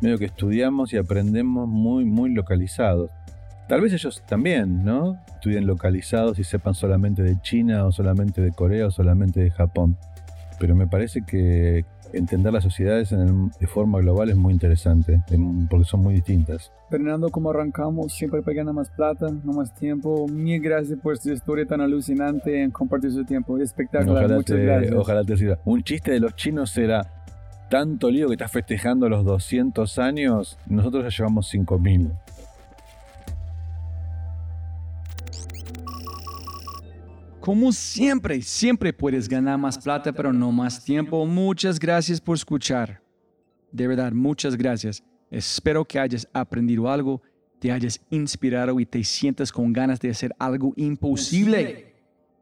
[0.00, 3.10] medio que estudiamos y aprendemos muy, muy localizados.
[3.68, 5.18] Tal vez ellos también, ¿no?
[5.34, 9.96] Estudien localizados y sepan solamente de China o solamente de Corea o solamente de Japón.
[10.60, 15.20] Pero me parece que entender las sociedades en el- de forma global es muy interesante,
[15.30, 16.70] em, porque son muy distintas.
[16.88, 20.28] Fernando, como arrancamos, siempre pegando más plata, no más tiempo.
[20.28, 23.58] Mil gracias por su historia tan alucinante en compartir su tiempo.
[23.58, 24.94] Espectacular, Ojalá muchas te, gracias.
[24.94, 25.58] ojalá te sirva.
[25.64, 27.00] Un chiste de los chinos era
[27.68, 32.12] tanto lío que estás festejando los 200 años, nosotros ya llevamos 5000.
[37.44, 41.26] Como siempre, siempre puedes ganar más plata, pero no más tiempo.
[41.26, 43.02] Muchas gracias por escuchar.
[43.70, 45.04] De verdad, muchas gracias.
[45.30, 47.20] Espero que hayas aprendido algo,
[47.58, 51.92] te hayas inspirado y te sientas con ganas de hacer algo imposible.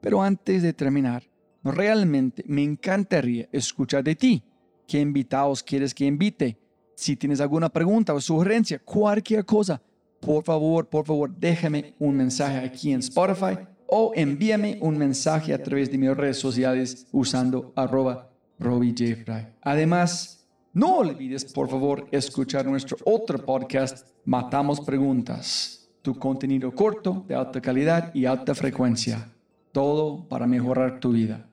[0.00, 1.28] Pero antes de terminar,
[1.64, 4.44] realmente me encantaría escuchar de ti.
[4.86, 6.56] ¿Qué invitados quieres que invite?
[6.94, 9.82] Si tienes alguna pregunta o sugerencia, cualquier cosa,
[10.20, 15.62] por favor, por favor, déjame un mensaje aquí en Spotify o envíame un mensaje a
[15.62, 19.22] través de mis redes sociales usando arroba Robbie J.
[19.22, 19.46] Fry.
[19.60, 27.34] Además, no olvides por favor escuchar nuestro otro podcast, Matamos Preguntas, tu contenido corto, de
[27.34, 29.30] alta calidad y alta frecuencia.
[29.72, 31.46] Todo para mejorar tu vida.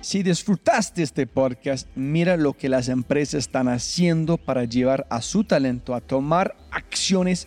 [0.00, 5.44] Si disfrutaste este podcast, mira lo que las empresas están haciendo para llevar a su
[5.44, 7.46] talento a tomar acciones